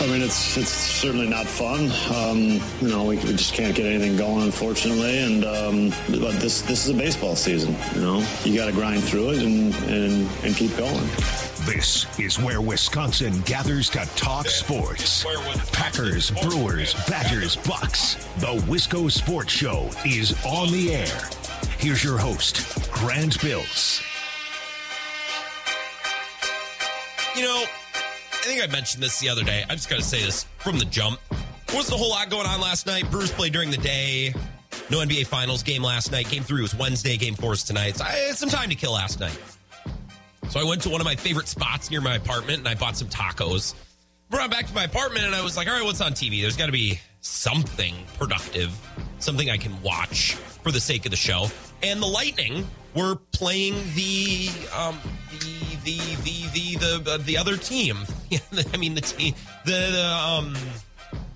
I 0.00 0.06
mean, 0.08 0.22
it's 0.22 0.56
it's 0.56 0.70
certainly 0.70 1.28
not 1.28 1.46
fun. 1.46 1.90
Um, 2.14 2.60
you 2.80 2.88
know, 2.88 3.04
we, 3.04 3.16
we, 3.16 3.32
just 3.32 3.54
can't 3.54 3.74
get 3.74 3.86
anything 3.86 4.16
going, 4.16 4.42
unfortunately. 4.42 5.18
And 5.20 5.44
um, 5.44 5.90
but 6.20 6.34
this 6.40 6.62
this 6.62 6.86
is 6.86 6.94
a 6.94 6.98
baseball 6.98 7.36
season. 7.36 7.76
You 7.94 8.00
know, 8.00 8.26
you 8.44 8.56
got 8.56 8.66
to 8.66 8.72
grind 8.72 9.04
through 9.04 9.30
it 9.30 9.42
and, 9.42 9.74
and 9.88 10.28
and 10.42 10.56
keep 10.56 10.76
going. 10.76 11.06
This 11.64 12.06
is 12.18 12.38
where 12.38 12.60
Wisconsin 12.60 13.40
gathers 13.42 13.88
to 13.90 14.00
talk 14.16 14.48
sports. 14.48 15.24
Packers, 15.72 16.30
Brewers, 16.30 16.94
Badgers, 17.08 17.56
Bucks. 17.56 18.16
The 18.38 18.54
Wisco 18.66 19.10
Sports 19.10 19.52
Show 19.52 19.88
is 20.04 20.34
on 20.44 20.72
the 20.72 20.92
air. 20.92 21.30
Here's 21.78 22.02
your 22.04 22.18
host, 22.18 22.90
Grant 22.92 23.40
Bills. 23.40 24.02
You 27.36 27.44
know, 27.44 27.64
I 28.44 28.46
think 28.46 28.62
I 28.62 28.66
mentioned 28.70 29.02
this 29.02 29.18
the 29.20 29.30
other 29.30 29.42
day. 29.42 29.64
I 29.70 29.74
just 29.74 29.88
got 29.88 29.96
to 29.96 30.04
say 30.04 30.22
this 30.22 30.44
from 30.58 30.78
the 30.78 30.84
jump. 30.84 31.18
There 31.30 31.76
wasn't 31.76 31.94
a 31.94 31.96
whole 31.96 32.10
lot 32.10 32.28
going 32.28 32.46
on 32.46 32.60
last 32.60 32.86
night. 32.86 33.10
Brewers 33.10 33.32
played 33.32 33.54
during 33.54 33.70
the 33.70 33.78
day. 33.78 34.34
No 34.90 34.98
NBA 34.98 35.26
Finals 35.28 35.62
game 35.62 35.82
last 35.82 36.12
night. 36.12 36.28
Game 36.28 36.42
three 36.42 36.60
was 36.60 36.74
Wednesday. 36.74 37.16
Game 37.16 37.36
four 37.36 37.54
is 37.54 37.62
tonight. 37.62 37.96
So 37.96 38.04
I 38.04 38.10
had 38.10 38.36
some 38.36 38.50
time 38.50 38.68
to 38.68 38.74
kill 38.74 38.92
last 38.92 39.18
night. 39.18 39.38
So 40.50 40.60
I 40.60 40.64
went 40.64 40.82
to 40.82 40.90
one 40.90 41.00
of 41.00 41.06
my 41.06 41.16
favorite 41.16 41.48
spots 41.48 41.90
near 41.90 42.02
my 42.02 42.16
apartment 42.16 42.58
and 42.58 42.68
I 42.68 42.74
bought 42.74 42.98
some 42.98 43.08
tacos. 43.08 43.72
Brought 44.28 44.50
back 44.50 44.66
to 44.66 44.74
my 44.74 44.84
apartment 44.84 45.24
and 45.24 45.34
I 45.34 45.42
was 45.42 45.56
like, 45.56 45.66
all 45.66 45.72
right, 45.72 45.84
what's 45.84 46.02
on 46.02 46.12
TV? 46.12 46.42
There's 46.42 46.58
got 46.58 46.66
to 46.66 46.72
be 46.72 47.00
something 47.22 47.94
productive, 48.18 48.78
something 49.20 49.48
I 49.48 49.56
can 49.56 49.80
watch 49.80 50.34
for 50.34 50.70
the 50.70 50.80
sake 50.80 51.06
of 51.06 51.12
the 51.12 51.16
show. 51.16 51.46
And 51.82 52.02
the 52.02 52.06
Lightning 52.06 52.66
were 52.94 53.16
playing 53.32 53.74
the 53.94 54.50
um, 54.76 55.00
the 55.30 55.53
the 55.84 55.98
the 56.24 56.48
the 56.52 56.76
the, 56.76 57.12
uh, 57.12 57.18
the 57.18 57.38
other 57.38 57.56
team. 57.56 57.98
I 58.72 58.76
mean 58.76 58.94
the 58.94 59.00
team 59.00 59.34
the, 59.64 59.70
the 59.70 60.06
um 60.06 60.56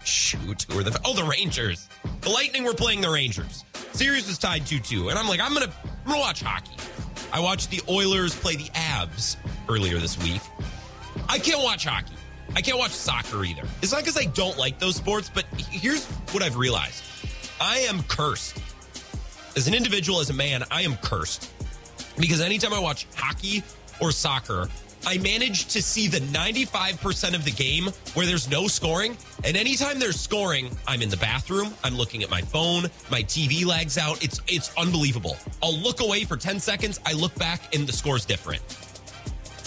shoot 0.04 0.66
who 0.70 0.80
are 0.80 0.82
the 0.82 0.98
oh 1.04 1.14
the 1.14 1.24
Rangers. 1.24 1.88
The 2.22 2.30
Lightning 2.30 2.64
were 2.64 2.74
playing 2.74 3.00
the 3.00 3.10
Rangers. 3.10 3.64
Series 3.92 4.26
was 4.26 4.38
tied 4.38 4.66
two 4.66 4.80
two, 4.80 5.10
and 5.10 5.18
I'm 5.18 5.28
like 5.28 5.40
I'm 5.40 5.52
gonna 5.54 5.72
I'm 6.04 6.10
gonna 6.10 6.20
watch 6.20 6.42
hockey. 6.42 6.76
I 7.32 7.40
watched 7.40 7.70
the 7.70 7.80
Oilers 7.88 8.34
play 8.34 8.56
the 8.56 8.70
Avs 8.70 9.36
earlier 9.68 9.98
this 9.98 10.20
week. 10.22 10.40
I 11.28 11.38
can't 11.38 11.62
watch 11.62 11.84
hockey. 11.84 12.14
I 12.56 12.62
can't 12.62 12.78
watch 12.78 12.92
soccer 12.92 13.44
either. 13.44 13.62
It's 13.82 13.92
not 13.92 14.00
because 14.00 14.16
I 14.16 14.24
don't 14.24 14.56
like 14.56 14.78
those 14.78 14.96
sports, 14.96 15.30
but 15.32 15.44
here's 15.70 16.06
what 16.32 16.42
I've 16.42 16.56
realized 16.56 17.04
I 17.60 17.78
am 17.80 18.02
cursed. 18.04 18.58
As 19.56 19.66
an 19.66 19.74
individual, 19.74 20.20
as 20.20 20.30
a 20.30 20.34
man, 20.34 20.64
I 20.70 20.82
am 20.82 20.96
cursed 20.96 21.50
because 22.18 22.40
anytime 22.40 22.72
I 22.72 22.78
watch 22.78 23.06
hockey 23.14 23.62
or 24.00 24.12
soccer, 24.12 24.68
I 25.06 25.18
manage 25.18 25.66
to 25.66 25.82
see 25.82 26.08
the 26.08 26.18
95% 26.18 27.34
of 27.34 27.44
the 27.44 27.50
game 27.50 27.88
where 28.14 28.26
there's 28.26 28.50
no 28.50 28.66
scoring. 28.66 29.16
And 29.44 29.56
anytime 29.56 29.98
there's 29.98 30.20
scoring, 30.20 30.76
I'm 30.86 31.02
in 31.02 31.08
the 31.08 31.16
bathroom, 31.16 31.72
I'm 31.84 31.94
looking 31.94 32.22
at 32.22 32.30
my 32.30 32.42
phone, 32.42 32.84
my 33.10 33.22
TV 33.22 33.64
lags 33.64 33.96
out. 33.96 34.22
It's 34.22 34.40
it's 34.48 34.74
unbelievable. 34.76 35.36
I'll 35.62 35.76
look 35.76 36.00
away 36.00 36.24
for 36.24 36.36
10 36.36 36.60
seconds, 36.60 37.00
I 37.06 37.12
look 37.12 37.34
back 37.36 37.74
and 37.74 37.86
the 37.86 37.92
score's 37.92 38.24
different. 38.24 38.62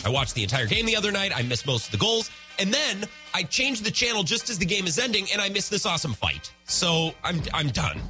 I 0.05 0.09
watched 0.09 0.35
the 0.35 0.43
entire 0.43 0.65
game 0.65 0.85
the 0.85 0.95
other 0.95 1.11
night, 1.11 1.31
I 1.35 1.43
missed 1.43 1.65
most 1.65 1.85
of 1.85 1.91
the 1.91 1.97
goals, 1.97 2.29
and 2.59 2.73
then 2.73 3.05
I 3.33 3.43
changed 3.43 3.83
the 3.83 3.91
channel 3.91 4.23
just 4.23 4.49
as 4.49 4.57
the 4.57 4.65
game 4.65 4.85
is 4.85 4.99
ending 4.99 5.27
and 5.31 5.41
I 5.41 5.49
missed 5.49 5.71
this 5.71 5.85
awesome 5.85 6.13
fight. 6.13 6.51
So 6.65 7.13
I'm 7.23 7.41
I'm 7.53 7.69
done. 7.69 8.01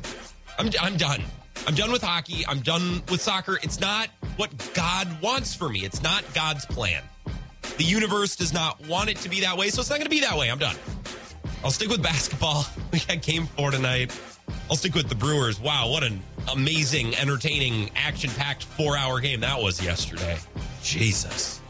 I'm 0.58 0.70
I'm 0.82 0.98
done. 0.98 1.24
I'm 1.68 1.76
done 1.76 1.92
with 1.92 2.02
hockey. 2.02 2.46
I'm 2.48 2.60
done 2.62 3.04
with 3.12 3.22
soccer. 3.22 3.60
It's 3.62 3.80
not 3.80 4.10
what 4.38 4.52
God 4.74 5.22
wants 5.22 5.54
for 5.54 5.70
me. 5.70 5.80
It's 5.80 6.02
not 6.02 6.24
God's 6.34 6.66
plan. 6.66 7.04
The 7.78 7.84
universe 7.84 8.36
does 8.36 8.54
not 8.54 8.86
want 8.88 9.10
it 9.10 9.18
to 9.18 9.30
be 9.30 9.42
that 9.42 9.58
way, 9.58 9.70
so 9.70 9.82
it's 9.82 9.90
not 9.90 9.98
going 9.98 10.06
to 10.06 10.10
be 10.10 10.22
that 10.22 10.38
way. 10.38 10.50
I'm 10.50 10.60
done. 10.60 10.76
I'll 11.64 11.72
stick 11.72 11.90
with 11.90 12.04
basketball. 12.12 12.66
We 12.92 13.00
got 13.00 13.22
game 13.22 13.48
four 13.48 13.72
tonight. 13.72 14.18
I'll 14.70 14.76
stick 14.76 14.96
with 14.96 15.10
the 15.10 15.16
Brewers. 15.16 15.60
Wow, 15.60 15.90
what 15.90 16.04
an 16.04 16.22
amazing, 16.52 17.16
entertaining, 17.16 17.92
action 17.96 18.30
packed 18.32 18.64
four 18.64 18.98
hour 18.98 19.20
game 19.20 19.42
that 19.42 19.62
was 19.62 19.84
yesterday. 19.84 20.38
Jesus. 20.84 21.62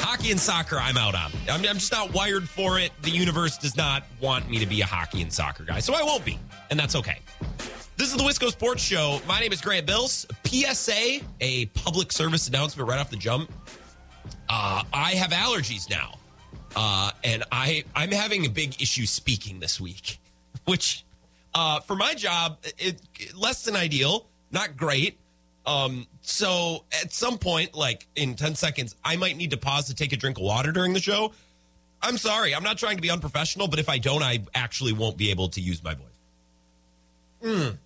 Hockey 0.00 0.30
and 0.30 0.40
soccer, 0.40 0.76
I'm 0.76 0.96
out 0.96 1.14
on. 1.14 1.30
I'm, 1.50 1.60
I'm 1.66 1.78
just 1.78 1.92
not 1.92 2.14
wired 2.14 2.48
for 2.48 2.78
it. 2.78 2.92
The 3.02 3.10
universe 3.10 3.58
does 3.58 3.76
not 3.76 4.04
want 4.20 4.48
me 4.48 4.58
to 4.58 4.66
be 4.66 4.80
a 4.80 4.86
hockey 4.86 5.20
and 5.22 5.32
soccer 5.32 5.64
guy, 5.64 5.80
so 5.80 5.94
I 5.94 6.02
won't 6.02 6.24
be, 6.24 6.38
and 6.70 6.78
that's 6.78 6.94
okay. 6.96 7.18
This 7.98 8.12
is 8.12 8.16
the 8.16 8.22
Wisco 8.22 8.48
Sports 8.52 8.80
Show. 8.80 9.20
My 9.26 9.40
name 9.40 9.52
is 9.52 9.60
Grant 9.60 9.84
Bills. 9.84 10.24
PSA, 10.44 11.18
a 11.40 11.66
public 11.74 12.12
service 12.12 12.46
announcement 12.46 12.88
right 12.88 13.00
off 13.00 13.10
the 13.10 13.16
jump. 13.16 13.50
Uh, 14.48 14.84
I 14.92 15.14
have 15.14 15.32
allergies 15.32 15.90
now, 15.90 16.16
uh, 16.76 17.10
and 17.24 17.42
I 17.50 17.82
I'm 17.96 18.12
having 18.12 18.46
a 18.46 18.48
big 18.48 18.80
issue 18.80 19.04
speaking 19.04 19.58
this 19.58 19.80
week, 19.80 20.20
which 20.66 21.04
uh, 21.56 21.80
for 21.80 21.96
my 21.96 22.14
job, 22.14 22.58
it, 22.78 23.02
it, 23.18 23.36
less 23.36 23.64
than 23.64 23.74
ideal, 23.74 24.28
not 24.52 24.76
great. 24.76 25.18
Um, 25.66 26.06
so 26.22 26.84
at 27.02 27.12
some 27.12 27.36
point, 27.36 27.74
like 27.74 28.06
in 28.14 28.36
10 28.36 28.54
seconds, 28.54 28.94
I 29.04 29.16
might 29.16 29.36
need 29.36 29.50
to 29.50 29.56
pause 29.56 29.86
to 29.86 29.94
take 29.96 30.12
a 30.12 30.16
drink 30.16 30.36
of 30.36 30.44
water 30.44 30.70
during 30.70 30.92
the 30.92 31.00
show. 31.00 31.32
I'm 32.00 32.16
sorry, 32.16 32.54
I'm 32.54 32.62
not 32.62 32.78
trying 32.78 32.94
to 32.94 33.02
be 33.02 33.10
unprofessional, 33.10 33.66
but 33.66 33.80
if 33.80 33.88
I 33.88 33.98
don't, 33.98 34.22
I 34.22 34.44
actually 34.54 34.92
won't 34.92 35.16
be 35.16 35.32
able 35.32 35.48
to 35.48 35.60
use 35.60 35.82
my 35.82 35.94
voice. 35.94 36.04
Mm. 37.42 37.78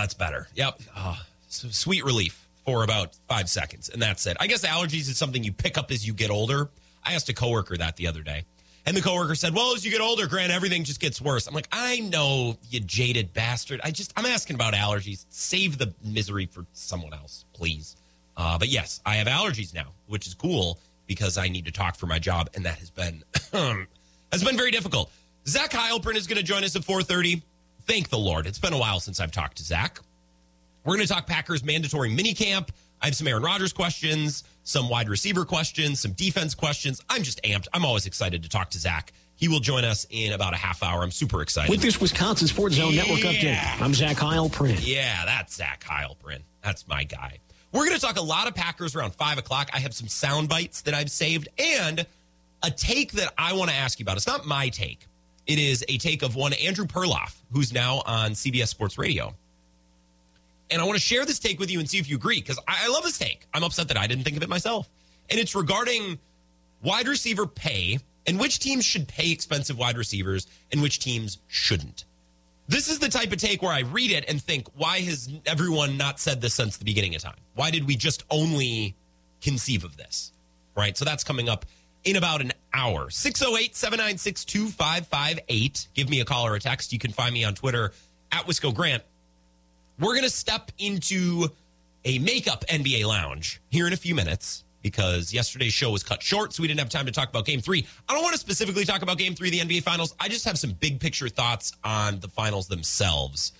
That's 0.00 0.14
better. 0.14 0.48
Yep. 0.54 0.80
Oh, 0.96 1.20
so 1.48 1.68
sweet 1.68 2.04
relief 2.04 2.48
for 2.64 2.84
about 2.84 3.14
five 3.28 3.50
seconds. 3.50 3.90
And 3.90 4.00
that's 4.00 4.26
it. 4.26 4.36
I 4.40 4.46
guess 4.46 4.64
allergies 4.64 5.10
is 5.10 5.18
something 5.18 5.44
you 5.44 5.52
pick 5.52 5.76
up 5.76 5.90
as 5.90 6.06
you 6.06 6.14
get 6.14 6.30
older. 6.30 6.70
I 7.04 7.12
asked 7.12 7.28
a 7.28 7.34
coworker 7.34 7.76
that 7.76 7.96
the 7.96 8.06
other 8.06 8.22
day. 8.22 8.44
And 8.86 8.96
the 8.96 9.02
coworker 9.02 9.34
said, 9.34 9.54
Well, 9.54 9.74
as 9.74 9.84
you 9.84 9.90
get 9.90 10.00
older, 10.00 10.26
Grant, 10.26 10.52
everything 10.52 10.84
just 10.84 11.00
gets 11.00 11.20
worse. 11.20 11.46
I'm 11.46 11.52
like, 11.52 11.68
I 11.70 12.00
know, 12.00 12.56
you 12.70 12.80
jaded 12.80 13.34
bastard. 13.34 13.82
I 13.84 13.90
just, 13.90 14.14
I'm 14.16 14.24
asking 14.24 14.54
about 14.54 14.72
allergies. 14.72 15.26
Save 15.28 15.76
the 15.76 15.92
misery 16.02 16.46
for 16.46 16.64
someone 16.72 17.12
else, 17.12 17.44
please. 17.52 17.94
Uh, 18.38 18.58
but 18.58 18.68
yes, 18.68 19.00
I 19.04 19.16
have 19.16 19.26
allergies 19.26 19.74
now, 19.74 19.92
which 20.06 20.26
is 20.26 20.32
cool 20.32 20.78
because 21.06 21.36
I 21.36 21.48
need 21.48 21.66
to 21.66 21.72
talk 21.72 21.96
for 21.96 22.06
my 22.06 22.18
job. 22.18 22.48
And 22.54 22.64
that 22.64 22.78
has 22.78 22.88
been, 22.88 23.22
has 24.32 24.42
been 24.42 24.56
very 24.56 24.70
difficult. 24.70 25.10
Zach 25.46 25.72
Heilprin 25.72 26.16
is 26.16 26.26
going 26.26 26.38
to 26.38 26.42
join 26.42 26.64
us 26.64 26.74
at 26.74 26.84
430. 26.84 27.42
Thank 27.90 28.08
the 28.08 28.18
Lord. 28.18 28.46
It's 28.46 28.60
been 28.60 28.72
a 28.72 28.78
while 28.78 29.00
since 29.00 29.18
I've 29.18 29.32
talked 29.32 29.56
to 29.56 29.64
Zach. 29.64 29.98
We're 30.84 30.94
going 30.94 31.04
to 31.08 31.12
talk 31.12 31.26
Packers 31.26 31.64
mandatory 31.64 32.08
minicamp. 32.08 32.68
I 33.02 33.06
have 33.06 33.16
some 33.16 33.26
Aaron 33.26 33.42
Rodgers 33.42 33.72
questions, 33.72 34.44
some 34.62 34.88
wide 34.88 35.08
receiver 35.08 35.44
questions, 35.44 35.98
some 35.98 36.12
defense 36.12 36.54
questions. 36.54 37.02
I'm 37.10 37.24
just 37.24 37.42
amped. 37.42 37.66
I'm 37.74 37.84
always 37.84 38.06
excited 38.06 38.44
to 38.44 38.48
talk 38.48 38.70
to 38.70 38.78
Zach. 38.78 39.12
He 39.34 39.48
will 39.48 39.58
join 39.58 39.84
us 39.84 40.06
in 40.08 40.32
about 40.34 40.54
a 40.54 40.56
half 40.56 40.84
hour. 40.84 41.02
I'm 41.02 41.10
super 41.10 41.42
excited. 41.42 41.68
With 41.68 41.82
this 41.82 42.00
Wisconsin 42.00 42.46
Sports 42.46 42.76
Zone 42.76 42.92
yeah. 42.92 43.02
Network 43.02 43.22
update, 43.22 43.80
I'm 43.82 43.92
Zach 43.92 44.18
Heilprin. 44.18 44.78
Yeah, 44.80 45.24
that's 45.24 45.56
Zach 45.56 45.82
Heilprin. 45.82 46.42
That's 46.62 46.86
my 46.86 47.02
guy. 47.02 47.40
We're 47.72 47.86
going 47.86 47.98
to 47.98 48.06
talk 48.06 48.18
a 48.18 48.22
lot 48.22 48.46
of 48.46 48.54
Packers 48.54 48.94
around 48.94 49.16
5 49.16 49.38
o'clock. 49.38 49.68
I 49.74 49.80
have 49.80 49.94
some 49.94 50.06
sound 50.06 50.48
bites 50.48 50.82
that 50.82 50.94
I've 50.94 51.10
saved 51.10 51.48
and 51.58 52.06
a 52.62 52.70
take 52.70 53.10
that 53.12 53.34
I 53.36 53.54
want 53.54 53.68
to 53.68 53.76
ask 53.76 53.98
you 53.98 54.04
about. 54.04 54.16
It's 54.16 54.28
not 54.28 54.46
my 54.46 54.68
take. 54.68 55.08
It 55.46 55.58
is 55.58 55.84
a 55.88 55.98
take 55.98 56.22
of 56.22 56.36
one 56.36 56.52
Andrew 56.52 56.86
Perloff, 56.86 57.36
who's 57.52 57.72
now 57.72 58.02
on 58.06 58.32
CBS 58.32 58.68
Sports 58.68 58.98
Radio. 58.98 59.34
And 60.70 60.80
I 60.80 60.84
want 60.84 60.96
to 60.96 61.02
share 61.02 61.24
this 61.24 61.38
take 61.38 61.58
with 61.58 61.70
you 61.70 61.80
and 61.80 61.90
see 61.90 61.98
if 61.98 62.08
you 62.08 62.16
agree 62.16 62.40
because 62.40 62.58
I, 62.68 62.88
love 62.88 63.02
this 63.02 63.18
take. 63.18 63.46
I'm 63.52 63.64
upset 63.64 63.88
that 63.88 63.96
I 63.96 64.06
didn't 64.06 64.24
think 64.24 64.36
of 64.36 64.42
it 64.42 64.48
myself. 64.48 64.88
And 65.28 65.40
it's 65.40 65.54
regarding 65.54 66.18
wide 66.82 67.08
receiver 67.08 67.46
pay 67.46 67.98
and 68.26 68.38
which 68.38 68.60
teams 68.60 68.84
should 68.84 69.08
pay 69.08 69.32
expensive 69.32 69.78
wide 69.78 69.98
receivers 69.98 70.46
and 70.70 70.80
which 70.80 71.00
teams 71.00 71.38
shouldn't. 71.48 72.04
This 72.68 72.88
is 72.88 73.00
the 73.00 73.08
type 73.08 73.32
of 73.32 73.38
take 73.38 73.62
where 73.62 73.72
I 73.72 73.80
read 73.80 74.12
it 74.12 74.24
and 74.28 74.40
think, 74.40 74.68
why 74.76 75.00
has 75.00 75.28
everyone 75.44 75.96
not 75.96 76.20
said 76.20 76.40
this 76.40 76.54
since 76.54 76.76
the 76.76 76.84
beginning 76.84 77.16
of 77.16 77.22
time? 77.22 77.34
Why 77.54 77.72
did 77.72 77.84
we 77.88 77.96
just 77.96 78.22
only 78.30 78.94
conceive 79.40 79.82
of 79.82 79.96
this? 79.96 80.32
Right. 80.76 80.96
So 80.96 81.04
that's 81.04 81.24
coming 81.24 81.48
up 81.48 81.66
in 82.04 82.16
about 82.16 82.40
an 82.40 82.52
hour. 82.72 83.10
608 83.10 83.76
796 83.76 84.44
2558. 84.44 85.88
Give 85.94 86.08
me 86.08 86.20
a 86.20 86.24
call 86.24 86.46
or 86.46 86.54
a 86.54 86.60
text. 86.60 86.92
You 86.92 86.98
can 86.98 87.12
find 87.12 87.32
me 87.32 87.44
on 87.44 87.54
Twitter 87.54 87.92
at 88.32 88.46
Wisco 88.46 88.74
Grant. 88.74 89.02
We're 89.98 90.14
going 90.14 90.24
to 90.24 90.30
step 90.30 90.72
into 90.78 91.48
a 92.04 92.18
makeup 92.18 92.64
NBA 92.68 93.04
lounge 93.04 93.60
here 93.68 93.86
in 93.86 93.92
a 93.92 93.96
few 93.96 94.14
minutes 94.14 94.64
because 94.82 95.34
yesterday's 95.34 95.74
show 95.74 95.90
was 95.90 96.02
cut 96.02 96.22
short, 96.22 96.54
so 96.54 96.62
we 96.62 96.68
didn't 96.68 96.80
have 96.80 96.88
time 96.88 97.04
to 97.04 97.12
talk 97.12 97.28
about 97.28 97.44
game 97.44 97.60
three. 97.60 97.86
I 98.08 98.14
don't 98.14 98.22
want 98.22 98.32
to 98.32 98.40
specifically 98.40 98.86
talk 98.86 99.02
about 99.02 99.18
game 99.18 99.34
three 99.34 99.50
the 99.50 99.60
NBA 99.60 99.82
Finals. 99.82 100.14
I 100.18 100.28
just 100.28 100.46
have 100.46 100.58
some 100.58 100.72
big 100.72 101.00
picture 101.00 101.28
thoughts 101.28 101.72
on 101.84 102.20
the 102.20 102.28
finals 102.28 102.68
themselves. 102.68 103.52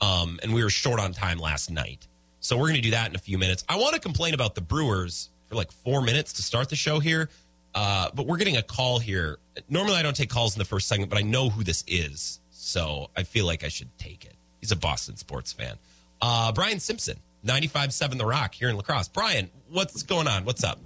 Um, 0.00 0.40
and 0.42 0.52
we 0.52 0.64
were 0.64 0.70
short 0.70 0.98
on 0.98 1.12
time 1.12 1.38
last 1.38 1.70
night. 1.70 2.08
So 2.40 2.56
we're 2.56 2.64
going 2.64 2.74
to 2.74 2.82
do 2.82 2.90
that 2.90 3.08
in 3.08 3.14
a 3.14 3.20
few 3.20 3.38
minutes. 3.38 3.64
I 3.68 3.76
want 3.76 3.94
to 3.94 4.00
complain 4.00 4.34
about 4.34 4.54
the 4.54 4.60
Brewers 4.60 5.30
for 5.48 5.54
like 5.54 5.70
four 5.70 6.02
minutes 6.02 6.32
to 6.34 6.42
start 6.42 6.68
the 6.68 6.76
show 6.76 6.98
here. 6.98 7.30
Uh, 7.74 8.08
but 8.14 8.26
we're 8.26 8.36
getting 8.36 8.56
a 8.56 8.62
call 8.62 8.98
here. 8.98 9.38
Normally, 9.68 9.96
I 9.96 10.02
don't 10.02 10.16
take 10.16 10.30
calls 10.30 10.54
in 10.54 10.58
the 10.58 10.64
first 10.64 10.86
segment, 10.88 11.10
but 11.10 11.18
I 11.18 11.22
know 11.22 11.50
who 11.50 11.64
this 11.64 11.82
is. 11.86 12.40
So 12.50 13.10
I 13.16 13.24
feel 13.24 13.46
like 13.46 13.64
I 13.64 13.68
should 13.68 13.96
take 13.98 14.24
it. 14.24 14.34
He's 14.60 14.72
a 14.72 14.76
Boston 14.76 15.16
sports 15.16 15.52
fan. 15.52 15.76
Uh, 16.22 16.52
Brian 16.52 16.80
Simpson, 16.80 17.18
95.7 17.44 18.16
The 18.16 18.24
Rock 18.24 18.54
here 18.54 18.68
in 18.68 18.76
La 18.76 18.82
Crosse. 18.82 19.08
Brian, 19.08 19.50
what's 19.70 20.02
going 20.02 20.26
on? 20.28 20.44
What's 20.44 20.64
up? 20.64 20.78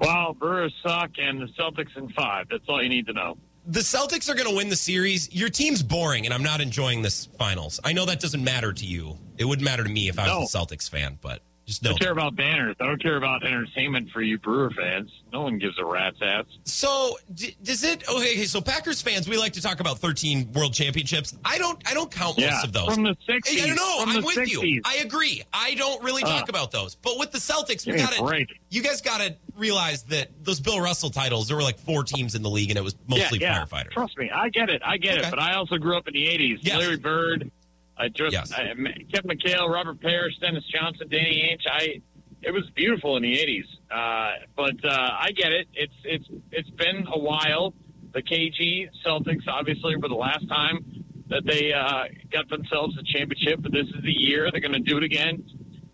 Well, 0.00 0.34
Brewers 0.34 0.74
suck, 0.82 1.12
and 1.18 1.40
the 1.40 1.46
Celtics 1.58 1.96
in 1.96 2.08
five. 2.10 2.48
That's 2.50 2.64
all 2.68 2.82
you 2.82 2.88
need 2.88 3.06
to 3.06 3.12
know. 3.12 3.38
The 3.66 3.80
Celtics 3.80 4.28
are 4.28 4.34
going 4.34 4.48
to 4.48 4.54
win 4.56 4.68
the 4.68 4.76
series. 4.76 5.32
Your 5.32 5.48
team's 5.48 5.82
boring, 5.82 6.26
and 6.26 6.34
I'm 6.34 6.42
not 6.42 6.60
enjoying 6.60 7.02
this 7.02 7.26
finals. 7.38 7.80
I 7.84 7.92
know 7.92 8.04
that 8.06 8.20
doesn't 8.20 8.42
matter 8.42 8.72
to 8.72 8.84
you. 8.84 9.16
It 9.38 9.44
wouldn't 9.44 9.64
matter 9.64 9.84
to 9.84 9.88
me 9.88 10.08
if 10.08 10.18
I 10.18 10.36
was 10.36 10.54
a 10.54 10.58
Celtics 10.58 10.90
fan, 10.90 11.18
but 11.22 11.40
just 11.66 11.84
I 11.84 11.90
don't 11.90 11.98
care 12.00 12.12
about 12.12 12.36
banners. 12.36 12.76
I 12.80 12.86
don't 12.86 13.00
care 13.02 13.16
about 13.16 13.44
entertainment 13.44 14.10
for 14.10 14.20
you 14.22 14.38
Brewer 14.38 14.70
fans. 14.70 15.10
No 15.32 15.42
one 15.42 15.58
gives 15.58 15.78
a 15.78 15.84
rat's 15.84 16.18
ass. 16.22 16.44
So 16.64 17.16
d- 17.34 17.56
does 17.62 17.82
it? 17.84 18.08
Okay, 18.08 18.44
so 18.44 18.60
Packers 18.60 19.00
fans, 19.02 19.28
we 19.28 19.36
like 19.38 19.54
to 19.54 19.62
talk 19.62 19.80
about 19.80 19.98
13 19.98 20.52
World 20.52 20.74
Championships. 20.74 21.36
I 21.44 21.58
don't. 21.58 21.80
I 21.90 21.94
don't 21.94 22.10
count 22.10 22.38
Yeah, 22.38 22.50
most 22.50 22.66
of 22.66 22.72
those. 22.72 22.94
from 22.94 23.02
the 23.04 23.16
60s, 23.28 23.62
I 23.62 23.66
don't 23.66 23.76
know. 23.76 23.96
I'm 24.06 24.24
with 24.24 24.36
60s. 24.36 24.48
you. 24.62 24.82
I 24.84 24.96
agree. 24.96 25.42
I 25.52 25.74
don't 25.74 26.02
really 26.04 26.22
talk 26.22 26.42
Uh, 26.42 26.46
about 26.48 26.70
those. 26.70 26.94
But 26.96 27.18
with 27.18 27.32
the 27.32 27.38
Celtics, 27.38 27.86
we 27.86 27.92
give 27.92 27.96
me 27.96 28.16
a 28.16 28.20
got 28.20 28.28
to. 28.30 28.46
You 28.70 28.82
guys 28.82 29.00
got 29.00 29.20
to 29.20 29.34
realize 29.56 30.02
that 30.04 30.28
those 30.42 30.60
Bill 30.60 30.80
Russell 30.80 31.10
titles. 31.10 31.48
There 31.48 31.56
were 31.56 31.62
like 31.62 31.78
four 31.78 32.04
teams 32.04 32.34
in 32.34 32.42
the 32.42 32.50
league, 32.50 32.70
and 32.70 32.78
it 32.78 32.82
was 32.82 32.94
mostly 33.08 33.38
yeah, 33.40 33.58
yeah. 33.58 33.64
firefighters. 33.64 33.90
Trust 33.92 34.18
me, 34.18 34.30
I 34.30 34.48
get 34.50 34.68
it. 34.68 34.82
I 34.84 34.96
get 34.98 35.18
Okay. 35.18 35.26
it. 35.28 35.30
But 35.30 35.38
I 35.40 35.54
also 35.54 35.76
grew 35.78 35.96
up 35.96 36.06
in 36.08 36.14
the 36.14 36.26
'80s. 36.26 36.58
Yes. 36.62 36.78
Larry 36.78 36.96
Bird, 36.96 37.50
I 37.96 38.08
just 38.08 38.32
Yes. 38.32 38.52
I, 38.52 38.64
Kevin 39.12 39.38
McHale, 39.38 39.68
Robert 39.68 40.00
Parish, 40.00 40.36
Dennis 40.38 40.64
Johnson, 40.64 41.08
Danny 41.08 41.50
Ainge. 41.50 41.70
I 41.70 42.00
it 42.42 42.52
was 42.52 42.68
beautiful 42.74 43.16
in 43.16 43.22
the 43.22 43.36
'80s. 43.38 43.64
Uh, 43.90 44.44
but 44.56 44.84
uh, 44.84 45.10
I 45.20 45.30
get 45.30 45.52
it. 45.52 45.68
It's 45.74 45.94
it's 46.04 46.26
it's 46.50 46.70
been 46.70 47.06
a 47.12 47.18
while. 47.18 47.74
The 48.12 48.22
KG 48.22 48.88
Celtics, 49.04 49.48
obviously, 49.48 49.96
were 49.96 50.08
the 50.08 50.14
last 50.14 50.48
time 50.48 51.04
that 51.30 51.44
they 51.46 51.72
uh, 51.72 52.04
got 52.30 52.48
themselves 52.48 52.96
a 52.98 53.02
championship. 53.02 53.60
But 53.62 53.72
this 53.72 53.86
is 53.86 54.02
the 54.02 54.12
year 54.12 54.50
they're 54.50 54.60
going 54.60 54.72
to 54.72 54.78
do 54.78 54.96
it 54.98 55.02
again. 55.04 55.44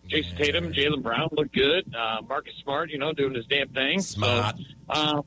Jayson 0.09 0.37
Tatum, 0.37 0.73
Jaylen 0.73 1.03
Brown 1.03 1.29
look 1.33 1.53
good. 1.53 1.95
Uh, 1.95 2.21
Marcus 2.29 2.53
Smart, 2.63 2.91
you 2.91 2.99
know, 2.99 3.13
doing 3.13 3.33
his 3.35 3.47
damn 3.47 3.69
thing. 3.69 4.01
Smart. 4.01 4.57
So, 4.57 4.63
uh, 4.89 5.23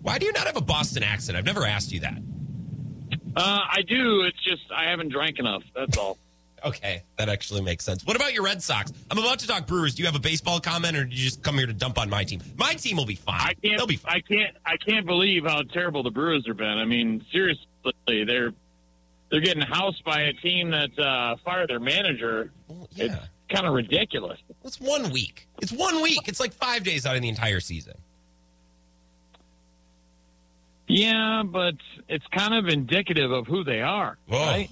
Why 0.00 0.18
do 0.18 0.26
you 0.26 0.32
not 0.32 0.46
have 0.46 0.56
a 0.56 0.60
Boston 0.60 1.04
accent? 1.04 1.38
I've 1.38 1.44
never 1.44 1.64
asked 1.64 1.92
you 1.92 2.00
that. 2.00 2.18
Uh, 3.36 3.60
I 3.70 3.82
do. 3.82 4.22
It's 4.22 4.42
just 4.42 4.62
I 4.74 4.90
haven't 4.90 5.10
drank 5.10 5.38
enough. 5.38 5.62
That's 5.74 5.96
all. 5.96 6.18
Okay, 6.64 7.02
that 7.18 7.28
actually 7.28 7.60
makes 7.60 7.84
sense. 7.84 8.06
What 8.06 8.16
about 8.16 8.32
your 8.32 8.42
Red 8.42 8.62
Sox? 8.62 8.90
I'm 9.10 9.18
about 9.18 9.40
to 9.40 9.46
talk 9.46 9.66
Brewers. 9.66 9.94
Do 9.94 10.02
you 10.02 10.06
have 10.06 10.14
a 10.14 10.18
baseball 10.18 10.60
comment, 10.60 10.96
or 10.96 11.04
did 11.04 11.12
you 11.12 11.22
just 11.22 11.42
come 11.42 11.58
here 11.58 11.66
to 11.66 11.74
dump 11.74 11.98
on 11.98 12.08
my 12.08 12.24
team? 12.24 12.40
My 12.56 12.72
team 12.72 12.96
will 12.96 13.04
be 13.04 13.16
fine. 13.16 13.38
I 13.38 13.52
can't. 13.52 13.76
They'll 13.76 13.86
be 13.86 13.96
fine. 13.96 14.14
I 14.16 14.20
can't. 14.20 14.56
I 14.64 14.76
can't 14.78 15.04
believe 15.04 15.44
how 15.44 15.60
terrible 15.60 16.02
the 16.02 16.10
Brewers 16.10 16.46
have 16.46 16.56
been. 16.56 16.66
I 16.66 16.86
mean, 16.86 17.22
seriously, 17.30 17.64
they're 18.06 18.54
they're 19.30 19.42
getting 19.42 19.62
housed 19.62 20.04
by 20.04 20.22
a 20.22 20.32
team 20.32 20.70
that 20.70 20.98
uh, 20.98 21.36
fired 21.44 21.68
their 21.68 21.80
manager. 21.80 22.50
Well, 22.68 22.88
yeah. 22.92 23.04
It's 23.04 23.16
kind 23.50 23.66
of 23.66 23.74
ridiculous. 23.74 24.38
It's 24.64 24.80
one 24.80 25.10
week. 25.10 25.46
It's 25.60 25.72
one 25.72 26.00
week. 26.00 26.28
It's 26.28 26.40
like 26.40 26.54
five 26.54 26.82
days 26.82 27.04
out 27.04 27.14
of 27.14 27.20
the 27.20 27.28
entire 27.28 27.60
season. 27.60 27.94
Yeah, 30.86 31.42
but 31.44 31.74
it's 32.08 32.26
kind 32.28 32.54
of 32.54 32.68
indicative 32.68 33.30
of 33.32 33.46
who 33.46 33.64
they 33.64 33.80
are, 33.80 34.18
right? 34.28 34.68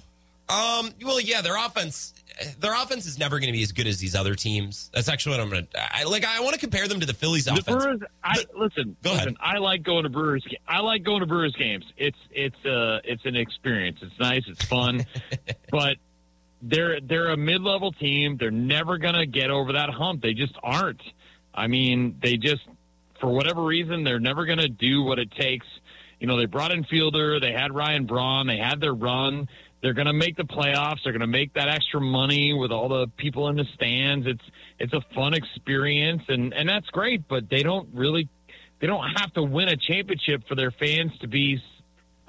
Um. 0.49 0.91
Well, 1.03 1.19
yeah. 1.19 1.41
Their 1.41 1.55
offense, 1.57 2.13
their 2.59 2.73
offense 2.75 3.05
is 3.05 3.17
never 3.17 3.39
going 3.39 3.47
to 3.47 3.53
be 3.53 3.63
as 3.63 3.71
good 3.71 3.87
as 3.87 3.97
these 3.99 4.13
other 4.13 4.35
teams. 4.35 4.91
That's 4.93 5.07
actually 5.09 5.37
what 5.37 5.39
I'm 5.39 5.49
going 5.49 5.65
to. 5.67 5.95
I 5.95 6.03
like. 6.03 6.25
I 6.25 6.41
want 6.41 6.53
to 6.53 6.59
compare 6.59 6.87
them 6.87 6.99
to 6.99 7.05
the 7.05 7.13
Phillies 7.13 7.45
The 7.45 7.53
offense. 7.53 7.83
Brewers. 7.83 7.99
I 8.23 8.43
listen. 8.55 8.95
Go 9.03 9.13
ahead. 9.13 9.35
I 9.39 9.57
like 9.59 9.83
going 9.83 10.03
to 10.03 10.09
Brewers. 10.09 10.43
ga- 10.47 10.59
I 10.67 10.81
like 10.81 11.03
going 11.03 11.21
to 11.21 11.25
Brewers 11.25 11.55
games. 11.55 11.85
It's 11.97 12.17
it's 12.31 12.63
uh 12.65 12.99
it's 13.05 13.25
an 13.25 13.35
experience. 13.37 13.99
It's 14.01 14.19
nice. 14.19 14.43
It's 14.47 14.63
fun, 14.65 15.05
but 15.71 15.95
they're 16.61 16.99
they're 16.99 17.29
a 17.29 17.37
mid 17.37 17.61
level 17.61 17.91
team. 17.93 18.35
They're 18.37 18.51
never 18.51 18.97
gonna 18.97 19.25
get 19.25 19.49
over 19.49 19.73
that 19.73 19.89
hump. 19.89 20.21
They 20.21 20.33
just 20.33 20.53
aren't. 20.61 21.01
I 21.55 21.67
mean, 21.67 22.17
they 22.21 22.35
just 22.37 22.61
for 23.21 23.27
whatever 23.33 23.63
reason 23.63 24.03
they're 24.03 24.19
never 24.19 24.45
gonna 24.45 24.67
do 24.67 25.03
what 25.03 25.19
it 25.19 25.31
takes. 25.31 25.65
You 26.23 26.27
know, 26.27 26.37
they 26.37 26.45
brought 26.45 26.71
in 26.71 26.85
Fielder. 26.85 27.41
They 27.41 27.51
had 27.51 27.75
Ryan 27.75 28.05
Braun. 28.05 28.47
They 28.47 28.55
had 28.55 28.79
their 28.79 28.93
run. 28.93 29.49
They're 29.81 29.91
going 29.91 30.07
to 30.07 30.13
make 30.13 30.37
the 30.37 30.43
playoffs. 30.43 30.99
They're 31.03 31.11
going 31.11 31.19
to 31.19 31.27
make 31.27 31.53
that 31.55 31.67
extra 31.67 31.99
money 31.99 32.53
with 32.53 32.71
all 32.71 32.87
the 32.87 33.07
people 33.17 33.49
in 33.49 33.57
the 33.57 33.65
stands. 33.73 34.25
It's 34.25 34.43
it's 34.79 34.93
a 34.93 35.01
fun 35.13 35.33
experience, 35.33 36.21
and 36.29 36.53
and 36.53 36.69
that's 36.69 36.87
great. 36.91 37.27
But 37.27 37.49
they 37.49 37.61
don't 37.61 37.89
really 37.93 38.29
they 38.79 38.87
don't 38.87 39.05
have 39.17 39.33
to 39.33 39.43
win 39.43 39.67
a 39.67 39.75
championship 39.75 40.47
for 40.47 40.55
their 40.55 40.71
fans 40.71 41.11
to 41.19 41.27
be 41.27 41.61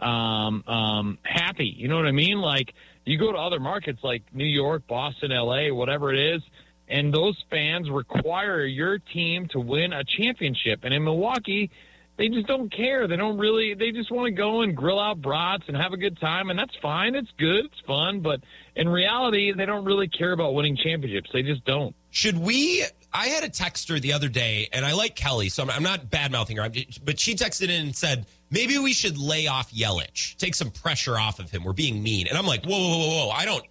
um, 0.00 0.64
um, 0.66 1.18
happy. 1.22 1.72
You 1.76 1.86
know 1.86 1.94
what 1.94 2.06
I 2.06 2.12
mean? 2.12 2.40
Like 2.40 2.74
you 3.04 3.16
go 3.16 3.30
to 3.30 3.38
other 3.38 3.60
markets 3.60 4.00
like 4.02 4.24
New 4.32 4.44
York, 4.44 4.88
Boston, 4.88 5.30
L.A., 5.30 5.70
whatever 5.70 6.12
it 6.12 6.18
is, 6.18 6.42
and 6.88 7.14
those 7.14 7.36
fans 7.48 7.88
require 7.88 8.64
your 8.64 8.98
team 8.98 9.46
to 9.52 9.60
win 9.60 9.92
a 9.92 10.02
championship. 10.02 10.80
And 10.82 10.92
in 10.92 11.04
Milwaukee, 11.04 11.70
they 12.16 12.28
just 12.28 12.46
don't 12.46 12.70
care. 12.72 13.06
They 13.08 13.16
don't 13.16 13.38
really. 13.38 13.74
They 13.74 13.90
just 13.90 14.10
want 14.10 14.26
to 14.26 14.30
go 14.30 14.62
and 14.62 14.76
grill 14.76 15.00
out 15.00 15.20
brats 15.20 15.64
and 15.68 15.76
have 15.76 15.92
a 15.92 15.96
good 15.96 16.18
time, 16.20 16.50
and 16.50 16.58
that's 16.58 16.74
fine. 16.80 17.14
It's 17.14 17.30
good. 17.38 17.64
It's 17.66 17.80
fun. 17.86 18.20
But 18.20 18.40
in 18.76 18.88
reality, 18.88 19.52
they 19.52 19.66
don't 19.66 19.84
really 19.84 20.08
care 20.08 20.32
about 20.32 20.54
winning 20.54 20.76
championships. 20.76 21.30
They 21.32 21.42
just 21.42 21.64
don't. 21.64 21.94
Should 22.10 22.38
we? 22.38 22.84
I 23.12 23.26
had 23.28 23.44
a 23.44 23.48
texter 23.48 24.00
the 24.00 24.12
other 24.12 24.28
day, 24.28 24.68
and 24.72 24.84
I 24.84 24.92
like 24.92 25.14
Kelly, 25.16 25.48
so 25.48 25.62
I'm, 25.62 25.70
I'm 25.70 25.82
not 25.82 26.10
bad 26.10 26.32
mouthing 26.32 26.56
her. 26.56 26.68
Just- 26.68 27.04
But 27.04 27.18
she 27.18 27.34
texted 27.34 27.64
in 27.64 27.86
and 27.86 27.96
said 27.96 28.26
maybe 28.50 28.78
we 28.78 28.92
should 28.92 29.18
lay 29.18 29.46
off 29.46 29.72
Yelich, 29.72 30.36
take 30.36 30.54
some 30.54 30.70
pressure 30.70 31.18
off 31.18 31.38
of 31.38 31.50
him. 31.50 31.64
We're 31.64 31.72
being 31.72 32.02
mean, 32.02 32.26
and 32.28 32.36
I'm 32.38 32.46
like, 32.46 32.64
whoa, 32.64 32.78
whoa, 32.78 32.98
whoa, 32.98 33.26
whoa! 33.26 33.30
I 33.30 33.44
don't. 33.44 33.64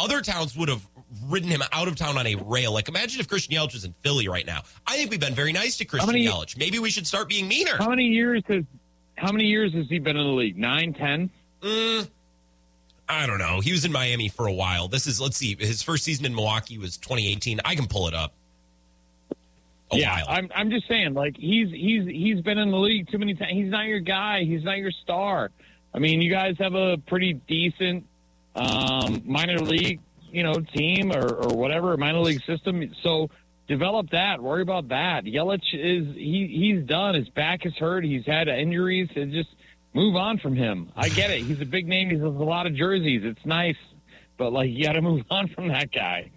Other 0.00 0.22
towns 0.22 0.56
would 0.56 0.70
have 0.70 0.86
ridden 1.26 1.50
him 1.50 1.62
out 1.72 1.88
of 1.88 1.96
town 1.96 2.16
on 2.16 2.26
a 2.26 2.34
rail. 2.36 2.72
Like, 2.72 2.88
imagine 2.88 3.20
if 3.20 3.28
Christian 3.28 3.54
Yelich 3.54 3.74
was 3.74 3.84
in 3.84 3.94
Philly 4.00 4.28
right 4.28 4.46
now. 4.46 4.62
I 4.86 4.96
think 4.96 5.10
we've 5.10 5.20
been 5.20 5.34
very 5.34 5.52
nice 5.52 5.76
to 5.78 5.84
Christian 5.84 6.12
many- 6.12 6.26
Yelich. 6.26 6.56
Maybe 6.56 6.78
we 6.78 6.90
should 6.90 7.06
start 7.06 7.28
being 7.28 7.46
meaner. 7.48 7.76
How 7.76 7.90
many 7.90 8.06
years 8.06 8.42
has 8.48 8.64
How 9.16 9.30
many 9.30 9.44
years 9.44 9.74
has 9.74 9.86
he 9.90 9.98
been 9.98 10.16
in 10.16 10.26
the 10.26 10.32
league? 10.32 10.56
Nine, 10.56 10.94
ten. 10.94 11.28
Mm, 11.60 12.08
I 13.06 13.26
don't 13.26 13.36
know. 13.38 13.60
He 13.60 13.72
was 13.72 13.84
in 13.84 13.92
Miami 13.92 14.28
for 14.28 14.46
a 14.46 14.52
while. 14.52 14.88
This 14.88 15.06
is 15.06 15.20
let's 15.20 15.36
see. 15.36 15.54
His 15.58 15.82
first 15.82 16.04
season 16.04 16.24
in 16.24 16.34
Milwaukee 16.34 16.78
was 16.78 16.96
2018. 16.96 17.60
I 17.66 17.74
can 17.74 17.86
pull 17.86 18.08
it 18.08 18.14
up. 18.14 18.32
A 19.92 19.96
yeah, 19.98 20.22
while. 20.24 20.36
I'm. 20.38 20.50
I'm 20.54 20.70
just 20.70 20.88
saying, 20.88 21.12
like 21.12 21.36
he's 21.36 21.68
he's 21.70 22.06
he's 22.06 22.40
been 22.40 22.56
in 22.56 22.70
the 22.70 22.78
league 22.78 23.10
too 23.10 23.18
many 23.18 23.34
times. 23.34 23.52
He's 23.52 23.70
not 23.70 23.84
your 23.86 24.00
guy. 24.00 24.44
He's 24.44 24.64
not 24.64 24.78
your 24.78 24.92
star. 24.92 25.50
I 25.92 25.98
mean, 25.98 26.22
you 26.22 26.30
guys 26.30 26.56
have 26.60 26.74
a 26.74 26.96
pretty 26.96 27.34
decent 27.34 28.06
um, 28.54 29.22
minor 29.24 29.58
league, 29.58 30.00
you 30.30 30.42
know, 30.42 30.54
team 30.74 31.12
or, 31.12 31.26
or 31.34 31.56
whatever 31.56 31.96
minor 31.96 32.20
league 32.20 32.42
system. 32.44 32.92
So 33.02 33.30
develop 33.68 34.10
that. 34.10 34.42
Worry 34.42 34.62
about 34.62 34.88
that. 34.88 35.24
Yelich 35.24 35.62
is 35.72 36.14
he 36.14 36.46
he's 36.46 36.86
done. 36.86 37.14
His 37.14 37.28
back 37.28 37.64
is 37.66 37.74
hurt. 37.76 38.04
He's 38.04 38.26
had 38.26 38.48
injuries. 38.48 39.08
And 39.14 39.32
just 39.32 39.50
move 39.94 40.16
on 40.16 40.38
from 40.38 40.56
him. 40.56 40.90
I 40.96 41.08
get 41.08 41.30
it. 41.30 41.42
He's 41.42 41.60
a 41.60 41.66
big 41.66 41.86
name. 41.86 42.10
He 42.10 42.16
has 42.16 42.24
a 42.24 42.28
lot 42.28 42.66
of 42.66 42.74
jerseys. 42.74 43.22
It's 43.24 43.44
nice, 43.46 43.76
but 44.36 44.52
like 44.52 44.70
you 44.70 44.84
got 44.84 44.92
to 44.92 45.02
move 45.02 45.24
on 45.30 45.48
from 45.48 45.68
that 45.68 45.92
guy. 45.92 46.30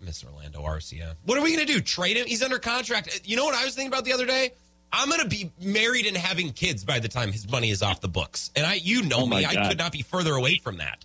Miss 0.00 0.24
Orlando 0.24 0.60
Arcia. 0.60 1.14
What 1.24 1.38
are 1.38 1.42
we 1.42 1.54
going 1.54 1.66
to 1.66 1.72
do? 1.72 1.80
Trade 1.80 2.16
him? 2.16 2.26
He's 2.26 2.42
under 2.42 2.58
contract. 2.58 3.22
You 3.24 3.36
know 3.36 3.44
what 3.44 3.54
I 3.54 3.64
was 3.64 3.74
thinking 3.74 3.92
about 3.92 4.04
the 4.04 4.12
other 4.12 4.26
day? 4.26 4.50
I'm 4.92 5.08
going 5.08 5.22
to 5.22 5.28
be 5.28 5.50
married 5.60 6.06
and 6.06 6.16
having 6.16 6.52
kids 6.52 6.84
by 6.84 7.00
the 7.00 7.08
time 7.08 7.32
his 7.32 7.50
money 7.50 7.70
is 7.70 7.82
off 7.82 8.00
the 8.00 8.08
books. 8.08 8.52
And 8.54 8.64
I, 8.64 8.74
you 8.74 9.02
know 9.02 9.20
Oh, 9.22 9.26
me, 9.26 9.44
I 9.44 9.68
could 9.68 9.78
not 9.78 9.90
be 9.90 10.02
further 10.02 10.34
away 10.34 10.58
from 10.62 10.76
that. 10.76 11.04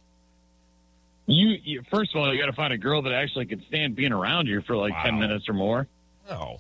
You, 1.27 1.57
you 1.63 1.83
first 1.89 2.13
of 2.13 2.21
all, 2.21 2.33
you 2.33 2.39
got 2.39 2.47
to 2.47 2.53
find 2.53 2.73
a 2.73 2.77
girl 2.77 3.01
that 3.03 3.13
actually 3.13 3.45
can 3.45 3.63
stand 3.67 3.95
being 3.95 4.11
around 4.11 4.47
you 4.47 4.61
for 4.61 4.75
like 4.75 4.93
ten 5.03 5.19
minutes 5.19 5.47
or 5.47 5.53
more. 5.53 5.87
Oh, 6.29 6.59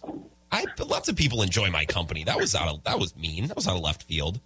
I 0.51 0.65
lots 0.85 1.09
of 1.09 1.15
people 1.15 1.41
enjoy 1.41 1.69
my 1.69 1.85
company. 1.85 2.23
That 2.23 2.37
was 2.37 2.55
out 2.55 2.67
of 2.67 2.83
that 2.83 2.99
was 2.99 3.15
mean. 3.15 3.47
That 3.47 3.55
was 3.55 3.67
out 3.67 3.75
of 3.75 3.81
left 3.81 4.03
field. 4.03 4.39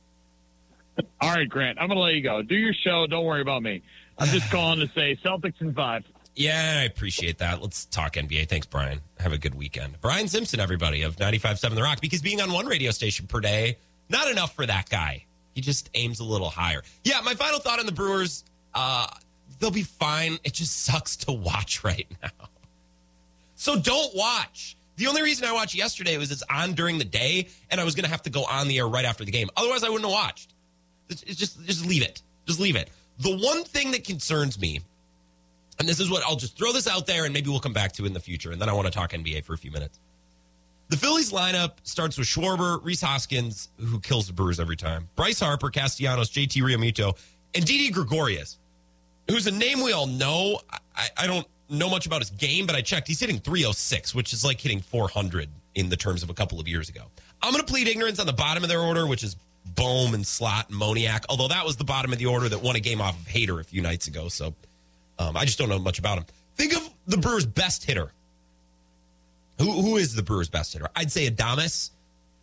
All 1.20 1.34
right, 1.34 1.48
Grant, 1.48 1.78
I'm 1.80 1.90
to 1.90 1.96
let 1.96 2.14
you 2.14 2.22
go. 2.22 2.42
Do 2.42 2.56
your 2.56 2.74
show. 2.74 3.06
Don't 3.08 3.26
worry 3.26 3.42
about 3.42 3.62
me. 3.62 3.82
I'm 4.18 4.28
just 4.30 4.50
calling 4.52 4.80
to 4.80 4.88
say 4.94 5.18
Celtics 5.24 5.60
in 5.62 5.74
five. 5.74 6.06
Yeah, 6.36 6.80
I 6.82 6.84
appreciate 6.84 7.38
that. 7.38 7.62
Let's 7.62 7.86
talk 7.86 8.14
NBA. 8.14 8.50
Thanks, 8.50 8.68
Brian. 8.68 9.00
Have 9.20 9.32
a 9.32 9.38
good 9.38 9.56
weekend. 9.56 10.00
Brian 10.02 10.28
Simpson, 10.28 10.60
everybody 10.60 11.04
of 11.04 11.16
95.7 11.16 11.76
The 11.76 11.82
Rock, 11.84 12.02
because 12.02 12.22
being 12.22 12.42
on 12.42 12.52
one 12.52 12.66
radio 12.66 12.92
station 12.92 13.26
per 13.26 13.40
day, 13.40 13.78
not 14.10 14.30
enough 14.30 14.54
for 14.54 14.66
that 14.66 14.90
guy. 14.90 15.26
He 15.54 15.62
just 15.62 15.90
aims 15.94 16.20
a 16.20 16.26
little 16.26 16.50
higher. 16.50 16.84
Yeah, 17.06 17.22
my 17.22 17.36
final 17.36 17.60
thought 17.60 17.80
on 17.80 17.86
the 17.86 17.94
Brewers, 17.94 18.44
uh, 18.74 19.08
they'll 19.60 19.72
be 19.72 19.84
fine. 19.84 20.38
It 20.44 20.54
just 20.54 20.84
sucks 20.84 21.16
to 21.18 21.32
watch 21.32 21.84
right 21.84 22.08
now. 22.22 22.50
So 23.56 23.80
don't 23.80 24.16
watch. 24.16 24.78
The 24.98 25.08
only 25.08 25.22
reason 25.22 25.46
I 25.46 25.52
watched 25.52 25.76
yesterday 25.76 26.18
was 26.18 26.32
it's 26.32 26.44
on 26.50 26.74
during 26.74 26.98
the 26.98 27.06
day, 27.06 27.48
and 27.70 27.82
I 27.82 27.84
was 27.84 27.96
going 27.96 28.06
to 28.06 28.10
have 28.10 28.22
to 28.24 28.30
go 28.30 28.44
on 28.46 28.68
the 28.68 28.78
air 28.78 28.88
right 28.88 29.06
after 29.06 29.26
the 29.26 29.32
game. 29.32 29.50
Otherwise, 29.58 29.84
I 29.84 29.90
wouldn't 29.90 30.10
have 30.10 30.12
watched. 30.12 30.54
It's, 31.10 31.22
just, 31.22 31.64
just 31.66 31.86
leave 31.86 32.02
it. 32.02 32.22
Just 32.48 32.60
leave 32.60 32.76
it. 32.76 32.90
The 33.20 33.36
one 33.36 33.64
thing 33.64 33.92
that 33.92 34.04
concerns 34.04 34.60
me 34.60 34.82
and 35.80 35.88
this 35.88 36.00
is 36.00 36.10
what 36.10 36.24
I'll 36.24 36.36
just 36.36 36.58
throw 36.58 36.72
this 36.72 36.88
out 36.88 37.06
there 37.06 37.26
and 37.26 37.34
maybe 37.34 37.50
we'll 37.50 37.60
come 37.60 37.74
back 37.74 37.92
to 37.94 38.06
in 38.06 38.14
the 38.14 38.20
future. 38.20 38.52
And 38.52 38.62
then 38.62 38.70
I 38.70 38.74
want 38.74 38.88
to 38.88 38.92
talk 38.92 39.12
NBA 39.12 39.44
for 39.44 39.54
a 39.54 39.58
few 39.58 39.72
minutes. 39.72 40.00
The 40.88 40.98
Phillies 40.98 41.32
lineup 41.32 41.74
starts 41.84 42.18
with 42.18 42.28
Schwarber, 42.28 42.84
Rhys 42.84 43.02
Hoskins, 43.02 43.70
who 43.80 44.00
kills 44.00 44.28
the 44.28 44.34
Brewers 44.34 44.60
every 44.60 44.76
time, 44.76 45.10
Bryce 45.16 45.40
Harper, 45.40 45.70
Castellanos, 45.70 46.30
JT 46.30 46.62
Realmuto, 46.62 47.18
and 47.56 47.66
Didi 47.66 47.90
Gregorius, 47.90 48.60
who's 49.30 49.48
a 49.48 49.52
name 49.52 49.82
we 49.82 49.92
all 49.92 50.08
know. 50.08 50.60
I, 50.96 51.08
I 51.18 51.28
don't 51.28 51.48
know 51.70 51.90
much 51.90 52.06
about 52.06 52.22
his 52.22 52.30
game, 52.32 52.66
but 52.66 52.76
I 52.76 52.82
checked. 52.82 53.08
He's 53.08 53.20
hitting 53.20 53.40
306, 53.40 54.14
which 54.14 54.34
is 54.34 54.44
like 54.44 54.62
hitting 54.62 54.82
400 54.82 55.50
in 55.76 55.90
the 55.90 55.98
terms 55.98 56.24
of 56.24 56.30
a 56.30 56.34
couple 56.34 56.60
of 56.60 56.68
years 56.68 56.90
ago. 56.90 57.04
I'm 57.42 57.52
going 57.52 57.64
to 57.64 57.72
plead 57.72 57.88
ignorance 57.88 58.20
on 58.20 58.26
the 58.26 58.34
bottom 58.34 58.64
of 58.64 58.70
their 58.70 58.82
order, 58.82 59.06
which 59.06 59.24
is 59.24 59.36
Bohm 59.66 60.14
and 60.14 60.26
Stott 60.26 60.70
and 60.70 60.80
Moniak, 60.80 61.26
although 61.30 61.48
that 61.48 61.66
was 61.66 61.76
the 61.76 61.84
bottom 61.84 62.14
of 62.14 62.20
the 62.20 62.28
order 62.28 62.48
that 62.50 62.62
won 62.62 62.76
a 62.76 62.80
game 62.80 63.02
off 63.02 63.20
of 63.20 63.28
Hader 63.28 63.60
a 63.60 63.64
few 63.64 63.82
nights 63.82 64.08
ago. 64.08 64.30
So 64.30 64.54
um, 65.20 65.36
I 65.36 65.46
just 65.46 65.58
don't 65.58 65.70
know 65.70 65.80
much 65.80 66.00
about 66.00 66.18
him. 66.20 66.26
Think 66.56 66.76
of 66.76 66.90
the 67.08 67.18
Brewers' 67.18 67.46
best 67.46 67.84
hitter. 67.84 68.12
Who, 69.60 69.72
who 69.72 69.98
is 69.98 70.16
the 70.16 70.24
Brewers' 70.24 70.50
best 70.50 70.74
hitter? 70.74 70.90
I'd 70.96 71.12
say 71.12 71.30
Adames, 71.30 71.92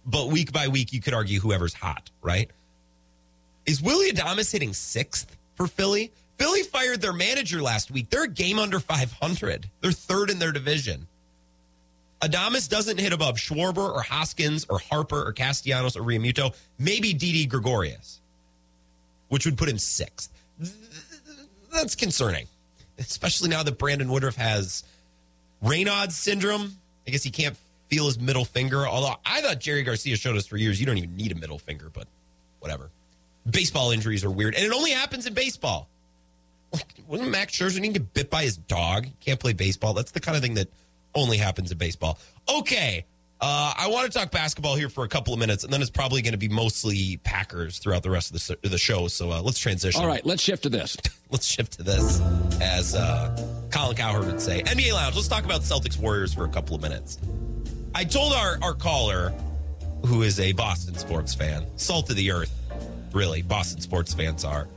but 0.04 0.28
week 0.28 0.52
by 0.52 0.68
week, 0.68 0.92
you 0.92 1.00
could 1.00 1.14
argue 1.14 1.40
whoever's 1.40 1.74
hot, 1.74 2.10
right? 2.22 2.50
Is 3.66 3.80
Willy 3.80 4.10
Adames 4.10 4.50
hitting 4.50 4.72
sixth 4.72 5.36
for 5.54 5.66
Philly? 5.66 6.10
Philly 6.38 6.62
fired 6.62 7.00
their 7.00 7.12
manager 7.12 7.62
last 7.62 7.90
week. 7.90 8.10
They're 8.10 8.24
a 8.24 8.28
game 8.28 8.58
under 8.58 8.80
500. 8.80 9.68
They're 9.80 9.92
third 9.92 10.30
in 10.30 10.38
their 10.38 10.52
division. 10.52 11.06
Adames 12.20 12.68
doesn't 12.68 12.98
hit 12.98 13.12
above 13.12 13.36
Schwarber 13.36 13.92
or 13.92 14.02
Hoskins 14.02 14.64
or 14.68 14.78
Harper 14.78 15.26
or 15.26 15.32
Castellanos 15.32 15.96
or 15.96 16.02
Realmuto, 16.02 16.54
maybe 16.78 17.12
Didi 17.12 17.46
Gregorius, 17.46 18.20
which 19.28 19.44
would 19.44 19.58
put 19.58 19.68
him 19.68 19.78
sixth. 19.78 20.30
That's 21.72 21.96
concerning, 21.96 22.46
especially 22.98 23.48
now 23.48 23.64
that 23.64 23.78
Brandon 23.78 24.08
Woodruff 24.08 24.36
has 24.36 24.84
Raynaud's 25.64 26.16
syndrome. 26.16 26.76
I 27.08 27.10
guess 27.10 27.24
he 27.24 27.30
can't 27.30 27.56
feel 27.88 28.06
his 28.06 28.20
middle 28.20 28.44
finger. 28.44 28.86
Although 28.86 29.16
I 29.26 29.40
thought 29.40 29.58
Jerry 29.58 29.82
Garcia 29.82 30.16
showed 30.16 30.36
us 30.36 30.46
for 30.46 30.56
years 30.56 30.78
you 30.78 30.86
don't 30.86 30.98
even 30.98 31.16
need 31.16 31.32
a 31.32 31.34
middle 31.34 31.58
finger, 31.58 31.90
but 31.92 32.06
whatever. 32.60 32.90
Baseball 33.50 33.90
injuries 33.90 34.24
are 34.24 34.30
weird, 34.30 34.54
and 34.54 34.64
it 34.64 34.72
only 34.72 34.92
happens 34.92 35.26
in 35.26 35.34
baseball. 35.34 35.88
Like, 36.72 36.86
wasn't 37.06 37.30
Max 37.30 37.56
Scherzer 37.56 37.80
need 37.80 37.94
to 37.94 38.00
get 38.00 38.14
bit 38.14 38.30
by 38.30 38.44
his 38.44 38.56
dog? 38.56 39.06
Can't 39.20 39.38
play 39.38 39.52
baseball. 39.52 39.94
That's 39.94 40.12
the 40.12 40.20
kind 40.20 40.36
of 40.36 40.42
thing 40.42 40.54
that 40.54 40.68
only 41.14 41.36
happens 41.36 41.70
in 41.70 41.78
baseball. 41.78 42.18
Okay. 42.48 43.04
Uh, 43.40 43.74
I 43.76 43.88
want 43.88 44.10
to 44.10 44.16
talk 44.16 44.30
basketball 44.30 44.76
here 44.76 44.88
for 44.88 45.02
a 45.02 45.08
couple 45.08 45.34
of 45.34 45.40
minutes, 45.40 45.64
and 45.64 45.72
then 45.72 45.82
it's 45.82 45.90
probably 45.90 46.22
going 46.22 46.32
to 46.32 46.38
be 46.38 46.48
mostly 46.48 47.16
Packers 47.24 47.80
throughout 47.80 48.04
the 48.04 48.10
rest 48.10 48.32
of 48.32 48.60
the, 48.62 48.68
the 48.68 48.78
show. 48.78 49.08
So 49.08 49.32
uh, 49.32 49.42
let's 49.42 49.58
transition. 49.58 50.00
All 50.00 50.06
right, 50.06 50.24
let's 50.24 50.40
shift 50.40 50.62
to 50.62 50.68
this. 50.68 50.96
let's 51.30 51.44
shift 51.44 51.72
to 51.72 51.82
this, 51.82 52.20
as 52.60 52.94
uh, 52.94 53.36
Colin 53.72 53.96
Cowherd 53.96 54.26
would 54.26 54.40
say. 54.40 54.62
NBA 54.62 54.92
Lounge, 54.92 55.16
let's 55.16 55.26
talk 55.26 55.44
about 55.44 55.62
Celtics 55.62 55.98
Warriors 55.98 56.32
for 56.32 56.44
a 56.44 56.48
couple 56.48 56.76
of 56.76 56.82
minutes. 56.82 57.18
I 57.96 58.04
told 58.04 58.32
our, 58.32 58.58
our 58.62 58.74
caller, 58.74 59.34
who 60.06 60.22
is 60.22 60.38
a 60.38 60.52
Boston 60.52 60.94
sports 60.94 61.34
fan, 61.34 61.66
salt 61.76 62.10
of 62.10 62.16
the 62.16 62.30
earth, 62.30 62.56
really, 63.12 63.42
Boston 63.42 63.80
sports 63.80 64.14
fans 64.14 64.44
are. 64.44 64.68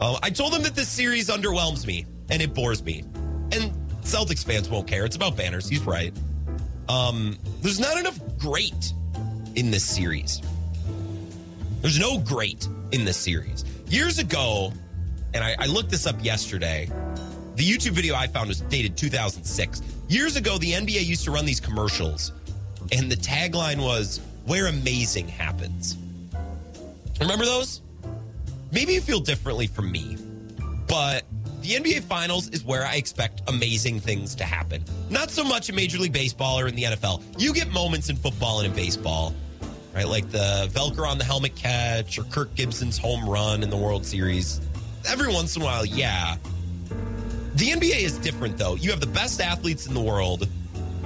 Uh, 0.00 0.18
I 0.22 0.30
told 0.30 0.54
him 0.54 0.62
that 0.62 0.74
this 0.74 0.88
series 0.88 1.28
underwhelms 1.28 1.86
me 1.86 2.06
and 2.30 2.40
it 2.40 2.54
bores 2.54 2.82
me. 2.82 3.04
And 3.52 3.72
Celtics 4.02 4.44
fans 4.44 4.68
won't 4.68 4.86
care. 4.86 5.04
It's 5.04 5.16
about 5.16 5.36
banners. 5.36 5.68
He's 5.68 5.82
right. 5.82 6.12
Um, 6.88 7.38
there's 7.60 7.78
not 7.78 7.98
enough 7.98 8.18
great 8.38 8.92
in 9.56 9.70
this 9.70 9.84
series. 9.84 10.40
There's 11.82 11.98
no 11.98 12.18
great 12.18 12.66
in 12.92 13.04
this 13.04 13.16
series. 13.16 13.64
Years 13.88 14.18
ago, 14.18 14.72
and 15.34 15.44
I, 15.44 15.54
I 15.58 15.66
looked 15.66 15.90
this 15.90 16.06
up 16.06 16.22
yesterday, 16.24 16.90
the 17.56 17.68
YouTube 17.68 17.90
video 17.92 18.14
I 18.14 18.26
found 18.26 18.48
was 18.48 18.62
dated 18.62 18.96
2006. 18.96 19.82
Years 20.08 20.36
ago, 20.36 20.58
the 20.58 20.72
NBA 20.72 21.04
used 21.04 21.24
to 21.24 21.30
run 21.30 21.44
these 21.44 21.60
commercials, 21.60 22.32
and 22.92 23.10
the 23.10 23.16
tagline 23.16 23.82
was, 23.82 24.20
Where 24.46 24.66
amazing 24.66 25.28
happens. 25.28 25.96
Remember 27.20 27.44
those? 27.44 27.82
Maybe 28.72 28.92
you 28.92 29.00
feel 29.00 29.20
differently 29.20 29.66
from 29.66 29.90
me, 29.90 30.16
but 30.86 31.24
the 31.60 31.70
NBA 31.70 32.02
Finals 32.04 32.48
is 32.50 32.64
where 32.64 32.86
I 32.86 32.94
expect 32.94 33.42
amazing 33.48 34.00
things 34.00 34.34
to 34.36 34.44
happen. 34.44 34.84
Not 35.10 35.30
so 35.30 35.44
much 35.44 35.68
in 35.68 35.74
Major 35.74 35.98
League 35.98 36.12
Baseball 36.12 36.58
or 36.58 36.68
in 36.68 36.74
the 36.74 36.84
NFL. 36.84 37.22
You 37.36 37.52
get 37.52 37.70
moments 37.70 38.08
in 38.08 38.16
football 38.16 38.60
and 38.60 38.68
in 38.68 38.74
baseball, 38.74 39.34
right? 39.94 40.08
Like 40.08 40.30
the 40.30 40.70
Velcro 40.72 41.06
on 41.06 41.18
the 41.18 41.24
helmet 41.24 41.56
catch 41.56 42.18
or 42.18 42.22
Kirk 42.24 42.54
Gibson's 42.54 42.96
home 42.96 43.28
run 43.28 43.62
in 43.62 43.70
the 43.70 43.76
World 43.76 44.06
Series. 44.06 44.60
Every 45.08 45.32
once 45.32 45.56
in 45.56 45.62
a 45.62 45.64
while, 45.64 45.84
yeah. 45.84 46.36
The 47.56 47.70
NBA 47.70 48.00
is 48.00 48.18
different, 48.18 48.56
though. 48.56 48.76
You 48.76 48.90
have 48.90 49.00
the 49.00 49.06
best 49.08 49.40
athletes 49.40 49.86
in 49.86 49.94
the 49.94 50.00
world 50.00 50.48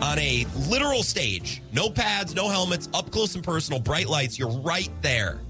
on 0.01 0.19
a 0.19 0.47
literal 0.69 1.03
stage. 1.03 1.63
No 1.73 1.89
pads, 1.89 2.35
no 2.35 2.49
helmets, 2.49 2.89
up 2.93 3.11
close 3.11 3.35
and 3.35 3.43
personal, 3.43 3.81
bright 3.81 4.09
lights. 4.09 4.39
You're 4.39 4.51
right 4.51 4.91
there. 5.01 5.41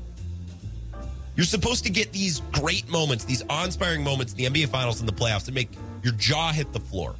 You're 1.37 1.47
supposed 1.47 1.85
to 1.85 1.91
get 1.91 2.13
these 2.13 2.41
great 2.53 2.89
moments, 2.89 3.25
these 3.25 3.43
awe-inspiring 3.51 4.05
moments 4.05 4.33
in 4.35 4.39
the 4.39 4.45
NBA 4.45 4.69
Finals 4.69 5.01
and 5.01 5.09
the 5.09 5.13
playoffs 5.13 5.47
to 5.47 5.53
make 5.53 5.69
your 6.03 6.13
jaw 6.15 6.53
hit 6.53 6.73
the 6.73 6.81
floor. 6.81 7.17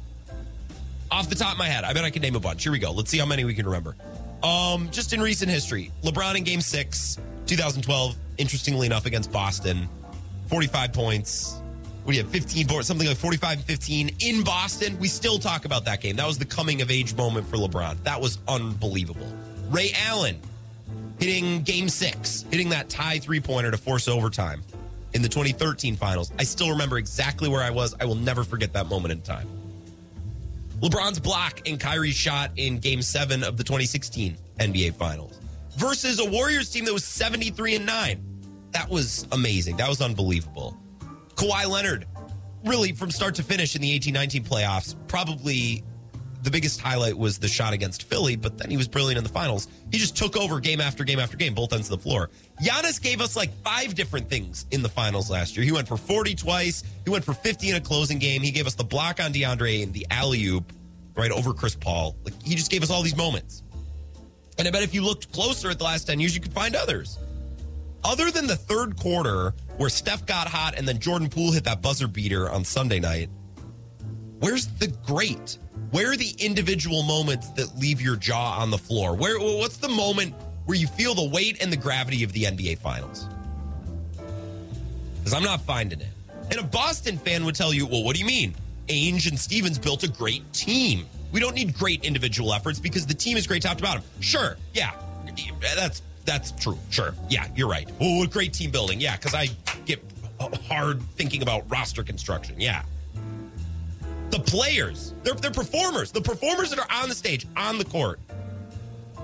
Off 1.11 1.29
the 1.29 1.35
top 1.35 1.53
of 1.53 1.57
my 1.57 1.67
head, 1.67 1.83
I 1.83 1.93
bet 1.93 2.03
I 2.03 2.09
can 2.09 2.21
name 2.21 2.35
a 2.35 2.39
bunch. 2.39 2.63
Here 2.63 2.71
we 2.71 2.79
go. 2.79 2.91
Let's 2.91 3.09
see 3.09 3.17
how 3.17 3.25
many 3.25 3.43
we 3.43 3.53
can 3.53 3.65
remember. 3.65 3.95
Um, 4.41 4.89
just 4.91 5.13
in 5.13 5.21
recent 5.21 5.51
history, 5.51 5.91
LeBron 6.03 6.37
in 6.37 6.43
Game 6.43 6.61
Six, 6.61 7.19
2012. 7.45 8.15
Interestingly 8.37 8.85
enough, 8.85 9.05
against 9.05 9.31
Boston, 9.31 9.87
45 10.47 10.93
points. 10.93 11.61
We 12.05 12.17
have 12.17 12.27
15 12.29 12.67
points, 12.67 12.87
something 12.87 13.07
like 13.07 13.17
45 13.17 13.57
and 13.57 13.65
15 13.65 14.15
in 14.19 14.43
Boston. 14.43 14.97
We 14.99 15.07
still 15.07 15.39
talk 15.39 15.65
about 15.65 15.85
that 15.85 16.01
game. 16.01 16.17
That 16.17 16.27
was 16.27 16.37
the 16.37 16.45
coming 16.45 16.81
of 16.81 16.91
age 16.91 17.15
moment 17.15 17.47
for 17.47 17.57
LeBron. 17.57 18.03
That 18.03 18.21
was 18.21 18.37
unbelievable. 18.47 19.27
Ray 19.69 19.91
Allen 20.07 20.39
hitting 21.19 21.61
game 21.63 21.89
six, 21.89 22.45
hitting 22.51 22.69
that 22.69 22.89
tie 22.89 23.19
three 23.19 23.39
pointer 23.39 23.71
to 23.71 23.77
force 23.77 24.07
overtime 24.07 24.63
in 25.13 25.21
the 25.21 25.29
2013 25.29 25.95
finals. 25.95 26.31
I 26.37 26.43
still 26.43 26.69
remember 26.69 26.97
exactly 26.97 27.49
where 27.49 27.63
I 27.63 27.69
was. 27.69 27.95
I 27.99 28.05
will 28.05 28.15
never 28.15 28.43
forget 28.43 28.73
that 28.73 28.87
moment 28.87 29.13
in 29.13 29.21
time. 29.21 29.47
LeBron's 30.81 31.19
block 31.19 31.67
and 31.67 31.79
Kyrie's 31.79 32.15
shot 32.15 32.51
in 32.57 32.79
game 32.79 33.01
seven 33.01 33.43
of 33.43 33.57
the 33.57 33.63
2016 33.63 34.37
NBA 34.59 34.95
finals 34.95 35.39
versus 35.77 36.19
a 36.19 36.29
Warriors 36.29 36.69
team 36.69 36.85
that 36.85 36.93
was 36.93 37.05
73 37.05 37.75
and 37.75 37.85
nine. 37.85 38.23
That 38.71 38.89
was 38.89 39.25
amazing. 39.31 39.77
That 39.77 39.87
was 39.87 40.01
unbelievable. 40.01 40.77
Kawhi 41.35 41.65
Leonard, 41.69 42.07
really 42.65 42.91
from 42.91 43.09
start 43.09 43.35
to 43.35 43.43
finish 43.43 43.75
in 43.75 43.81
the 43.81 43.91
18 43.93 44.13
19 44.13 44.43
playoffs, 44.43 44.95
probably 45.07 45.83
the 46.45 46.51
biggest 46.51 46.79
highlight 46.79 47.17
was 47.17 47.39
the 47.39 47.47
shot 47.47 47.73
against 47.73 48.03
Philly, 48.03 48.35
but 48.35 48.57
then 48.57 48.69
he 48.69 48.77
was 48.77 48.87
brilliant 48.87 49.17
in 49.17 49.23
the 49.23 49.29
finals. 49.29 49.67
He 49.91 49.97
just 49.97 50.15
took 50.15 50.37
over 50.37 50.59
game 50.59 50.79
after 50.79 51.03
game 51.03 51.19
after 51.19 51.35
game, 51.35 51.53
both 51.53 51.73
ends 51.73 51.91
of 51.91 51.97
the 51.97 52.03
floor. 52.03 52.29
Giannis 52.61 53.01
gave 53.01 53.19
us 53.19 53.35
like 53.35 53.51
five 53.63 53.95
different 53.95 54.29
things 54.29 54.65
in 54.71 54.81
the 54.81 54.89
finals 54.89 55.29
last 55.29 55.57
year. 55.57 55.65
He 55.65 55.71
went 55.71 55.87
for 55.87 55.97
40 55.97 56.35
twice. 56.35 56.83
He 57.03 57.09
went 57.09 57.25
for 57.25 57.33
50 57.33 57.69
in 57.69 57.75
a 57.75 57.81
closing 57.81 58.19
game. 58.19 58.41
He 58.41 58.51
gave 58.51 58.67
us 58.67 58.75
the 58.75 58.83
block 58.83 59.19
on 59.19 59.33
DeAndre 59.33 59.83
and 59.83 59.91
the 59.91 60.05
alley 60.11 60.45
oop 60.45 60.71
right 61.15 61.31
over 61.31 61.53
Chris 61.53 61.75
Paul. 61.75 62.15
Like 62.23 62.39
he 62.43 62.55
just 62.55 62.69
gave 62.69 62.83
us 62.83 62.91
all 62.91 63.01
these 63.01 63.17
moments. 63.17 63.63
And 64.57 64.67
I 64.67 64.71
bet 64.71 64.83
if 64.83 64.93
you 64.93 65.03
looked 65.03 65.33
closer 65.33 65.69
at 65.69 65.79
the 65.79 65.83
last 65.83 66.05
10 66.05 66.19
years, 66.19 66.35
you 66.35 66.41
could 66.41 66.53
find 66.53 66.75
others. 66.75 67.17
Other 68.03 68.29
than 68.29 68.45
the 68.45 68.55
third 68.55 68.97
quarter 68.97 69.53
where 69.77 69.89
Steph 69.89 70.25
got 70.27 70.47
hot 70.47 70.75
and 70.77 70.87
then 70.87 70.99
Jordan 70.99 71.27
Poole 71.27 71.51
hit 71.51 71.63
that 71.63 71.81
buzzer 71.81 72.07
beater 72.07 72.49
on 72.49 72.63
Sunday 72.63 72.99
night, 72.99 73.29
where's 74.39 74.67
the 74.67 74.87
great? 75.05 75.57
Where 75.91 76.11
are 76.11 76.17
the 76.17 76.35
individual 76.39 77.03
moments 77.03 77.49
that 77.51 77.77
leave 77.77 78.01
your 78.01 78.15
jaw 78.15 78.59
on 78.59 78.71
the 78.71 78.77
floor? 78.77 79.15
Where 79.15 79.39
what's 79.39 79.77
the 79.77 79.89
moment 79.89 80.33
where 80.65 80.77
you 80.77 80.87
feel 80.87 81.13
the 81.13 81.27
weight 81.27 81.61
and 81.61 81.71
the 81.71 81.77
gravity 81.77 82.23
of 82.23 82.33
the 82.33 82.43
NBA 82.43 82.79
finals? 82.79 83.27
Because 85.17 85.33
I'm 85.33 85.43
not 85.43 85.61
finding 85.61 86.01
it. 86.01 86.09
And 86.51 86.59
a 86.59 86.63
Boston 86.63 87.17
fan 87.17 87.45
would 87.45 87.55
tell 87.55 87.73
you, 87.73 87.87
well, 87.87 88.03
what 88.03 88.15
do 88.15 88.19
you 88.19 88.25
mean? 88.27 88.53
Ainge 88.87 89.27
and 89.27 89.39
Stevens 89.39 89.79
built 89.79 90.03
a 90.03 90.07
great 90.07 90.51
team. 90.53 91.05
We 91.31 91.39
don't 91.39 91.55
need 91.55 91.75
great 91.75 92.05
individual 92.05 92.53
efforts 92.53 92.79
because 92.79 93.05
the 93.05 93.13
team 93.13 93.35
is 93.35 93.47
great 93.47 93.63
top 93.63 93.77
to 93.77 93.83
bottom. 93.83 94.03
Sure, 94.19 94.57
yeah, 94.73 94.91
that's 95.75 96.01
that's 96.23 96.51
true. 96.51 96.77
Sure, 96.89 97.13
yeah, 97.29 97.47
you're 97.55 97.67
right. 97.67 97.89
Oh, 97.99 98.25
great 98.27 98.53
team 98.53 98.71
building. 98.71 99.01
Yeah, 99.01 99.17
because 99.17 99.33
I 99.33 99.47
get 99.85 100.03
hard 100.67 101.01
thinking 101.15 101.41
about 101.41 101.69
roster 101.69 102.03
construction. 102.03 102.59
Yeah, 102.59 102.83
the 104.35 104.51
players, 104.51 105.13
they're, 105.23 105.33
they're 105.33 105.51
performers, 105.51 106.11
the 106.11 106.21
performers 106.21 106.69
that 106.69 106.79
are 106.79 106.87
on 106.91 107.07
the 107.07 107.15
stage, 107.15 107.47
on 107.55 107.77
the 107.77 107.85
court. 107.85 108.19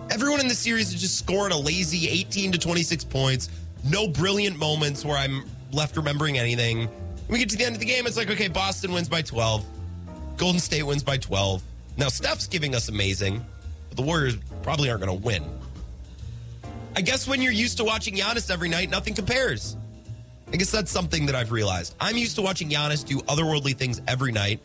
Everyone 0.09 0.39
in 0.39 0.47
the 0.47 0.55
series 0.55 0.93
is 0.93 1.01
just 1.01 1.17
scoring 1.17 1.51
a 1.51 1.57
lazy 1.57 2.07
18 2.09 2.53
to 2.53 2.57
26 2.57 3.03
points. 3.05 3.49
No 3.83 4.07
brilliant 4.07 4.57
moments 4.57 5.03
where 5.03 5.17
I'm 5.17 5.43
left 5.71 5.97
remembering 5.97 6.37
anything. 6.37 6.89
We 7.29 7.39
get 7.39 7.49
to 7.49 7.57
the 7.57 7.65
end 7.65 7.75
of 7.75 7.79
the 7.79 7.85
game, 7.85 8.07
it's 8.07 8.17
like, 8.17 8.29
okay, 8.29 8.47
Boston 8.47 8.93
wins 8.93 9.09
by 9.09 9.21
12. 9.21 9.65
Golden 10.37 10.59
State 10.59 10.83
wins 10.83 11.03
by 11.03 11.17
12. 11.17 11.61
Now, 11.97 12.07
Steph's 12.07 12.47
giving 12.47 12.73
us 12.73 12.87
amazing, 12.89 13.43
but 13.89 13.97
the 13.97 14.03
Warriors 14.03 14.37
probably 14.63 14.89
aren't 14.89 15.03
going 15.03 15.19
to 15.19 15.25
win. 15.25 15.43
I 16.95 17.01
guess 17.01 17.27
when 17.27 17.41
you're 17.41 17.51
used 17.51 17.77
to 17.77 17.83
watching 17.83 18.15
Giannis 18.15 18.49
every 18.51 18.69
night, 18.69 18.89
nothing 18.89 19.13
compares. 19.13 19.75
I 20.51 20.57
guess 20.57 20.71
that's 20.71 20.91
something 20.91 21.25
that 21.27 21.35
I've 21.35 21.51
realized. 21.51 21.95
I'm 21.99 22.17
used 22.17 22.35
to 22.35 22.41
watching 22.41 22.69
Giannis 22.69 23.05
do 23.05 23.19
otherworldly 23.19 23.75
things 23.75 24.01
every 24.07 24.31
night. 24.31 24.61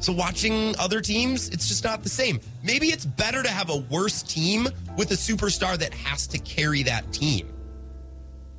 So 0.00 0.12
watching 0.12 0.74
other 0.78 1.00
teams, 1.00 1.48
it's 1.48 1.66
just 1.66 1.82
not 1.84 2.02
the 2.02 2.08
same. 2.08 2.40
Maybe 2.62 2.88
it's 2.88 3.04
better 3.04 3.42
to 3.42 3.48
have 3.48 3.70
a 3.70 3.76
worse 3.76 4.22
team 4.22 4.68
with 4.96 5.10
a 5.10 5.14
superstar 5.14 5.76
that 5.76 5.92
has 5.92 6.26
to 6.28 6.38
carry 6.38 6.82
that 6.84 7.12
team. 7.12 7.48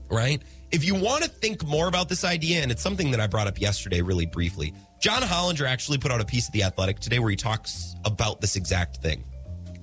Right? 0.10 0.42
If 0.72 0.84
you 0.84 0.96
want 0.96 1.24
to 1.24 1.30
think 1.30 1.66
more 1.66 1.88
about 1.88 2.10
this 2.10 2.24
idea, 2.24 2.62
and 2.62 2.72
it's 2.72 2.82
something 2.82 3.12
that 3.12 3.20
I 3.20 3.28
brought 3.28 3.48
up 3.48 3.60
yesterday 3.60 4.02
really 4.02 4.26
briefly, 4.26 4.74
John 5.00 5.22
Hollinger 5.22 5.66
actually 5.66 5.98
put 5.98 6.12
out 6.12 6.22
a 6.22 6.26
piece 6.26 6.48
of 6.48 6.54
The 6.54 6.64
Athletic 6.64 7.00
today 7.00 7.20
where 7.20 7.30
he 7.30 7.36
talks 7.36 7.96
about 8.06 8.42
this 8.42 8.56
exact 8.56 8.98
thing. 8.98 9.24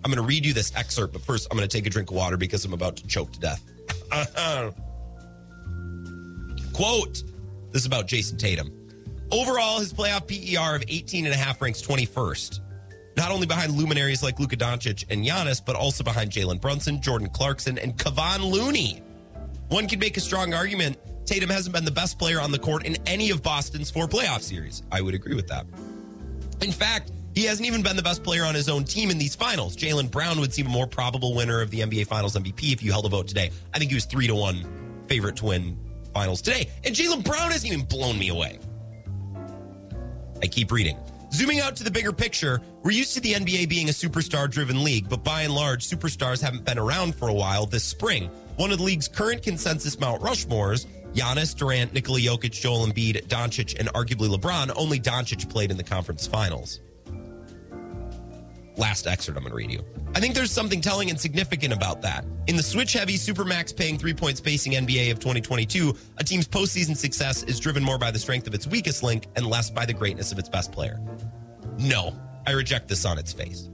I'm 0.04 0.10
going 0.12 0.22
to 0.22 0.22
read 0.22 0.46
you 0.46 0.52
this 0.52 0.72
excerpt, 0.76 1.12
but 1.14 1.22
first 1.22 1.48
I'm 1.50 1.56
going 1.56 1.68
to 1.68 1.76
take 1.76 1.86
a 1.86 1.90
drink 1.90 2.10
of 2.10 2.16
water 2.16 2.36
because 2.36 2.64
I'm 2.64 2.74
about 2.74 2.96
to 2.98 3.06
choke 3.06 3.32
to 3.32 3.40
death. 3.40 3.62
Quote 6.72 7.22
This 7.72 7.82
is 7.82 7.86
about 7.86 8.06
Jayson 8.06 8.38
Tatum. 8.38 8.85
Overall, 9.30 9.80
his 9.80 9.92
playoff 9.92 10.26
PER 10.26 10.76
of 10.76 10.84
18 10.88 11.26
and 11.26 11.34
a 11.34 11.36
half 11.36 11.60
ranks 11.60 11.82
21st. 11.82 12.60
Not 13.16 13.30
only 13.30 13.46
behind 13.46 13.72
luminaries 13.72 14.22
like 14.22 14.38
Luka 14.38 14.56
Doncic 14.56 15.04
and 15.10 15.24
Giannis, 15.24 15.64
but 15.64 15.74
also 15.74 16.04
behind 16.04 16.30
Jalen 16.30 16.60
Brunson, 16.60 17.00
Jordan 17.00 17.28
Clarkson, 17.30 17.78
and 17.78 17.96
Kevon 17.96 18.50
Looney. 18.50 19.02
One 19.68 19.88
could 19.88 20.00
make 20.00 20.16
a 20.16 20.20
strong 20.20 20.54
argument 20.54 20.98
Tatum 21.26 21.50
hasn't 21.50 21.74
been 21.74 21.84
the 21.84 21.90
best 21.90 22.18
player 22.18 22.40
on 22.40 22.52
the 22.52 22.58
court 22.58 22.86
in 22.86 22.96
any 23.04 23.30
of 23.30 23.42
Boston's 23.42 23.90
four 23.90 24.06
playoff 24.06 24.40
series. 24.40 24.84
I 24.92 25.00
would 25.00 25.14
agree 25.14 25.34
with 25.34 25.48
that. 25.48 25.66
In 26.62 26.70
fact, 26.70 27.10
he 27.34 27.44
hasn't 27.44 27.66
even 27.66 27.82
been 27.82 27.96
the 27.96 28.02
best 28.02 28.22
player 28.22 28.44
on 28.44 28.54
his 28.54 28.68
own 28.68 28.84
team 28.84 29.10
in 29.10 29.18
these 29.18 29.34
finals. 29.34 29.76
Jaylen 29.76 30.08
Brown 30.08 30.38
would 30.38 30.54
seem 30.54 30.66
a 30.66 30.70
more 30.70 30.86
probable 30.86 31.34
winner 31.34 31.60
of 31.60 31.70
the 31.70 31.80
NBA 31.80 32.06
Finals 32.06 32.36
MVP 32.36 32.72
if 32.72 32.82
you 32.82 32.92
held 32.92 33.06
a 33.06 33.08
vote 33.08 33.26
today. 33.26 33.50
I 33.74 33.78
think 33.78 33.90
he 33.90 33.96
was 33.96 34.04
three 34.04 34.28
to 34.28 34.34
one 34.34 34.64
favorite 35.08 35.36
to 35.36 35.46
win 35.46 35.76
finals 36.14 36.40
today. 36.40 36.70
And 36.84 36.94
Jaylen 36.94 37.24
Brown 37.24 37.50
hasn't 37.50 37.70
even 37.70 37.84
blown 37.84 38.18
me 38.18 38.28
away. 38.28 38.60
I 40.42 40.46
keep 40.46 40.70
reading. 40.72 40.98
Zooming 41.32 41.60
out 41.60 41.76
to 41.76 41.84
the 41.84 41.90
bigger 41.90 42.12
picture, 42.12 42.60
we're 42.82 42.92
used 42.92 43.14
to 43.14 43.20
the 43.20 43.34
NBA 43.34 43.68
being 43.68 43.88
a 43.88 43.92
superstar 43.92 44.50
driven 44.50 44.82
league, 44.84 45.08
but 45.08 45.24
by 45.24 45.42
and 45.42 45.54
large, 45.54 45.86
superstars 45.86 46.40
haven't 46.40 46.64
been 46.64 46.78
around 46.78 47.14
for 47.14 47.28
a 47.28 47.34
while 47.34 47.66
this 47.66 47.84
spring. 47.84 48.30
One 48.56 48.70
of 48.70 48.78
the 48.78 48.84
league's 48.84 49.08
current 49.08 49.42
consensus 49.42 49.98
Mount 50.00 50.22
Rushmores, 50.22 50.86
Giannis, 51.12 51.54
Durant, 51.54 51.92
Nikola 51.92 52.20
Jokic, 52.20 52.52
Joel 52.52 52.86
Embiid, 52.86 53.26
Doncic, 53.26 53.78
and 53.78 53.88
arguably 53.88 54.34
LeBron, 54.34 54.72
only 54.76 55.00
Doncic 55.00 55.48
played 55.50 55.70
in 55.70 55.76
the 55.76 55.84
conference 55.84 56.26
finals. 56.26 56.80
Last 58.76 59.06
excerpt 59.06 59.38
I'm 59.38 59.44
going 59.44 59.52
to 59.52 59.56
read 59.56 59.70
you. 59.70 59.82
I 60.14 60.20
think 60.20 60.34
there's 60.34 60.50
something 60.50 60.80
telling 60.80 61.08
and 61.08 61.18
significant 61.18 61.72
about 61.72 62.02
that. 62.02 62.24
In 62.46 62.56
the 62.56 62.62
switch 62.62 62.92
heavy, 62.92 63.14
supermax 63.14 63.74
paying 63.74 63.98
three 63.98 64.12
point 64.12 64.36
spacing 64.36 64.72
NBA 64.72 65.10
of 65.10 65.18
2022, 65.18 65.94
a 66.18 66.24
team's 66.24 66.46
postseason 66.46 66.96
success 66.96 67.42
is 67.42 67.58
driven 67.58 67.82
more 67.82 67.98
by 67.98 68.10
the 68.10 68.18
strength 68.18 68.46
of 68.46 68.54
its 68.54 68.66
weakest 68.66 69.02
link 69.02 69.26
and 69.36 69.46
less 69.46 69.70
by 69.70 69.86
the 69.86 69.94
greatness 69.94 70.30
of 70.30 70.38
its 70.38 70.48
best 70.48 70.72
player. 70.72 71.00
No, 71.78 72.14
I 72.46 72.52
reject 72.52 72.88
this 72.88 73.04
on 73.04 73.18
its 73.18 73.32
face. 73.32 73.70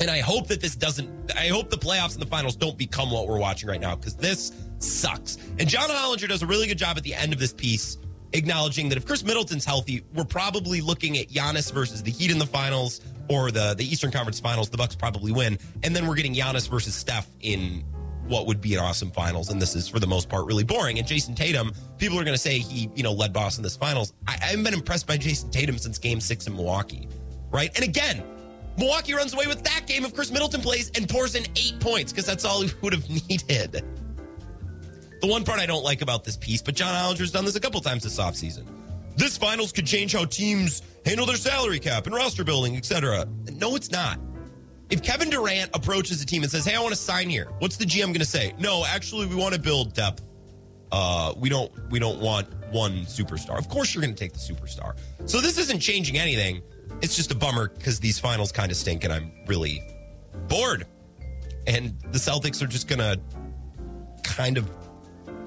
And 0.00 0.10
I 0.10 0.20
hope 0.20 0.48
that 0.48 0.60
this 0.60 0.74
doesn't, 0.74 1.32
I 1.36 1.48
hope 1.48 1.70
the 1.70 1.76
playoffs 1.76 2.14
and 2.14 2.22
the 2.22 2.26
finals 2.26 2.56
don't 2.56 2.76
become 2.76 3.10
what 3.10 3.28
we're 3.28 3.38
watching 3.38 3.68
right 3.68 3.80
now 3.80 3.94
because 3.94 4.16
this 4.16 4.50
sucks. 4.78 5.38
And 5.60 5.68
John 5.68 5.88
Hollinger 5.88 6.28
does 6.28 6.42
a 6.42 6.46
really 6.46 6.66
good 6.66 6.78
job 6.78 6.96
at 6.96 7.04
the 7.04 7.14
end 7.14 7.32
of 7.32 7.38
this 7.38 7.52
piece 7.52 7.98
acknowledging 8.32 8.88
that 8.88 8.98
if 8.98 9.06
Khris 9.06 9.24
Middleton's 9.24 9.64
healthy, 9.64 10.04
we're 10.14 10.24
probably 10.24 10.80
looking 10.80 11.18
at 11.18 11.28
Giannis 11.28 11.72
versus 11.72 12.02
the 12.02 12.10
Heat 12.10 12.30
in 12.30 12.38
the 12.38 12.46
finals 12.46 13.00
or 13.28 13.50
the, 13.50 13.74
the 13.76 13.84
Eastern 13.84 14.10
Conference 14.10 14.40
finals. 14.40 14.68
The 14.68 14.76
Bucks 14.76 14.94
probably 14.94 15.32
win. 15.32 15.58
And 15.82 15.94
then 15.94 16.06
we're 16.06 16.14
getting 16.14 16.34
Giannis 16.34 16.68
versus 16.68 16.94
Steph 16.94 17.28
in 17.40 17.84
what 18.26 18.46
would 18.46 18.60
be 18.60 18.74
an 18.74 18.80
awesome 18.80 19.10
finals. 19.10 19.50
And 19.50 19.60
this 19.60 19.74
is, 19.74 19.88
for 19.88 19.98
the 19.98 20.06
most 20.06 20.28
part, 20.28 20.46
really 20.46 20.64
boring. 20.64 20.98
And 20.98 21.06
Jayson 21.06 21.34
Tatum, 21.34 21.72
people 21.98 22.18
are 22.18 22.24
going 22.24 22.34
to 22.34 22.40
say 22.40 22.58
he, 22.58 22.90
you 22.94 23.02
know, 23.02 23.12
led 23.12 23.32
Boston 23.32 23.62
this 23.62 23.76
finals. 23.76 24.12
I, 24.26 24.38
I 24.40 24.44
haven't 24.46 24.64
been 24.64 24.74
impressed 24.74 25.06
by 25.06 25.16
Jayson 25.16 25.50
Tatum 25.50 25.78
since 25.78 25.98
game 25.98 26.20
six 26.20 26.46
in 26.46 26.54
Milwaukee, 26.54 27.08
right? 27.50 27.70
And 27.74 27.84
again, 27.84 28.22
Milwaukee 28.78 29.12
runs 29.12 29.34
away 29.34 29.46
with 29.46 29.62
that 29.64 29.86
game 29.86 30.04
if 30.04 30.14
Khris 30.14 30.30
Middleton 30.30 30.60
plays 30.60 30.90
and 30.94 31.08
pours 31.08 31.34
in 31.34 31.44
eight 31.56 31.78
points 31.80 32.12
because 32.12 32.26
that's 32.26 32.44
all 32.44 32.62
he 32.62 32.72
would 32.80 32.92
have 32.92 33.08
needed. 33.28 33.84
The 35.22 35.28
one 35.28 35.44
part 35.44 35.60
I 35.60 35.66
don't 35.66 35.84
like 35.84 36.02
about 36.02 36.24
this 36.24 36.36
piece, 36.36 36.60
but 36.62 36.74
John 36.74 36.92
Hollinger's 36.92 37.30
done 37.30 37.44
this 37.44 37.54
a 37.54 37.60
couple 37.60 37.80
times 37.80 38.02
this 38.02 38.18
offseason. 38.18 38.66
This 39.16 39.38
finals 39.38 39.70
could 39.70 39.86
change 39.86 40.14
how 40.14 40.24
teams 40.24 40.82
handle 41.06 41.26
their 41.26 41.36
salary 41.36 41.78
cap 41.78 42.06
and 42.06 42.14
roster 42.14 42.42
building, 42.42 42.76
etc. 42.76 43.28
No, 43.52 43.76
it's 43.76 43.92
not. 43.92 44.18
If 44.90 45.00
Kevin 45.00 45.30
Durant 45.30 45.70
approaches 45.74 46.20
a 46.20 46.26
team 46.26 46.42
and 46.42 46.50
says, 46.50 46.64
"Hey, 46.64 46.74
I 46.74 46.80
want 46.80 46.92
to 46.92 47.00
sign 47.00 47.30
here," 47.30 47.52
what's 47.60 47.76
the 47.76 47.84
GM 47.84 48.06
going 48.06 48.14
to 48.14 48.24
say? 48.24 48.52
No, 48.58 48.84
actually, 48.84 49.26
we 49.26 49.36
want 49.36 49.54
to 49.54 49.60
build 49.60 49.94
depth. 49.94 50.22
Uh, 50.90 51.32
we 51.36 51.48
don't. 51.48 51.70
We 51.88 52.00
don't 52.00 52.18
want 52.20 52.48
one 52.72 53.02
superstar. 53.02 53.56
Of 53.58 53.68
course, 53.68 53.94
you're 53.94 54.02
going 54.02 54.14
to 54.14 54.18
take 54.18 54.32
the 54.32 54.40
superstar. 54.40 54.96
So 55.26 55.40
this 55.40 55.56
isn't 55.56 55.78
changing 55.78 56.18
anything. 56.18 56.62
It's 57.00 57.14
just 57.14 57.30
a 57.30 57.36
bummer 57.36 57.68
because 57.68 58.00
these 58.00 58.18
finals 58.18 58.50
kind 58.50 58.72
of 58.72 58.76
stink, 58.76 59.04
and 59.04 59.12
I'm 59.12 59.30
really 59.46 59.80
bored. 60.48 60.84
And 61.68 61.96
the 62.10 62.18
Celtics 62.18 62.60
are 62.60 62.66
just 62.66 62.88
going 62.88 62.98
to 62.98 63.20
kind 64.24 64.58
of 64.58 64.68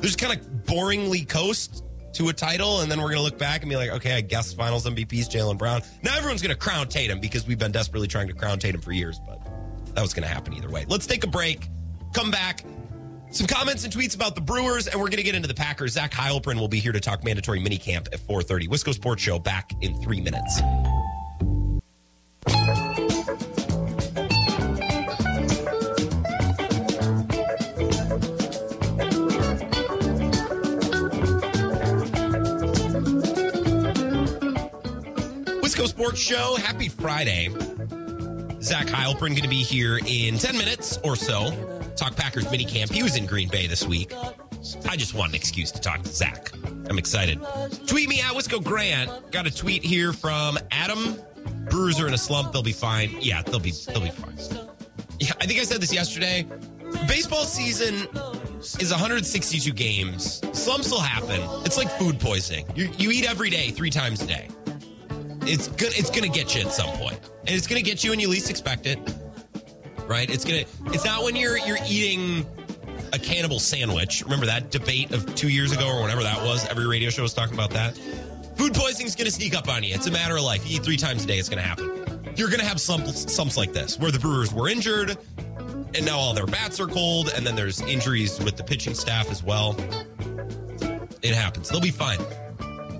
just 0.05 0.19
kind 0.19 0.39
of 0.39 0.45
boringly 0.65 1.27
coast 1.27 1.83
to 2.13 2.29
a 2.29 2.33
title, 2.33 2.81
and 2.81 2.89
then 2.89 2.99
we're 2.99 3.09
going 3.09 3.17
to 3.17 3.23
look 3.23 3.37
back 3.37 3.61
and 3.61 3.69
be 3.69 3.75
like, 3.75 3.91
okay, 3.91 4.13
I 4.13 4.21
guess 4.21 4.53
Finals 4.53 4.85
MVP's 4.85 5.27
Jaylen 5.27 5.57
Brown. 5.57 5.81
Now 6.01 6.15
everyone's 6.17 6.41
going 6.41 6.53
to 6.53 6.57
crown 6.57 6.87
Tatum 6.87 7.19
because 7.19 7.45
we've 7.45 7.59
been 7.59 7.71
desperately 7.71 8.07
trying 8.07 8.27
to 8.27 8.33
crown 8.33 8.59
Tatum 8.59 8.81
for 8.81 8.91
years, 8.91 9.19
but 9.27 9.39
that 9.95 10.01
was 10.01 10.13
going 10.13 10.27
to 10.27 10.33
happen 10.33 10.53
either 10.53 10.69
way. 10.69 10.85
Let's 10.87 11.05
take 11.05 11.23
a 11.23 11.27
break, 11.27 11.67
come 12.13 12.31
back. 12.31 12.63
Some 13.31 13.47
comments 13.47 13.83
and 13.83 13.93
tweets 13.93 14.15
about 14.15 14.35
the 14.35 14.41
Brewers, 14.41 14.87
and 14.87 14.95
we're 14.95 15.07
going 15.07 15.17
to 15.17 15.23
get 15.23 15.35
into 15.35 15.49
the 15.49 15.53
Packers. 15.53 15.93
Zach 15.93 16.11
Heilprin 16.11 16.57
will 16.57 16.69
be 16.69 16.79
here 16.79 16.93
to 16.93 17.01
talk 17.01 17.23
mandatory 17.25 17.59
minicamp 17.59 18.07
at 18.13 18.19
4.30. 18.19 18.69
Wisco 18.69 18.93
Sports 18.93 19.23
Show 19.23 19.39
back 19.39 19.71
in 19.81 20.01
three 20.01 20.21
minutes. 20.21 20.61
Sports 36.05 36.21
Show. 36.21 36.55
Happy 36.57 36.87
Friday. 36.87 37.49
Zach 38.61 38.85
Heilprin 38.85 39.29
going 39.29 39.37
to 39.37 39.47
be 39.47 39.63
here 39.63 39.97
in 40.05 40.37
10 40.37 40.55
minutes 40.55 40.99
or 41.03 41.15
so. 41.15 41.49
Talk 41.95 42.15
Packers 42.15 42.45
minicamp. 42.45 42.91
He 42.91 43.01
was 43.01 43.15
in 43.15 43.25
Green 43.25 43.49
Bay 43.49 43.65
this 43.65 43.87
week. 43.87 44.13
I 44.87 44.97
just 44.97 45.15
want 45.15 45.29
an 45.29 45.35
excuse 45.35 45.71
to 45.71 45.81
talk 45.81 46.03
to 46.03 46.09
Zach. 46.09 46.51
I'm 46.91 46.99
excited. 46.99 47.41
Tweet 47.87 48.07
me 48.07 48.21
at 48.21 48.33
Wisco 48.35 48.63
Grant. 48.63 49.31
Got 49.31 49.47
a 49.47 49.51
tweet 49.51 49.83
here 49.83 50.13
from 50.13 50.59
Adam. 50.69 51.15
Brewers 51.71 51.99
in 51.99 52.13
a 52.13 52.19
slump. 52.19 52.51
They'll 52.51 52.61
be 52.61 52.71
fine. 52.71 53.17
Yeah, 53.19 53.41
they'll 53.41 53.59
be 53.59 53.71
they'll 53.87 53.99
be 53.99 54.11
fine. 54.11 54.37
Yeah, 55.19 55.31
I 55.41 55.47
think 55.47 55.59
I 55.59 55.63
said 55.63 55.81
this 55.81 55.91
yesterday. 55.91 56.45
Baseball 57.07 57.45
season 57.45 58.07
is 58.79 58.91
162 58.91 59.73
games. 59.73 60.39
Slumps 60.53 60.91
will 60.91 60.99
happen. 60.99 61.41
It's 61.65 61.77
like 61.77 61.89
food 61.97 62.19
poisoning. 62.19 62.67
You, 62.75 62.91
you 62.95 63.09
eat 63.09 63.27
every 63.27 63.49
day, 63.49 63.71
three 63.71 63.89
times 63.89 64.21
a 64.21 64.27
day. 64.27 64.49
It's 65.47 65.67
good. 65.67 65.97
It's 65.97 66.09
gonna 66.09 66.27
get 66.27 66.55
you 66.55 66.61
at 66.61 66.71
some 66.71 66.89
point, 66.97 67.19
and 67.41 67.49
it's 67.49 67.67
gonna 67.67 67.81
get 67.81 68.03
you 68.03 68.11
when 68.11 68.19
you 68.19 68.27
least 68.27 68.49
expect 68.49 68.85
it. 68.85 68.99
Right? 70.07 70.29
It's 70.29 70.45
gonna. 70.45 70.65
It's 70.87 71.05
not 71.05 71.23
when 71.23 71.35
you're 71.35 71.57
you're 71.57 71.79
eating 71.87 72.45
a 73.13 73.19
cannibal 73.19 73.59
sandwich. 73.59 74.23
Remember 74.23 74.45
that 74.45 74.71
debate 74.71 75.11
of 75.11 75.33
two 75.35 75.49
years 75.49 75.71
ago 75.71 75.87
or 75.87 76.01
whenever 76.01 76.23
that 76.23 76.43
was? 76.43 76.67
Every 76.67 76.87
radio 76.87 77.09
show 77.09 77.23
was 77.23 77.33
talking 77.33 77.53
about 77.53 77.71
that. 77.71 77.97
Food 78.55 78.73
poisoning 78.73 79.07
is 79.07 79.15
going 79.15 79.25
to 79.25 79.31
sneak 79.31 79.55
up 79.55 79.67
on 79.67 79.83
you. 79.83 79.93
It's 79.93 80.07
a 80.07 80.11
matter 80.11 80.37
of 80.37 80.43
life. 80.43 80.69
You 80.69 80.77
eat 80.77 80.83
three 80.83 80.97
times 80.97 81.23
a 81.23 81.27
day, 81.27 81.37
it's 81.37 81.49
to 81.49 81.59
happen. 81.59 81.91
You're 82.35 82.49
to 82.49 82.65
have 82.65 82.79
some 82.81 83.05
slumps 83.05 83.57
like 83.57 83.73
this, 83.73 83.99
where 83.99 84.11
the 84.11 84.19
Brewers 84.19 84.53
were 84.53 84.67
injured, 84.67 85.17
and 85.93 86.05
now 86.05 86.17
all 86.17 86.33
their 86.33 86.45
bats 86.45 86.79
are 86.79 86.87
cold, 86.87 87.31
and 87.35 87.45
then 87.45 87.55
there's 87.55 87.81
injuries 87.81 88.39
with 88.39 88.57
the 88.57 88.63
pitching 88.63 88.93
staff 88.93 89.29
as 89.31 89.43
well. 89.43 89.75
It 91.21 91.33
happens. 91.33 91.69
They'll 91.69 91.79
be 91.81 91.91
fine. 91.91 92.19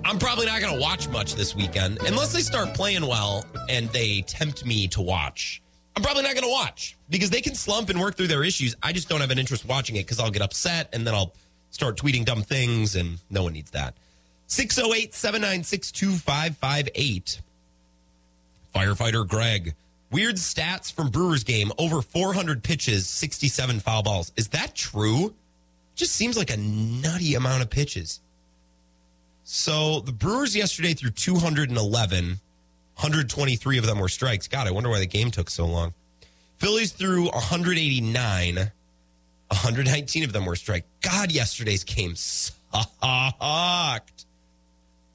I'm 0.06 0.20
probably 0.20 0.46
not 0.46 0.60
going 0.60 0.72
to 0.72 0.80
watch 0.80 1.08
much 1.08 1.34
this 1.34 1.56
weekend 1.56 1.98
unless 2.06 2.32
they 2.32 2.40
start 2.40 2.74
playing 2.74 3.04
well 3.04 3.44
and 3.68 3.88
they 3.88 4.22
tempt 4.22 4.64
me 4.64 4.86
to 4.88 5.02
watch. 5.02 5.60
I'm 5.96 6.02
probably 6.02 6.22
not 6.22 6.34
going 6.34 6.44
to 6.44 6.50
watch 6.50 6.96
because 7.10 7.30
they 7.30 7.40
can 7.40 7.56
slump 7.56 7.88
and 7.90 8.00
work 8.00 8.16
through 8.16 8.28
their 8.28 8.44
issues. 8.44 8.76
I 8.84 8.92
just 8.92 9.08
don't 9.08 9.20
have 9.20 9.32
an 9.32 9.38
interest 9.40 9.66
watching 9.66 9.96
it 9.96 10.04
because 10.04 10.20
I'll 10.20 10.30
get 10.30 10.42
upset 10.42 10.90
and 10.92 11.04
then 11.04 11.12
I'll 11.12 11.34
start 11.70 11.96
tweeting 11.96 12.24
dumb 12.24 12.42
things, 12.42 12.94
and 12.94 13.18
no 13.30 13.42
one 13.42 13.54
needs 13.54 13.72
that. 13.72 13.96
608 14.46 15.12
796 15.12 15.90
2558. 15.90 17.40
Firefighter 18.74 19.26
Greg. 19.26 19.74
Weird 20.12 20.36
stats 20.36 20.92
from 20.92 21.10
Brewers 21.10 21.42
game 21.42 21.72
over 21.78 22.00
400 22.00 22.62
pitches, 22.62 23.08
67 23.08 23.80
foul 23.80 24.04
balls. 24.04 24.30
Is 24.36 24.48
that 24.48 24.76
true? 24.76 25.34
Just 25.96 26.12
seems 26.12 26.38
like 26.38 26.50
a 26.50 26.56
nutty 26.56 27.34
amount 27.34 27.62
of 27.62 27.70
pitches. 27.70 28.20
So 29.48 30.00
the 30.00 30.10
Brewers 30.10 30.56
yesterday 30.56 30.92
threw 30.92 31.10
211, 31.10 32.26
123 32.26 33.78
of 33.78 33.86
them 33.86 34.00
were 34.00 34.08
strikes. 34.08 34.48
God, 34.48 34.66
I 34.66 34.72
wonder 34.72 34.90
why 34.90 34.98
the 34.98 35.06
game 35.06 35.30
took 35.30 35.50
so 35.50 35.64
long. 35.66 35.94
Phillies 36.58 36.90
threw 36.90 37.26
189, 37.26 38.56
119 38.56 40.24
of 40.24 40.32
them 40.32 40.46
were 40.46 40.56
strike. 40.56 40.84
God, 41.00 41.30
yesterday's 41.30 41.84
game 41.84 42.16
sucked. 42.16 42.56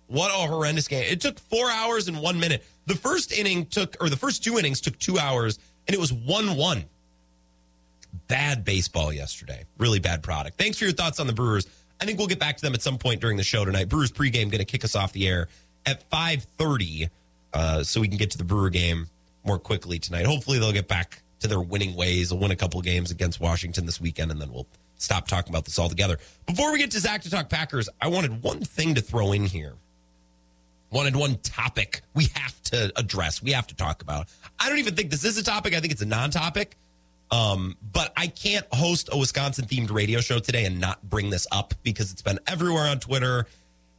What 0.08 0.32
a 0.32 0.48
horrendous 0.48 0.88
game. 0.88 1.04
It 1.10 1.20
took 1.20 1.38
four 1.38 1.70
hours 1.70 2.08
and 2.08 2.22
one 2.22 2.40
minute. 2.40 2.64
The 2.86 2.96
first 2.96 3.34
inning 3.34 3.66
took, 3.66 3.98
or 4.00 4.08
the 4.08 4.16
first 4.16 4.46
two 4.46 4.58
innings 4.58 4.80
took 4.80 4.98
two 4.98 5.20
hours, 5.20 5.60
and 5.88 5.94
it 5.94 6.00
was 6.00 6.14
1 6.14 6.56
1. 6.56 6.86
Bad 8.30 8.64
baseball 8.64 9.12
yesterday. 9.12 9.66
Really 9.78 10.00
bad 10.00 10.24
product. 10.24 10.58
Thanks 10.58 10.78
for 10.78 10.86
your 10.86 10.94
thoughts 10.94 11.20
on 11.20 11.28
the 11.28 11.34
Brewers. 11.34 11.68
I 12.02 12.06
think 12.06 12.18
we'll 12.18 12.28
get 12.28 12.40
back 12.40 12.58
to 12.58 12.62
them 12.64 12.74
at 12.74 12.82
some 12.82 12.98
point 12.98 13.22
during 13.22 13.38
the 13.38 13.44
show 13.44 13.64
tonight. 13.64 13.88
Brewers 13.88 14.12
pregame 14.12 14.50
going 14.50 14.58
to 14.58 14.66
kick 14.66 14.84
us 14.84 14.96
off 14.96 15.14
the 15.14 15.28
air 15.28 15.48
at 15.86 16.10
5.30 16.10 17.10
uh, 17.54 17.84
so 17.84 18.02
we 18.02 18.08
can 18.08 18.18
get 18.18 18.32
to 18.32 18.40
the 18.40 18.44
Brewer 18.44 18.72
game 18.72 19.08
more 19.46 19.60
quickly 19.60 20.00
tonight. 20.00 20.26
Hopefully 20.26 20.58
they'll 20.58 20.72
get 20.72 20.88
back 20.88 21.22
to 21.42 21.48
their 21.48 21.62
winning 21.62 21.96
ways. 21.96 22.30
They'll 22.30 22.40
win 22.40 22.50
a 22.50 22.56
couple 22.56 22.82
games 22.82 23.12
against 23.12 23.40
Washington 23.40 23.86
this 23.86 24.02
weekend, 24.02 24.32
and 24.32 24.42
then 24.42 24.52
we'll 24.52 24.66
stop 24.98 25.28
talking 25.28 25.54
about 25.54 25.66
this 25.66 25.78
altogether. 25.78 26.18
Before 26.48 26.72
we 26.72 26.80
get 26.80 26.90
to 26.92 27.00
Zach 27.00 27.22
to 27.22 27.30
talk 27.30 27.50
Packers, 27.50 27.88
I 28.02 28.08
wanted 28.08 28.42
one 28.42 28.62
thing 28.62 28.96
to 28.96 29.02
throw 29.02 29.32
in 29.32 29.46
here. 29.46 29.74
Wanted 30.90 31.16
one 31.16 31.36
topic 31.38 32.02
we 32.16 32.26
have 32.34 32.62
to 32.64 32.92
address, 32.96 33.44
we 33.44 33.52
have 33.52 33.68
to 33.68 33.76
talk 33.76 34.02
about. 34.02 34.28
I 34.60 34.70
don't 34.70 34.80
even 34.80 34.96
think 34.96 35.12
this 35.12 35.24
is 35.24 35.38
a 35.38 35.44
topic. 35.44 35.74
I 35.76 35.80
think 35.80 35.94
it's 35.94 36.02
a 36.02 36.08
non 36.08 36.32
topic. 36.32 36.76
Um, 37.32 37.78
but 37.94 38.12
I 38.18 38.28
can't 38.28 38.66
host 38.74 39.10
a 39.12 39.18
Wisconsin 39.18 39.66
themed 39.66 39.90
radio 39.90 40.20
show 40.20 40.40
today 40.40 40.66
and 40.66 40.80
not 40.80 41.02
bring 41.10 41.30
this 41.30 41.48
up 41.52 41.74
because 41.82 42.12
it's 42.12 42.22
been 42.22 42.40
everywhere 42.46 42.88
on 42.88 43.00
Twitter 43.00 43.48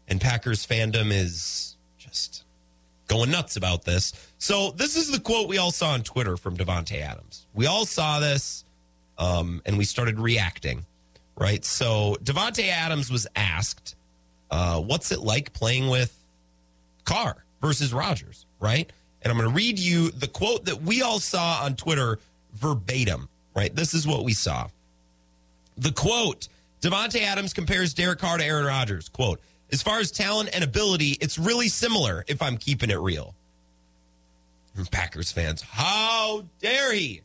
and 0.07 0.21
Packers 0.21 0.67
fandom 0.67 1.11
is 1.11 1.77
just 1.97 2.45
going 3.09 3.31
nuts 3.31 3.57
about 3.57 3.85
this. 3.85 4.13
So 4.39 4.73
this 4.73 4.97
is 4.97 5.11
the 5.11 5.19
quote 5.19 5.49
we 5.49 5.57
all 5.57 5.71
saw 5.71 5.93
on 5.93 6.03
Twitter 6.03 6.37
from 6.37 6.57
Davante 6.57 7.01
Adams. 7.01 7.47
We 7.55 7.67
all 7.67 7.87
saw 7.87 8.21
this 8.21 8.65
um, 9.17 9.63
and 9.65 9.79
we 9.79 9.85
started 9.85 10.19
reacting, 10.19 10.85
right? 11.37 11.65
So 11.65 12.19
Davante 12.23 12.69
Adams 12.69 13.11
was 13.11 13.27
asked, 13.35 13.97
uh, 14.51 14.79
what's 14.81 15.11
it 15.11 15.21
like 15.21 15.55
playing 15.55 15.89
with 15.89 16.15
Carr 17.05 17.45
versus 17.63 17.95
Rodgers, 17.95 18.45
right? 18.61 18.93
And 19.23 19.31
I'm 19.31 19.39
going 19.39 19.49
to 19.49 19.55
read 19.55 19.79
you 19.79 20.11
the 20.11 20.27
quote 20.27 20.67
that 20.67 20.83
we 20.83 21.01
all 21.01 21.19
saw 21.19 21.61
on 21.63 21.77
Twitter 21.77 22.19
verbatim, 22.55 23.29
right? 23.55 23.75
This 23.75 23.95
is 23.95 24.07
what 24.07 24.25
we 24.25 24.33
saw. 24.33 24.69
The 25.77 25.93
quote 25.93 26.49
Davante 26.81 27.23
Adams 27.23 27.53
compares 27.53 27.95
Derek 27.95 28.19
Carr 28.19 28.39
to 28.39 28.45
Aaron 28.45 28.67
Rodgers. 28.67 29.09
Quote, 29.09 29.41
as 29.71 29.83
far 29.83 30.01
as 30.01 30.11
talent 30.11 30.51
and 30.53 30.63
ability, 30.63 31.17
it's 31.21 31.39
really 31.39 31.69
similar 31.69 32.25
if 32.27 32.43
I'm 32.43 32.59
keeping 32.59 32.91
it 32.91 32.99
real. 32.99 33.35
Hmm, 34.77 34.85
Packers 34.85 35.33
fans, 35.33 35.63
how 35.63 36.45
dare 36.61 36.93
he? 36.93 37.23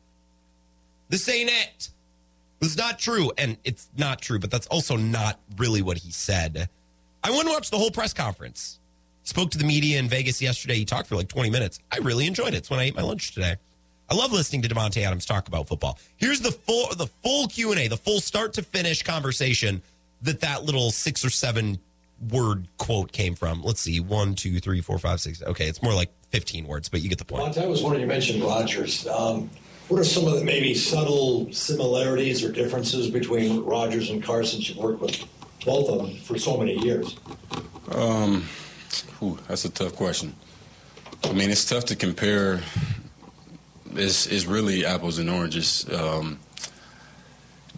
This 1.10 1.28
ain't 1.28 1.50
it. 1.50 1.90
This 2.60 2.72
is 2.72 2.78
not 2.78 3.00
true. 3.00 3.32
And 3.38 3.58
it's 3.64 3.90
not 3.98 4.22
true, 4.22 4.40
but 4.40 4.52
that's 4.52 4.68
also 4.68 4.96
not 4.96 5.40
really 5.58 5.82
what 5.82 5.98
he 5.98 6.12
said. 6.12 6.70
I 7.24 7.30
went 7.30 7.44
and 7.44 7.50
watched 7.52 7.72
the 7.72 7.78
whole 7.78 7.92
press 7.92 8.14
conference. 8.14 8.80
Spoke 9.24 9.52
to 9.52 9.58
the 9.58 9.66
media 9.66 10.00
in 10.00 10.08
Vegas 10.08 10.42
yesterday. 10.42 10.76
He 10.76 10.86
talked 10.86 11.08
for 11.08 11.16
like 11.16 11.28
20 11.28 11.50
minutes. 11.50 11.80
I 11.92 11.98
really 11.98 12.28
enjoyed 12.28 12.54
it. 12.54 12.58
It's 12.58 12.70
when 12.70 12.80
I 12.80 12.84
ate 12.84 12.96
my 12.96 13.02
lunch 13.02 13.34
today. 13.34 13.58
I 14.10 14.16
love 14.16 14.32
listening 14.32 14.62
to 14.62 14.70
Davante 14.70 15.04
Adams 15.04 15.26
talk 15.26 15.48
about 15.48 15.68
football. 15.68 16.00
Here's 16.16 16.40
the 16.40 16.52
full 16.52 16.88
the 16.96 17.08
full 17.08 17.48
Q 17.48 17.72
and 17.72 17.80
A, 17.80 17.88
the 17.88 17.98
full 17.98 18.20
start 18.20 18.54
to 18.54 18.64
finish 18.64 19.04
conversation 19.04 19.82
that 20.22 20.40
that 20.42 20.64
little 20.64 20.92
six 20.92 21.26
or 21.26 21.30
seven 21.30 21.80
word 22.32 22.68
quote 22.78 23.12
came 23.12 23.36
from. 23.36 23.62
Let's 23.62 23.82
see, 23.82 24.00
one, 24.00 24.36
two, 24.36 24.60
three, 24.60 24.82
four, 24.82 24.98
five, 24.98 25.20
six. 25.20 25.42
Okay, 25.44 25.68
it's 25.68 25.84
more 25.84 25.94
like 25.94 26.10
fifteen 26.30 26.68
words, 26.68 26.90
but 26.90 27.02
you 27.02 27.10
get 27.10 27.18
the 27.18 27.26
point. 27.26 27.58
I 27.58 27.66
was 27.66 27.84
wondering, 27.84 28.02
you 28.02 28.08
mentioned 28.08 28.44
Rodgers. 28.44 29.06
Um, 29.08 29.50
what 29.90 30.00
are 30.00 30.04
some 30.04 30.26
of 30.26 30.34
the 30.34 30.44
maybe 30.44 30.74
subtle 30.74 31.52
similarities 31.54 32.44
or 32.44 32.52
differences 32.52 33.10
between 33.10 33.64
Rodgers 33.64 34.10
and 34.10 34.22
Carson? 34.24 34.62
You've 34.62 34.78
worked 34.78 35.02
with 35.02 35.24
both 35.66 35.90
of 35.90 35.98
them 35.98 36.18
for 36.18 36.38
so 36.38 36.58
many 36.58 36.78
years. 36.80 37.18
Um, 37.92 38.46
whew, 39.20 39.38
that's 39.48 39.64
a 39.66 39.70
tough 39.70 39.96
question. 39.96 40.36
I 41.24 41.34
mean, 41.34 41.50
it's 41.50 41.66
tough 41.66 41.86
to 41.86 41.96
compare 41.96 42.62
is 44.00 44.28
is 44.28 44.46
really 44.46 44.86
apples 44.86 45.20
and 45.20 45.30
oranges. 45.30 45.86
Um, 45.92 46.40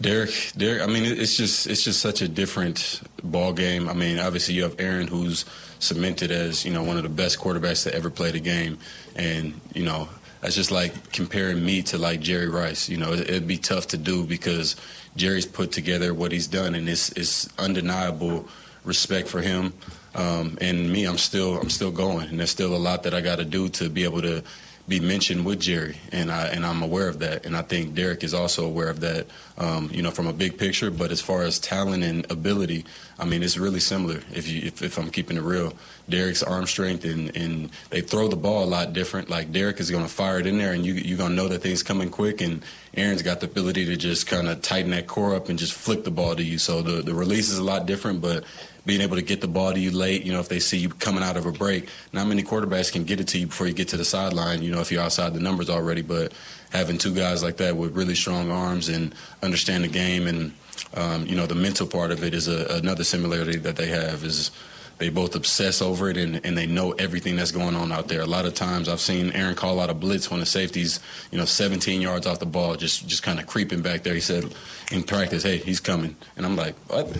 Derek, 0.00 0.52
Derek. 0.56 0.82
I 0.82 0.86
mean, 0.86 1.04
it's 1.04 1.36
just 1.36 1.66
it's 1.66 1.84
just 1.84 2.00
such 2.00 2.22
a 2.22 2.28
different 2.28 3.02
ball 3.22 3.52
game. 3.52 3.88
I 3.88 3.92
mean, 3.92 4.18
obviously 4.18 4.54
you 4.54 4.62
have 4.62 4.76
Aaron, 4.78 5.06
who's 5.06 5.44
cemented 5.78 6.30
as 6.30 6.64
you 6.64 6.72
know 6.72 6.82
one 6.82 6.96
of 6.96 7.02
the 7.02 7.10
best 7.10 7.38
quarterbacks 7.38 7.84
to 7.84 7.94
ever 7.94 8.08
play 8.08 8.30
the 8.30 8.40
game, 8.40 8.78
and 9.14 9.60
you 9.74 9.84
know 9.84 10.08
that's 10.40 10.54
just 10.54 10.70
like 10.70 11.12
comparing 11.12 11.62
me 11.62 11.82
to 11.82 11.98
like 11.98 12.20
Jerry 12.20 12.48
Rice. 12.48 12.88
You 12.88 12.96
know, 12.96 13.12
it'd 13.12 13.46
be 13.46 13.58
tough 13.58 13.88
to 13.88 13.98
do 13.98 14.24
because 14.24 14.74
Jerry's 15.16 15.46
put 15.46 15.70
together 15.70 16.14
what 16.14 16.32
he's 16.32 16.46
done, 16.46 16.74
and 16.74 16.88
it's 16.88 17.10
it's 17.10 17.48
undeniable 17.58 18.48
respect 18.84 19.28
for 19.28 19.42
him. 19.42 19.74
Um, 20.14 20.56
and 20.62 20.90
me, 20.90 21.04
I'm 21.04 21.18
still 21.18 21.60
I'm 21.60 21.68
still 21.70 21.92
going, 21.92 22.28
and 22.28 22.38
there's 22.38 22.50
still 22.50 22.74
a 22.74 22.78
lot 22.78 23.02
that 23.02 23.12
I 23.12 23.20
got 23.20 23.36
to 23.36 23.44
do 23.44 23.68
to 23.68 23.90
be 23.90 24.04
able 24.04 24.22
to 24.22 24.42
be 24.90 24.98
mentioned 24.98 25.46
with 25.46 25.60
Jerry, 25.60 25.96
and 26.10 26.32
I 26.32 26.48
and 26.48 26.66
I'm 26.66 26.82
aware 26.82 27.06
of 27.08 27.20
that, 27.20 27.46
and 27.46 27.56
I 27.56 27.62
think 27.62 27.94
Derek 27.94 28.24
is 28.24 28.34
also 28.34 28.66
aware 28.66 28.88
of 28.88 29.00
that. 29.00 29.28
Um, 29.56 29.88
you 29.92 30.02
know, 30.02 30.10
from 30.10 30.26
a 30.26 30.32
big 30.32 30.58
picture, 30.58 30.90
but 30.90 31.12
as 31.12 31.20
far 31.20 31.42
as 31.42 31.58
talent 31.58 32.02
and 32.02 32.28
ability, 32.30 32.84
I 33.18 33.24
mean, 33.24 33.42
it's 33.42 33.56
really 33.56 33.78
similar. 33.78 34.20
If 34.34 34.48
you 34.48 34.62
if, 34.66 34.82
if 34.82 34.98
I'm 34.98 35.10
keeping 35.10 35.36
it 35.36 35.42
real, 35.42 35.74
Derek's 36.08 36.42
arm 36.42 36.66
strength 36.66 37.04
and 37.04 37.34
and 37.36 37.70
they 37.90 38.00
throw 38.00 38.26
the 38.26 38.36
ball 38.36 38.64
a 38.64 38.66
lot 38.66 38.92
different. 38.92 39.30
Like 39.30 39.52
Derek 39.52 39.78
is 39.78 39.90
going 39.92 40.04
to 40.04 40.10
fire 40.10 40.40
it 40.40 40.46
in 40.46 40.58
there, 40.58 40.72
and 40.72 40.84
you 40.84 40.94
you're 40.94 41.18
going 41.18 41.30
to 41.30 41.36
know 41.36 41.48
that 41.48 41.62
things 41.62 41.84
coming 41.84 42.10
quick, 42.10 42.40
and 42.40 42.62
Aaron's 42.96 43.22
got 43.22 43.38
the 43.38 43.46
ability 43.46 43.84
to 43.86 43.96
just 43.96 44.26
kind 44.26 44.48
of 44.48 44.60
tighten 44.60 44.90
that 44.90 45.06
core 45.06 45.36
up 45.36 45.48
and 45.48 45.58
just 45.58 45.72
flick 45.72 46.02
the 46.02 46.10
ball 46.10 46.34
to 46.34 46.42
you. 46.42 46.58
So 46.58 46.82
the 46.82 47.00
the 47.00 47.14
release 47.14 47.48
is 47.48 47.58
a 47.58 47.64
lot 47.64 47.86
different, 47.86 48.20
but 48.20 48.42
being 48.90 49.02
able 49.02 49.14
to 49.14 49.22
get 49.22 49.40
the 49.40 49.46
ball 49.46 49.72
to 49.72 49.78
you 49.78 49.92
late, 49.92 50.24
you 50.24 50.32
know, 50.32 50.40
if 50.40 50.48
they 50.48 50.58
see 50.58 50.76
you 50.76 50.88
coming 50.88 51.22
out 51.22 51.36
of 51.36 51.46
a 51.46 51.52
break. 51.52 51.88
Not 52.12 52.26
many 52.26 52.42
quarterbacks 52.42 52.90
can 52.90 53.04
get 53.04 53.20
it 53.20 53.28
to 53.28 53.38
you 53.38 53.46
before 53.46 53.68
you 53.68 53.72
get 53.72 53.86
to 53.90 53.96
the 53.96 54.04
sideline, 54.04 54.64
you 54.64 54.72
know, 54.72 54.80
if 54.80 54.90
you're 54.90 55.00
outside 55.00 55.32
the 55.32 55.38
numbers 55.38 55.70
already. 55.70 56.02
But 56.02 56.32
having 56.72 56.98
two 56.98 57.14
guys 57.14 57.40
like 57.40 57.58
that 57.58 57.76
with 57.76 57.94
really 57.94 58.16
strong 58.16 58.50
arms 58.50 58.88
and 58.88 59.14
understand 59.44 59.84
the 59.84 59.88
game 59.88 60.26
and, 60.26 60.52
um, 60.94 61.24
you 61.24 61.36
know, 61.36 61.46
the 61.46 61.54
mental 61.54 61.86
part 61.86 62.10
of 62.10 62.24
it 62.24 62.34
is 62.34 62.48
a, 62.48 62.66
another 62.78 63.04
similarity 63.04 63.58
that 63.58 63.76
they 63.76 63.86
have 63.86 64.24
is 64.24 64.50
they 64.98 65.08
both 65.08 65.36
obsess 65.36 65.80
over 65.80 66.10
it 66.10 66.16
and, 66.16 66.44
and 66.44 66.58
they 66.58 66.66
know 66.66 66.90
everything 66.94 67.36
that's 67.36 67.52
going 67.52 67.76
on 67.76 67.92
out 67.92 68.08
there. 68.08 68.22
A 68.22 68.26
lot 68.26 68.44
of 68.44 68.54
times 68.54 68.88
I've 68.88 69.00
seen 69.00 69.30
Aaron 69.30 69.54
call 69.54 69.78
out 69.78 69.88
a 69.88 69.94
blitz 69.94 70.32
when 70.32 70.40
the 70.40 70.46
safety's, 70.46 70.98
you 71.30 71.38
know, 71.38 71.44
17 71.44 72.00
yards 72.00 72.26
off 72.26 72.40
the 72.40 72.46
ball, 72.46 72.74
just 72.74 73.06
just 73.06 73.22
kind 73.22 73.38
of 73.38 73.46
creeping 73.46 73.82
back 73.82 74.02
there. 74.02 74.14
He 74.14 74.20
said 74.20 74.52
in 74.90 75.04
practice, 75.04 75.44
hey, 75.44 75.58
he's 75.58 75.78
coming. 75.78 76.16
And 76.36 76.44
I'm 76.44 76.56
like, 76.56 76.74
what? 76.88 77.16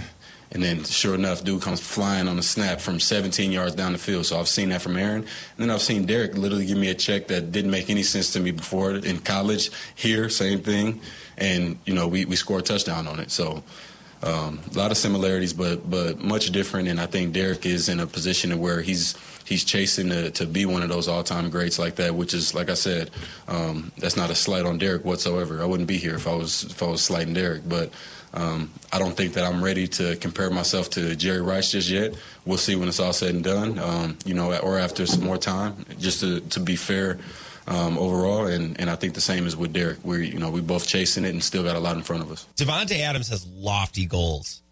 And 0.52 0.62
then, 0.62 0.82
sure 0.82 1.14
enough, 1.14 1.44
dude 1.44 1.62
comes 1.62 1.80
flying 1.80 2.26
on 2.26 2.38
a 2.38 2.42
snap 2.42 2.80
from 2.80 2.98
17 2.98 3.52
yards 3.52 3.76
down 3.76 3.92
the 3.92 3.98
field. 3.98 4.26
So 4.26 4.38
I've 4.38 4.48
seen 4.48 4.70
that 4.70 4.82
from 4.82 4.96
Aaron. 4.96 5.20
And 5.22 5.28
then 5.58 5.70
I've 5.70 5.82
seen 5.82 6.06
Derek 6.06 6.36
literally 6.36 6.66
give 6.66 6.76
me 6.76 6.90
a 6.90 6.94
check 6.94 7.28
that 7.28 7.52
didn't 7.52 7.70
make 7.70 7.88
any 7.88 8.02
sense 8.02 8.32
to 8.32 8.40
me 8.40 8.50
before 8.50 8.92
in 8.96 9.18
college. 9.20 9.70
Here, 9.94 10.28
same 10.28 10.60
thing. 10.60 11.00
And, 11.38 11.78
you 11.84 11.94
know, 11.94 12.08
we, 12.08 12.24
we 12.24 12.34
scored 12.34 12.62
a 12.62 12.64
touchdown 12.64 13.06
on 13.06 13.20
it. 13.20 13.30
So 13.30 13.62
um, 14.22 14.60
a 14.74 14.78
lot 14.78 14.90
of 14.90 14.98
similarities, 14.98 15.52
but 15.52 15.88
but 15.88 16.20
much 16.20 16.50
different. 16.50 16.88
And 16.88 17.00
I 17.00 17.06
think 17.06 17.32
Derek 17.32 17.64
is 17.64 17.88
in 17.88 18.00
a 18.00 18.06
position 18.06 18.58
where 18.58 18.82
he's 18.82 19.16
he's 19.46 19.64
chasing 19.64 20.10
to, 20.10 20.30
to 20.32 20.46
be 20.46 20.66
one 20.66 20.82
of 20.82 20.90
those 20.90 21.08
all 21.08 21.22
time 21.22 21.48
greats 21.48 21.78
like 21.78 21.96
that. 21.96 22.14
Which 22.14 22.34
is, 22.34 22.54
like 22.54 22.68
I 22.68 22.74
said, 22.74 23.10
um, 23.48 23.92
that's 23.98 24.16
not 24.16 24.30
a 24.30 24.34
slight 24.34 24.66
on 24.66 24.78
Derek 24.78 25.04
whatsoever. 25.04 25.62
I 25.62 25.64
wouldn't 25.64 25.88
be 25.88 25.96
here 25.96 26.16
if 26.16 26.26
I 26.26 26.34
was 26.34 26.64
if 26.64 26.82
I 26.82 26.86
was 26.86 27.02
slighting 27.02 27.34
Derek, 27.34 27.68
but. 27.68 27.90
Um, 28.32 28.70
I 28.92 28.98
don't 28.98 29.16
think 29.16 29.34
that 29.34 29.44
I'm 29.44 29.62
ready 29.62 29.88
to 29.88 30.16
compare 30.16 30.50
myself 30.50 30.90
to 30.90 31.16
Jerry 31.16 31.40
Rice 31.40 31.72
just 31.72 31.88
yet. 31.88 32.14
We'll 32.44 32.58
see 32.58 32.76
when 32.76 32.88
it's 32.88 33.00
all 33.00 33.12
said 33.12 33.34
and 33.34 33.42
done, 33.42 33.78
um, 33.78 34.18
you 34.24 34.34
know, 34.34 34.56
or 34.58 34.78
after 34.78 35.04
some 35.06 35.24
more 35.24 35.38
time, 35.38 35.84
just 35.98 36.20
to, 36.20 36.40
to 36.40 36.60
be 36.60 36.76
fair 36.76 37.18
um, 37.66 37.98
overall. 37.98 38.46
And, 38.46 38.78
and 38.80 38.88
I 38.88 38.96
think 38.96 39.14
the 39.14 39.20
same 39.20 39.46
is 39.46 39.56
with 39.56 39.72
Derek. 39.72 39.98
We're, 40.04 40.22
you 40.22 40.38
know, 40.38 40.50
we 40.50 40.60
both 40.60 40.86
chasing 40.86 41.24
it 41.24 41.30
and 41.30 41.42
still 41.42 41.64
got 41.64 41.76
a 41.76 41.80
lot 41.80 41.96
in 41.96 42.02
front 42.02 42.22
of 42.22 42.30
us. 42.30 42.46
Davante 42.56 43.00
Adams 43.00 43.28
has 43.28 43.46
lofty 43.46 44.06
goals. 44.06 44.62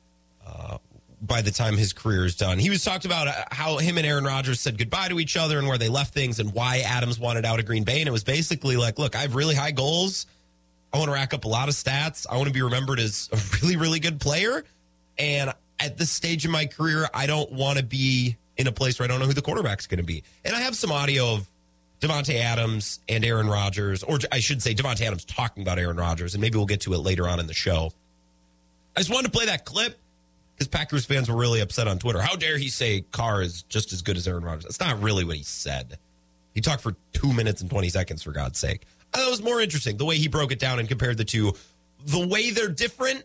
Uh, 0.46 0.78
by 1.20 1.42
the 1.42 1.50
time 1.50 1.76
his 1.76 1.92
career 1.92 2.24
is 2.24 2.36
done, 2.36 2.60
he 2.60 2.70
was 2.70 2.84
talked 2.84 3.04
about 3.04 3.26
uh, 3.26 3.32
how 3.50 3.78
him 3.78 3.98
and 3.98 4.06
Aaron 4.06 4.24
Rodgers 4.24 4.60
said 4.60 4.78
goodbye 4.78 5.08
to 5.08 5.18
each 5.18 5.36
other 5.36 5.58
and 5.58 5.66
where 5.66 5.78
they 5.78 5.88
left 5.88 6.14
things 6.14 6.38
and 6.38 6.54
why 6.54 6.78
Adams 6.86 7.18
wanted 7.18 7.44
out 7.44 7.58
of 7.58 7.66
Green 7.66 7.82
Bay. 7.82 7.98
And 8.00 8.08
it 8.08 8.12
was 8.12 8.22
basically 8.22 8.76
like, 8.76 9.00
look, 9.00 9.16
I 9.16 9.22
have 9.22 9.34
really 9.34 9.56
high 9.56 9.72
goals 9.72 10.26
I 10.92 10.98
want 10.98 11.08
to 11.08 11.12
rack 11.12 11.34
up 11.34 11.44
a 11.44 11.48
lot 11.48 11.68
of 11.68 11.74
stats. 11.74 12.26
I 12.28 12.36
want 12.36 12.48
to 12.48 12.54
be 12.54 12.62
remembered 12.62 12.98
as 13.00 13.28
a 13.32 13.38
really, 13.60 13.76
really 13.76 14.00
good 14.00 14.20
player. 14.20 14.64
And 15.18 15.52
at 15.80 15.98
this 15.98 16.10
stage 16.10 16.44
in 16.44 16.50
my 16.50 16.66
career, 16.66 17.08
I 17.12 17.26
don't 17.26 17.52
want 17.52 17.78
to 17.78 17.84
be 17.84 18.36
in 18.56 18.66
a 18.66 18.72
place 18.72 18.98
where 18.98 19.04
I 19.04 19.08
don't 19.08 19.20
know 19.20 19.26
who 19.26 19.32
the 19.32 19.42
quarterback's 19.42 19.86
going 19.86 19.98
to 19.98 20.04
be. 20.04 20.24
And 20.44 20.54
I 20.54 20.60
have 20.60 20.74
some 20.74 20.90
audio 20.90 21.34
of 21.34 21.46
Davante 22.00 22.40
Adams 22.40 23.00
and 23.08 23.24
Aaron 23.24 23.48
Rodgers, 23.48 24.02
or 24.02 24.18
I 24.30 24.40
should 24.40 24.62
say 24.62 24.74
Davante 24.74 25.02
Adams 25.02 25.24
talking 25.24 25.62
about 25.62 25.78
Aaron 25.78 25.96
Rodgers, 25.96 26.34
and 26.34 26.40
maybe 26.40 26.56
we'll 26.56 26.66
get 26.66 26.82
to 26.82 26.94
it 26.94 26.98
later 26.98 27.28
on 27.28 27.40
in 27.40 27.46
the 27.46 27.54
show. 27.54 27.92
I 28.96 29.00
just 29.00 29.10
wanted 29.10 29.32
to 29.32 29.36
play 29.36 29.46
that 29.46 29.64
clip 29.64 29.98
because 30.54 30.68
Packers 30.68 31.04
fans 31.04 31.28
were 31.28 31.36
really 31.36 31.60
upset 31.60 31.86
on 31.86 31.98
Twitter. 31.98 32.20
How 32.20 32.34
dare 32.36 32.58
he 32.58 32.68
say 32.68 33.04
Carr 33.12 33.42
is 33.42 33.62
just 33.62 33.92
as 33.92 34.02
good 34.02 34.16
as 34.16 34.26
Aaron 34.26 34.44
Rodgers? 34.44 34.64
That's 34.64 34.80
not 34.80 35.00
really 35.02 35.24
what 35.24 35.36
he 35.36 35.42
said. 35.44 35.98
He 36.54 36.60
talked 36.60 36.82
for 36.82 36.96
two 37.12 37.32
minutes 37.32 37.60
and 37.60 37.70
20 37.70 37.88
seconds, 37.88 38.22
for 38.22 38.32
God's 38.32 38.58
sake. 38.58 38.86
Thought 39.12 39.26
it 39.26 39.30
was 39.30 39.42
more 39.42 39.60
interesting 39.60 39.96
the 39.96 40.04
way 40.04 40.16
he 40.16 40.28
broke 40.28 40.52
it 40.52 40.58
down 40.58 40.78
and 40.78 40.88
compared 40.88 41.16
the 41.16 41.24
two, 41.24 41.54
the 42.04 42.26
way 42.26 42.50
they're 42.50 42.68
different, 42.68 43.24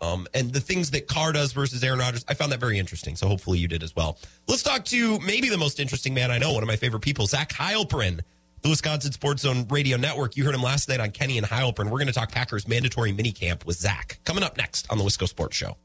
um, 0.00 0.26
and 0.34 0.52
the 0.52 0.60
things 0.60 0.90
that 0.90 1.06
Carr 1.06 1.32
does 1.32 1.52
versus 1.52 1.82
Aaron 1.82 1.98
Rodgers. 1.98 2.24
I 2.28 2.34
found 2.34 2.52
that 2.52 2.60
very 2.60 2.78
interesting. 2.78 3.16
So 3.16 3.26
hopefully 3.26 3.58
you 3.58 3.68
did 3.68 3.82
as 3.82 3.96
well. 3.96 4.18
Let's 4.46 4.62
talk 4.62 4.84
to 4.86 5.18
maybe 5.20 5.48
the 5.48 5.58
most 5.58 5.80
interesting 5.80 6.14
man 6.14 6.30
I 6.30 6.38
know, 6.38 6.52
one 6.52 6.62
of 6.62 6.66
my 6.66 6.76
favorite 6.76 7.00
people, 7.00 7.26
Zach 7.26 7.50
Heilprin, 7.52 8.20
the 8.62 8.68
Wisconsin 8.68 9.12
Sports 9.12 9.42
Zone 9.42 9.66
Radio 9.68 9.96
Network. 9.96 10.36
You 10.36 10.44
heard 10.44 10.54
him 10.54 10.62
last 10.62 10.88
night 10.88 11.00
on 11.00 11.10
Kenny 11.10 11.38
and 11.38 11.46
Heilprin. 11.46 11.84
We're 11.84 11.98
going 11.98 12.06
to 12.06 12.12
talk 12.12 12.32
Packers 12.32 12.68
mandatory 12.68 13.12
minicamp 13.12 13.64
with 13.64 13.76
Zach 13.76 14.18
coming 14.24 14.42
up 14.42 14.56
next 14.56 14.90
on 14.90 14.98
the 14.98 15.04
Wisco 15.04 15.28
Sports 15.28 15.56
Show. 15.56 15.76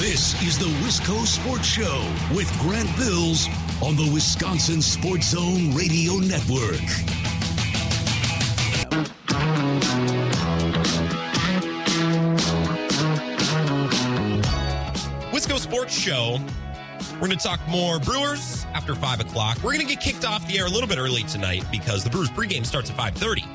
This 0.00 0.40
is 0.42 0.58
the 0.58 0.72
Wisco 0.82 1.26
Sports 1.26 1.66
Show 1.66 2.10
with 2.34 2.50
Grant 2.60 2.88
Bills 2.96 3.46
on 3.82 3.96
the 3.96 4.10
Wisconsin 4.14 4.80
Sports 4.80 5.30
Zone 5.30 5.74
Radio 5.74 6.14
Network. 6.14 7.39
Wisco 15.32 15.58
Sports 15.58 15.94
Show. 15.94 16.38
We're 17.14 17.26
going 17.26 17.38
to 17.38 17.44
talk 17.44 17.60
more 17.68 17.98
Brewers 17.98 18.64
after 18.74 18.94
5 18.94 19.20
o'clock. 19.20 19.56
We're 19.58 19.74
going 19.74 19.86
to 19.86 19.94
get 19.94 20.00
kicked 20.00 20.24
off 20.24 20.46
the 20.48 20.58
air 20.58 20.64
a 20.66 20.70
little 20.70 20.88
bit 20.88 20.98
early 20.98 21.22
tonight 21.24 21.64
because 21.70 22.04
the 22.04 22.10
Brewers 22.10 22.30
pregame 22.30 22.64
starts 22.64 22.90
at 22.90 22.96
5.30. 22.96 23.46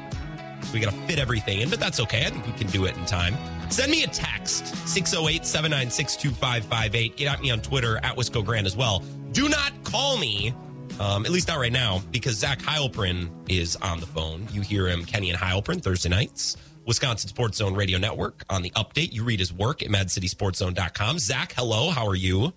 We 0.73 0.79
got 0.79 0.91
to 0.91 0.97
fit 1.01 1.19
everything 1.19 1.61
in, 1.61 1.69
but 1.69 1.79
that's 1.79 1.99
okay. 2.01 2.25
I 2.25 2.29
think 2.29 2.45
we 2.45 2.51
can 2.53 2.67
do 2.67 2.85
it 2.85 2.95
in 2.97 3.05
time. 3.05 3.35
Send 3.69 3.91
me 3.91 4.03
a 4.03 4.07
text, 4.07 4.65
608-796-2558. 4.85 7.15
Get 7.15 7.27
at 7.27 7.41
me 7.41 7.51
on 7.51 7.61
Twitter, 7.61 7.97
at 7.97 8.15
Wisco 8.15 8.45
Grant 8.45 8.67
as 8.67 8.75
well. 8.75 9.03
Do 9.31 9.49
not 9.49 9.71
call 9.83 10.17
me, 10.17 10.53
um, 10.99 11.25
at 11.25 11.31
least 11.31 11.47
not 11.47 11.59
right 11.59 11.71
now, 11.71 12.01
because 12.11 12.35
Zach 12.35 12.59
Heilprin 12.59 13.29
is 13.49 13.75
on 13.77 13.99
the 13.99 14.05
phone. 14.05 14.47
You 14.51 14.61
hear 14.61 14.87
him, 14.87 15.05
Kenny 15.05 15.29
and 15.29 15.39
Heilprin, 15.39 15.81
Thursday 15.81 16.09
nights. 16.09 16.57
Wisconsin 16.85 17.29
Sports 17.29 17.57
Zone 17.57 17.73
Radio 17.73 17.97
Network 17.97 18.43
on 18.49 18.61
the 18.61 18.69
update. 18.71 19.11
You 19.11 19.23
read 19.23 19.39
his 19.39 19.51
work 19.51 19.81
at 19.81 19.89
madcitysportszone.com. 19.89 21.17
Zach, 21.19 21.53
hello. 21.57 21.89
How 21.89 22.05
are 22.07 22.15
you? 22.15 22.53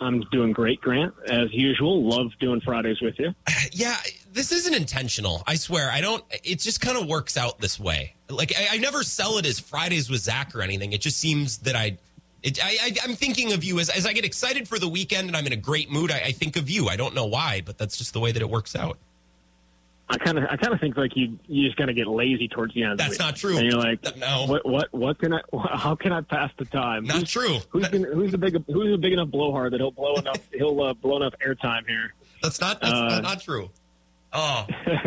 I'm 0.00 0.20
doing 0.30 0.52
great, 0.52 0.80
Grant, 0.80 1.14
as 1.28 1.52
usual. 1.52 2.04
Love 2.04 2.32
doing 2.40 2.60
Fridays 2.60 3.00
with 3.00 3.18
you. 3.18 3.34
Yeah, 3.72 3.96
this 4.32 4.52
isn't 4.52 4.74
intentional. 4.74 5.42
I 5.46 5.56
swear. 5.56 5.90
I 5.90 6.00
don't. 6.00 6.24
It 6.44 6.60
just 6.60 6.80
kind 6.80 6.96
of 6.96 7.06
works 7.06 7.36
out 7.36 7.58
this 7.58 7.78
way. 7.78 8.14
Like 8.30 8.52
I, 8.58 8.76
I 8.76 8.78
never 8.78 9.02
sell 9.02 9.36
it 9.38 9.44
as 9.44 9.60
Fridays 9.60 10.08
with 10.08 10.20
Zach 10.20 10.54
or 10.54 10.62
anything. 10.62 10.92
It 10.92 11.00
just 11.02 11.18
seems 11.18 11.58
that 11.58 11.76
I. 11.76 11.98
It, 12.46 12.64
I, 12.64 12.78
I 12.80 12.96
I'm 13.04 13.14
thinking 13.16 13.52
of 13.52 13.64
you 13.64 13.80
as 13.80 13.88
as 13.90 14.06
I 14.06 14.12
get 14.12 14.24
excited 14.24 14.68
for 14.68 14.78
the 14.78 14.88
weekend 14.88 15.26
and 15.28 15.36
I'm 15.36 15.46
in 15.46 15.52
a 15.52 15.56
great 15.56 15.90
mood. 15.90 16.10
I, 16.12 16.18
I 16.26 16.32
think 16.32 16.56
of 16.56 16.70
you. 16.70 16.88
I 16.88 16.94
don't 16.96 17.14
know 17.14 17.26
why, 17.26 17.60
but 17.66 17.76
that's 17.76 17.96
just 17.98 18.12
the 18.12 18.20
way 18.20 18.30
that 18.32 18.40
it 18.40 18.48
works 18.48 18.76
out. 18.76 18.98
I 20.08 20.18
kind 20.18 20.38
of, 20.38 20.44
I 20.44 20.56
kind 20.56 20.72
of 20.72 20.78
think 20.78 20.96
like 20.96 21.16
you, 21.16 21.36
you 21.48 21.66
just 21.66 21.76
got 21.76 21.86
to 21.86 21.92
get 21.92 22.06
lazy 22.06 22.46
towards 22.46 22.72
the 22.74 22.84
end. 22.84 23.00
That's 23.00 23.14
of 23.14 23.18
the 23.18 23.24
not 23.24 23.34
true. 23.34 23.56
And 23.56 23.66
you're 23.68 23.80
like, 23.80 24.16
No. 24.16 24.46
what, 24.46 24.64
what, 24.64 24.94
what 24.94 25.18
can 25.18 25.32
I? 25.34 25.40
How 25.72 25.96
can 25.96 26.12
I 26.12 26.20
pass 26.20 26.52
the 26.56 26.64
time? 26.64 27.06
Not 27.06 27.16
who's, 27.16 27.30
true. 27.32 27.58
Who's, 27.70 27.88
gonna, 27.88 28.06
who's 28.14 28.32
a 28.32 28.38
big, 28.38 28.64
who's 28.68 28.94
a 28.94 28.98
big 28.98 29.14
enough 29.14 29.30
blowhard 29.30 29.72
that 29.72 29.80
he'll 29.80 29.90
blow 29.90 30.14
enough, 30.14 30.38
he'll 30.54 30.80
uh, 30.80 30.94
blow 30.94 31.16
enough 31.16 31.34
airtime 31.44 31.88
here. 31.88 32.14
That's 32.40 32.60
not 32.60 32.80
that's 32.80 32.92
Uh, 32.92 33.08
not, 33.08 33.22
not 33.24 33.40
true. 33.40 33.68
Oh, 34.32 34.66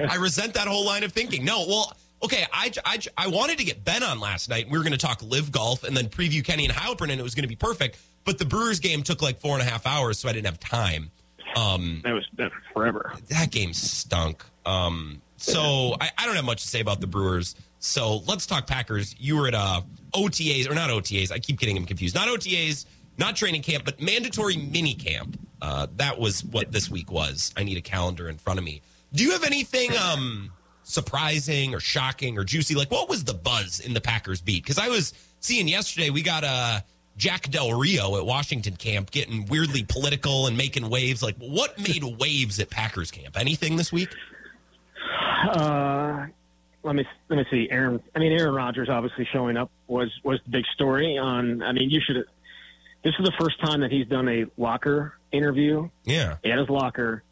I 0.10 0.17
resent 0.19 0.56
that 0.56 0.67
whole 0.67 0.86
line 0.86 1.04
of 1.04 1.13
thinking. 1.13 1.45
No, 1.45 1.65
well, 1.65 1.93
okay. 2.23 2.45
I, 2.53 2.71
I, 2.86 2.99
I 3.17 3.27
wanted 3.27 3.58
to 3.60 3.63
get 3.63 3.84
Ben 3.84 4.03
on 4.03 4.19
last 4.19 4.49
night. 4.49 4.69
We 4.69 4.77
were 4.77 4.84
going 4.84 4.91
to 4.93 4.97
talk 4.97 5.21
live 5.23 5.51
golf 5.51 5.84
and 5.84 5.95
then 5.95 6.08
preview 6.08 6.43
Kenny 6.43 6.65
and 6.65 6.73
Heilprin, 6.73 7.12
and 7.12 7.19
it 7.19 7.23
was 7.23 7.36
going 7.36 7.43
to 7.43 7.49
be 7.49 7.55
perfect. 7.55 7.97
But 8.25 8.38
the 8.38 8.45
Brewers 8.45 8.79
game 8.79 9.01
took 9.03 9.21
like 9.21 9.39
four 9.39 9.53
and 9.58 9.62
a 9.67 9.69
half 9.69 9.86
hours, 9.88 10.19
so 10.19 10.29
I 10.29 10.34
didn't 10.34 10.45
have 10.47 10.60
time. 10.60 11.12
Um, 11.55 12.01
That 12.03 12.13
was, 12.13 12.25
that 12.38 12.51
was 12.51 12.62
forever. 12.73 13.13
that 13.29 13.49
game 13.51 13.73
stunk. 13.73 14.43
Um, 14.65 15.21
so 15.38 15.95
I, 15.99 16.10
I 16.17 16.25
don't 16.25 16.36
have 16.36 16.45
much 16.45 16.62
to 16.63 16.67
say 16.67 16.79
about 16.82 17.01
the 17.01 17.08
Brewers. 17.08 17.55
So 17.79 18.17
let's 18.27 18.45
talk 18.45 18.67
Packers. 18.67 19.15
You 19.17 19.38
were 19.38 19.47
at 19.47 19.55
uh, 19.55 19.82
OTAs 20.13 20.69
or 20.69 20.75
not 20.75 20.89
OTAs? 20.89 21.32
I 21.32 21.39
keep 21.39 21.60
getting 21.60 21.75
them 21.75 21.86
confused. 21.86 22.13
Not 22.13 22.27
OTAs, 22.27 22.86
not 23.17 23.36
training 23.38 23.62
camp, 23.62 23.86
but 23.86 24.01
mandatory 24.01 24.58
mini 24.58 24.93
camp. 24.93 25.39
Uh, 25.62 25.88
that 25.95 26.19
was 26.19 26.43
what 26.43 26.71
this 26.71 26.89
week 26.91 27.12
was. 27.12 27.53
I 27.58 27.63
need 27.63 27.77
a 27.77 27.82
calendar 27.82 28.29
in 28.29 28.38
front 28.38 28.60
of 28.60 28.65
me. 28.65 28.82
Do 29.13 29.23
you 29.23 29.32
have 29.32 29.43
anything 29.43 29.91
um, 29.97 30.51
surprising 30.89 31.73
or 31.75 31.80
shocking 31.80 32.38
or 32.38 32.43
juicy? 32.43 32.75
Like 32.75 32.91
what 32.91 33.08
was 33.10 33.23
the 33.23 33.34
buzz 33.34 33.80
in 33.80 33.93
the 33.93 34.02
Packers 34.02 34.41
beat? 34.41 34.63
Because 34.63 34.78
I 34.80 34.88
was 34.89 35.13
seeing 35.39 35.67
yesterday 35.67 36.10
we 36.10 36.21
got 36.21 36.43
uh, 36.43 36.80
Jack 37.17 37.49
Del 37.49 37.73
Rio 37.80 38.17
at 38.17 38.25
Washington 38.25 38.75
camp 38.75 39.12
getting 39.12 39.45
weirdly 39.45 39.84
political 39.84 40.47
and 40.47 40.58
making 40.58 40.89
waves. 40.89 41.21
Like 41.23 41.36
what 41.38 41.78
made 41.80 42.04
waves 42.19 42.60
at 42.60 42.69
Packers 42.69 43.12
camp? 43.12 43.38
Anything 43.39 43.75
this 43.78 43.91
week? 43.91 44.10
Uh, 45.54 46.25
let 46.84 46.95
me 46.95 47.06
let 47.30 47.38
me 47.38 47.45
see. 47.52 47.67
Aaron, 47.71 48.02
I 48.15 48.19
mean 48.19 48.32
Aaron 48.32 48.54
Rodgers 48.54 48.89
obviously 48.89 49.28
showing 49.32 49.58
up 49.58 49.69
was 49.88 50.10
was 50.23 50.39
the 50.45 50.52
big 50.52 50.65
story. 50.73 51.17
On, 51.17 51.62
I 51.62 51.71
mean, 51.71 51.89
you 51.89 52.02
should. 52.06 52.25
This 53.04 53.13
is 53.17 53.25
the 53.25 53.34
first 53.39 53.60
time 53.62 53.80
that 53.82 53.91
he's 53.91 54.08
done 54.08 54.28
a 54.28 54.45
locker 54.58 55.13
interview 55.32 55.89
Yeah. 56.04 56.36
at 56.43 56.58
his 56.58 56.67
locker 56.69 57.23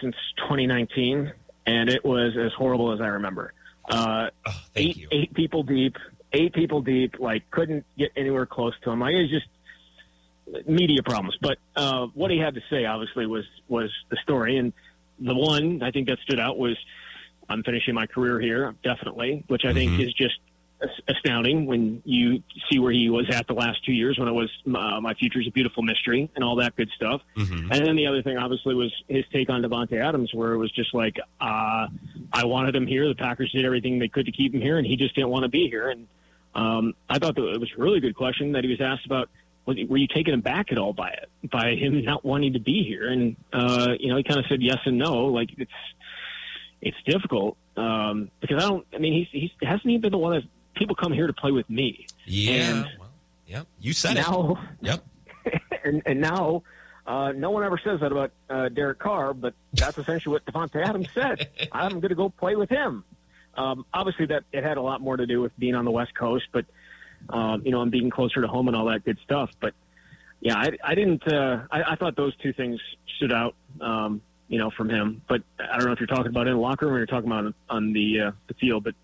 since 0.00 0.14
2019, 0.38 1.32
and 1.70 1.88
it 1.88 2.04
was 2.04 2.36
as 2.36 2.52
horrible 2.52 2.92
as 2.92 3.00
I 3.00 3.06
remember. 3.08 3.52
Uh, 3.88 4.30
Oh, 4.46 4.52
eight 4.76 4.96
you. 4.96 5.08
eight 5.12 5.34
people 5.34 5.62
deep, 5.62 5.96
eight 6.32 6.52
people 6.52 6.80
deep. 6.82 7.16
Like 7.18 7.50
couldn't 7.50 7.84
get 7.98 8.10
anywhere 8.16 8.46
close 8.46 8.74
to 8.84 8.90
him. 8.90 9.00
Like 9.00 9.14
it 9.14 9.22
was 9.22 9.30
just 9.30 10.68
media 10.68 11.02
problems. 11.02 11.36
But 11.40 11.58
uh, 11.76 12.06
what 12.14 12.30
he 12.30 12.38
had 12.38 12.54
to 12.54 12.60
say 12.70 12.84
obviously 12.84 13.26
was 13.26 13.44
was 13.68 13.90
the 14.10 14.16
story, 14.22 14.56
and 14.58 14.72
the 15.18 15.34
one 15.34 15.82
I 15.82 15.90
think 15.90 16.08
that 16.08 16.18
stood 16.20 16.40
out 16.40 16.58
was 16.58 16.76
I'm 17.48 17.62
finishing 17.62 17.94
my 17.94 18.06
career 18.06 18.40
here, 18.40 18.74
definitely, 18.84 19.44
which 19.48 19.64
I 19.64 19.72
think 19.72 19.92
Mhm. 19.92 20.06
is 20.06 20.12
just 20.14 20.38
astounding 21.08 21.66
when 21.66 22.02
you 22.04 22.42
see 22.70 22.78
where 22.78 22.92
he 22.92 23.10
was 23.10 23.26
at 23.30 23.46
the 23.46 23.52
last 23.52 23.84
two 23.84 23.92
years 23.92 24.18
when 24.18 24.28
it 24.28 24.32
was 24.32 24.50
uh, 24.66 25.00
my 25.00 25.12
future 25.14 25.40
is 25.40 25.46
a 25.46 25.50
beautiful 25.50 25.82
mystery 25.82 26.30
and 26.34 26.42
all 26.44 26.56
that 26.56 26.74
good 26.76 26.88
stuff. 26.96 27.20
Mhm. 27.36 27.70
And 27.70 27.86
then 27.86 27.96
the 27.96 28.06
other 28.06 28.22
thing, 28.22 28.38
obviously, 28.38 28.74
was 28.74 28.92
his 29.08 29.24
take 29.32 29.50
on 29.50 29.62
Davante 29.62 30.00
Adams, 30.02 30.32
where 30.32 30.52
it 30.52 30.58
was 30.58 30.70
just 30.72 30.94
like, 30.94 31.18
uh, 31.40 31.86
I 32.32 32.44
wanted 32.44 32.74
him 32.74 32.86
here. 32.86 33.06
The 33.08 33.14
Packers 33.14 33.52
did 33.52 33.64
everything 33.64 33.98
they 33.98 34.08
could 34.08 34.26
to 34.26 34.32
keep 34.32 34.54
him 34.54 34.60
here, 34.60 34.78
and 34.78 34.86
he 34.86 34.96
just 34.96 35.14
didn't 35.14 35.30
want 35.30 35.42
to 35.42 35.48
be 35.48 35.68
here. 35.68 35.90
And 35.90 36.06
um, 36.54 36.94
I 37.08 37.18
thought 37.18 37.34
that 37.36 37.44
it 37.44 37.60
was 37.60 37.70
a 37.76 37.80
really 37.80 38.00
good 38.00 38.16
question 38.16 38.52
that 38.52 38.64
he 38.64 38.70
was 38.70 38.80
asked 38.80 39.06
about. 39.06 39.28
Was, 39.66 39.76
were 39.88 39.98
you 39.98 40.06
taken 40.06 40.32
aback 40.34 40.72
at 40.72 40.78
all 40.78 40.94
by 40.94 41.10
it, 41.10 41.28
by 41.50 41.74
him 41.74 42.02
not 42.02 42.24
wanting 42.24 42.54
to 42.54 42.60
be 42.60 42.82
here? 42.84 43.08
And 43.08 43.36
uh, 43.52 43.92
you 44.00 44.08
know, 44.08 44.16
he 44.16 44.22
kind 44.22 44.40
of 44.40 44.46
said 44.48 44.62
yes 44.62 44.78
and 44.86 44.96
no. 44.96 45.26
Like 45.26 45.50
it's 45.58 45.70
it's 46.80 46.96
difficult 47.04 47.58
um, 47.76 48.30
because 48.40 48.62
I 48.64 48.68
don't. 48.68 48.86
I 48.94 48.98
mean, 48.98 49.12
he's 49.12 49.28
he's 49.30 49.50
hasn't 49.62 49.86
he 49.86 49.98
been 49.98 50.12
the 50.12 50.18
one 50.18 50.32
that 50.32 50.44
people 50.80 50.96
come 50.96 51.12
here 51.12 51.28
to 51.28 51.32
play 51.32 51.52
with 51.52 51.68
me? 51.70 52.06
Yeah. 52.24 52.52
And 52.52 52.88
well, 52.98 53.10
yep. 53.46 53.66
You 53.78 53.92
said 53.92 54.14
now, 54.14 54.58
it. 54.82 54.86
Yep. 54.86 55.62
and, 55.84 56.02
and 56.06 56.20
now, 56.20 56.62
uh, 57.06 57.32
no 57.32 57.50
one 57.50 57.62
ever 57.62 57.78
says 57.84 58.00
that 58.00 58.10
about 58.10 58.32
uh, 58.48 58.70
Derek 58.70 58.98
Carr, 58.98 59.34
but 59.34 59.54
that's 59.74 59.98
essentially 59.98 60.32
what 60.32 60.44
Davante 60.46 60.84
Adams 60.84 61.08
said. 61.12 61.48
I'm 61.72 62.00
going 62.00 62.08
to 62.08 62.14
go 62.14 62.30
play 62.30 62.56
with 62.56 62.70
him. 62.70 63.04
Um, 63.54 63.84
obviously, 63.92 64.26
that 64.26 64.44
it 64.52 64.64
had 64.64 64.78
a 64.78 64.82
lot 64.82 65.00
more 65.00 65.16
to 65.16 65.26
do 65.26 65.40
with 65.42 65.56
being 65.58 65.74
on 65.74 65.84
the 65.84 65.90
West 65.90 66.14
Coast, 66.14 66.46
but 66.50 66.64
um, 67.28 67.62
you 67.64 67.72
know, 67.72 67.82
and 67.82 67.90
being 67.90 68.08
closer 68.08 68.40
to 68.40 68.48
home 68.48 68.68
and 68.68 68.76
all 68.76 68.86
that 68.86 69.04
good 69.04 69.18
stuff. 69.22 69.50
But 69.60 69.74
yeah, 70.40 70.56
I, 70.56 70.70
I 70.82 70.94
didn't. 70.94 71.30
Uh, 71.30 71.66
I, 71.70 71.92
I 71.92 71.96
thought 71.96 72.16
those 72.16 72.34
two 72.36 72.52
things 72.54 72.80
stood 73.16 73.32
out. 73.32 73.54
Um, 73.80 74.22
you 74.50 74.58
know, 74.58 74.68
from 74.70 74.90
him. 74.90 75.22
But 75.28 75.42
I 75.58 75.78
don't 75.78 75.86
know 75.86 75.92
if 75.92 76.00
you're 76.00 76.08
talking 76.08 76.26
about 76.26 76.48
in 76.48 76.54
the 76.54 76.60
locker 76.60 76.86
room 76.86 76.96
or 76.96 76.98
you're 76.98 77.06
talking 77.06 77.30
about 77.30 77.54
on 77.70 77.92
the 77.92 78.20
uh, 78.20 78.30
the 78.48 78.54
field. 78.54 78.84
But 78.84 78.94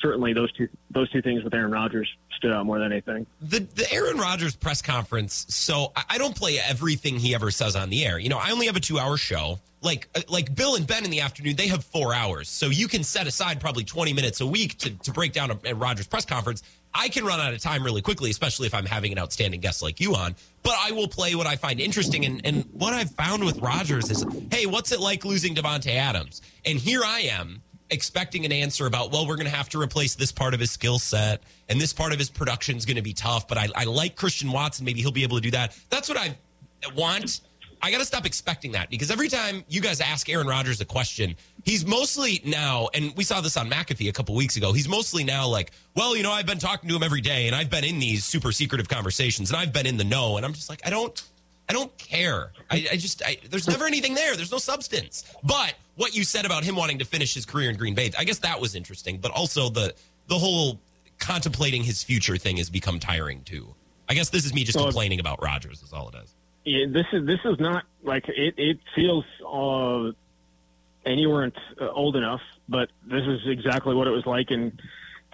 certainly 0.00 0.32
those 0.32 0.52
two 0.52 0.68
those 0.90 1.08
two 1.10 1.22
things 1.22 1.44
with 1.44 1.54
Aaron 1.54 1.70
Rodgers 1.70 2.12
stood 2.36 2.52
out 2.52 2.66
more 2.66 2.80
than 2.80 2.92
anything. 2.92 3.26
The 3.40 3.60
the 3.60 3.90
Aaron 3.92 4.18
Rodgers 4.18 4.56
press 4.56 4.82
conference. 4.82 5.46
So 5.48 5.92
I, 5.94 6.04
I 6.10 6.18
don't 6.18 6.36
play 6.36 6.58
everything 6.58 7.16
he 7.16 7.34
ever 7.34 7.52
says 7.52 7.76
on 7.76 7.90
the 7.90 8.04
air. 8.04 8.18
You 8.18 8.28
know, 8.28 8.38
I 8.38 8.50
only 8.50 8.66
have 8.66 8.76
a 8.76 8.80
two 8.80 8.98
hour 8.98 9.16
show. 9.16 9.60
Like 9.80 10.08
uh, 10.14 10.22
like 10.28 10.54
Bill 10.54 10.74
and 10.74 10.86
Ben 10.86 11.04
in 11.04 11.10
the 11.10 11.20
afternoon, 11.20 11.56
they 11.56 11.68
have 11.68 11.84
four 11.84 12.12
hours. 12.12 12.48
So 12.48 12.66
you 12.66 12.88
can 12.88 13.04
set 13.04 13.26
aside 13.26 13.60
probably 13.60 13.84
twenty 13.84 14.12
minutes 14.12 14.40
a 14.40 14.46
week 14.46 14.76
to 14.78 14.90
to 14.90 15.12
break 15.12 15.32
down 15.32 15.50
a, 15.50 15.58
a 15.64 15.74
Rodgers 15.74 16.06
press 16.06 16.24
conference. 16.24 16.62
I 16.94 17.08
can 17.08 17.24
run 17.24 17.38
out 17.38 17.52
of 17.52 17.60
time 17.60 17.84
really 17.84 18.00
quickly, 18.00 18.30
especially 18.30 18.66
if 18.66 18.74
I'm 18.74 18.86
having 18.86 19.12
an 19.12 19.18
outstanding 19.18 19.60
guest 19.60 19.82
like 19.82 20.00
you 20.00 20.14
on. 20.14 20.34
But 20.62 20.74
I 20.78 20.92
will 20.92 21.06
play 21.06 21.34
what 21.34 21.46
I 21.46 21.54
find 21.54 21.80
interesting. 21.80 22.24
And, 22.24 22.40
and 22.44 22.64
what 22.72 22.94
I've 22.94 23.10
found 23.10 23.44
with 23.44 23.58
Rodgers 23.58 24.10
is, 24.10 24.24
hey, 24.50 24.64
what's 24.66 24.90
it 24.90 24.98
like 24.98 25.24
losing 25.24 25.54
Davante 25.54 25.94
Adams? 25.94 26.40
And 26.64 26.78
here 26.78 27.02
I 27.04 27.20
am 27.20 27.62
expecting 27.90 28.46
an 28.46 28.52
answer 28.52 28.86
about, 28.86 29.12
well, 29.12 29.26
we're 29.26 29.36
going 29.36 29.48
to 29.48 29.54
have 29.54 29.68
to 29.70 29.80
replace 29.80 30.14
this 30.14 30.32
part 30.32 30.54
of 30.54 30.60
his 30.60 30.70
skill 30.70 30.98
set 30.98 31.42
and 31.68 31.78
this 31.78 31.92
part 31.92 32.12
of 32.12 32.18
his 32.18 32.30
production 32.30 32.76
is 32.76 32.86
going 32.86 32.96
to 32.96 33.02
be 33.02 33.12
tough. 33.12 33.46
But 33.46 33.58
I, 33.58 33.68
I 33.76 33.84
like 33.84 34.16
Christian 34.16 34.50
Watson. 34.50 34.86
Maybe 34.86 35.00
he'll 35.02 35.12
be 35.12 35.24
able 35.24 35.36
to 35.36 35.42
do 35.42 35.50
that. 35.52 35.78
That's 35.90 36.08
what 36.08 36.18
I 36.18 36.36
want. 36.96 37.42
I 37.80 37.90
got 37.90 37.98
to 37.98 38.04
stop 38.04 38.26
expecting 38.26 38.72
that 38.72 38.90
because 38.90 39.10
every 39.10 39.28
time 39.28 39.64
you 39.68 39.80
guys 39.80 40.00
ask 40.00 40.28
Aaron 40.28 40.46
Rodgers 40.46 40.80
a 40.80 40.84
question, 40.84 41.36
he's 41.64 41.86
mostly 41.86 42.40
now, 42.44 42.88
and 42.94 43.14
we 43.16 43.24
saw 43.24 43.40
this 43.40 43.56
on 43.56 43.70
McAfee 43.70 44.08
a 44.08 44.12
couple 44.12 44.34
weeks 44.34 44.56
ago. 44.56 44.72
He's 44.72 44.88
mostly 44.88 45.22
now 45.24 45.46
like, 45.48 45.70
well, 45.94 46.16
you 46.16 46.22
know, 46.22 46.32
I've 46.32 46.46
been 46.46 46.58
talking 46.58 46.88
to 46.88 46.96
him 46.96 47.02
every 47.02 47.20
day, 47.20 47.46
and 47.46 47.54
I've 47.54 47.70
been 47.70 47.84
in 47.84 47.98
these 47.98 48.24
super 48.24 48.52
secretive 48.52 48.88
conversations, 48.88 49.50
and 49.50 49.58
I've 49.58 49.72
been 49.72 49.86
in 49.86 49.96
the 49.96 50.04
know, 50.04 50.36
and 50.36 50.44
I'm 50.46 50.52
just 50.54 50.68
like, 50.68 50.80
I 50.84 50.90
don't, 50.90 51.20
I 51.68 51.72
don't 51.72 51.96
care. 51.98 52.52
I, 52.70 52.86
I 52.92 52.96
just, 52.96 53.22
I, 53.24 53.36
there's 53.50 53.68
never 53.68 53.86
anything 53.86 54.14
there. 54.14 54.34
There's 54.36 54.52
no 54.52 54.58
substance. 54.58 55.24
But 55.44 55.74
what 55.96 56.16
you 56.16 56.24
said 56.24 56.46
about 56.46 56.64
him 56.64 56.76
wanting 56.76 56.98
to 57.00 57.04
finish 57.04 57.34
his 57.34 57.44
career 57.46 57.70
in 57.70 57.76
Green 57.76 57.94
Bay, 57.94 58.10
I 58.18 58.24
guess 58.24 58.38
that 58.38 58.60
was 58.60 58.74
interesting. 58.74 59.18
But 59.18 59.30
also 59.32 59.68
the 59.68 59.94
the 60.28 60.38
whole 60.38 60.80
contemplating 61.18 61.82
his 61.82 62.02
future 62.02 62.36
thing 62.36 62.56
has 62.58 62.70
become 62.70 62.98
tiring 62.98 63.42
too. 63.42 63.74
I 64.08 64.14
guess 64.14 64.30
this 64.30 64.44
is 64.46 64.54
me 64.54 64.64
just 64.64 64.78
So- 64.78 64.84
complaining 64.84 65.20
about 65.20 65.42
Rodgers. 65.42 65.82
Is 65.82 65.92
all 65.92 66.08
it 66.08 66.14
is. 66.22 66.34
Yeah, 66.64 66.86
this 66.88 67.06
is 67.12 67.26
this 67.26 67.40
is 67.44 67.58
not 67.58 67.84
like 68.02 68.28
it. 68.28 68.54
It 68.58 68.78
feels 68.94 69.24
uh, 69.46 70.12
and 71.08 71.20
you 71.20 71.30
weren't 71.30 71.56
uh, 71.80 71.88
old 71.88 72.16
enough, 72.16 72.40
but 72.68 72.90
this 73.06 73.22
is 73.26 73.40
exactly 73.46 73.94
what 73.94 74.06
it 74.06 74.10
was 74.10 74.26
like 74.26 74.50
in 74.50 74.78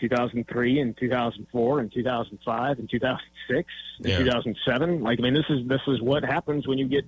2003 0.00 0.80
and 0.80 0.96
2004 0.96 1.80
and 1.80 1.92
2005 1.92 2.78
and 2.78 2.90
2006 2.90 3.68
and 3.98 4.08
Yeah. 4.08 4.18
2007. 4.18 5.02
Like 5.02 5.18
I 5.18 5.22
mean, 5.22 5.34
this 5.34 5.46
is 5.48 5.66
this 5.66 5.80
is 5.88 6.00
what 6.00 6.24
happens 6.24 6.66
when 6.66 6.78
you 6.78 6.86
get 6.86 7.04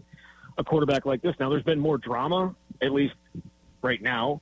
a 0.58 0.64
quarterback 0.64 1.04
like 1.06 1.22
this. 1.22 1.34
Now, 1.38 1.50
there's 1.50 1.62
been 1.62 1.78
more 1.80 1.98
drama, 1.98 2.54
at 2.80 2.90
least 2.92 3.14
right 3.82 4.00
now, 4.00 4.40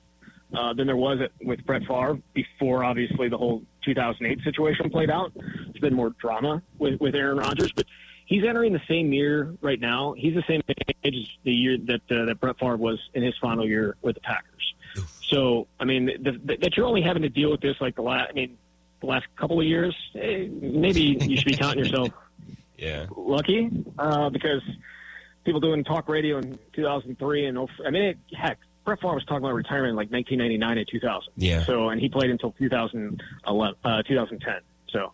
uh, 0.53 0.73
than 0.73 0.87
there 0.87 0.95
was 0.95 1.19
with 1.43 1.65
Brett 1.65 1.81
Favre 1.85 2.17
before, 2.33 2.83
obviously, 2.85 3.27
the 3.27 3.37
whole 3.37 3.63
2008 3.83 4.41
situation 4.43 4.89
played 4.89 5.09
out. 5.11 5.33
There's 5.35 5.79
been 5.81 5.93
more 5.93 6.11
drama 6.11 6.61
with, 6.79 7.01
with 7.01 7.15
Aaron 7.15 7.37
Rodgers, 7.37 7.71
but 7.73 7.85
he's 8.25 8.43
entering 8.43 8.73
the 8.73 8.81
same 8.87 9.13
year 9.13 9.55
right 9.61 9.79
now. 9.79 10.13
He's 10.17 10.33
the 10.35 10.43
same 10.47 10.61
age 11.03 11.15
as 11.15 11.27
the 11.43 11.53
year 11.53 11.77
that 11.85 12.01
uh, 12.11 12.25
that 12.25 12.39
Brett 12.39 12.57
Favre 12.59 12.77
was 12.77 12.99
in 13.13 13.23
his 13.23 13.35
final 13.39 13.65
year 13.67 13.95
with 14.01 14.15
the 14.15 14.21
Packers. 14.21 14.73
So, 15.23 15.67
I 15.79 15.85
mean, 15.85 16.05
the, 16.05 16.31
the, 16.43 16.57
that 16.57 16.77
you're 16.77 16.85
only 16.85 17.01
having 17.01 17.23
to 17.23 17.29
deal 17.29 17.49
with 17.51 17.59
this 17.61 17.75
like 17.81 17.95
the 17.95 18.01
last, 18.03 18.29
I 18.29 18.33
mean, 18.33 18.57
the 19.01 19.07
last 19.07 19.25
couple 19.35 19.59
of 19.59 19.65
years, 19.65 19.95
eh, 20.15 20.47
maybe 20.49 21.17
you 21.21 21.35
should 21.37 21.47
be 21.47 21.57
counting 21.57 21.79
yourself 21.83 22.09
Yeah. 22.77 23.05
lucky 23.15 23.69
uh, 23.97 24.29
because 24.29 24.61
people 25.43 25.59
doing 25.61 25.83
talk 25.83 26.07
radio 26.09 26.37
in 26.37 26.59
2003 26.73 27.45
and 27.47 27.57
oh- 27.57 27.67
I 27.85 27.89
mean, 27.89 28.03
it, 28.03 28.17
heck, 28.33 28.59
Brett 28.85 28.99
Favre 29.01 29.15
was 29.15 29.23
talking 29.25 29.37
about 29.43 29.53
retirement 29.55 29.89
in 29.91 29.95
like 29.95 30.11
1999 30.11 30.77
and 30.77 30.87
2000. 30.87 31.33
Yeah. 31.37 31.63
So, 31.63 31.89
and 31.89 31.99
he 31.99 32.07
played 32.07 32.29
until 32.29 32.51
2011, 32.51 33.75
uh, 33.83 34.03
2010. 34.03 34.53
So, 34.89 35.11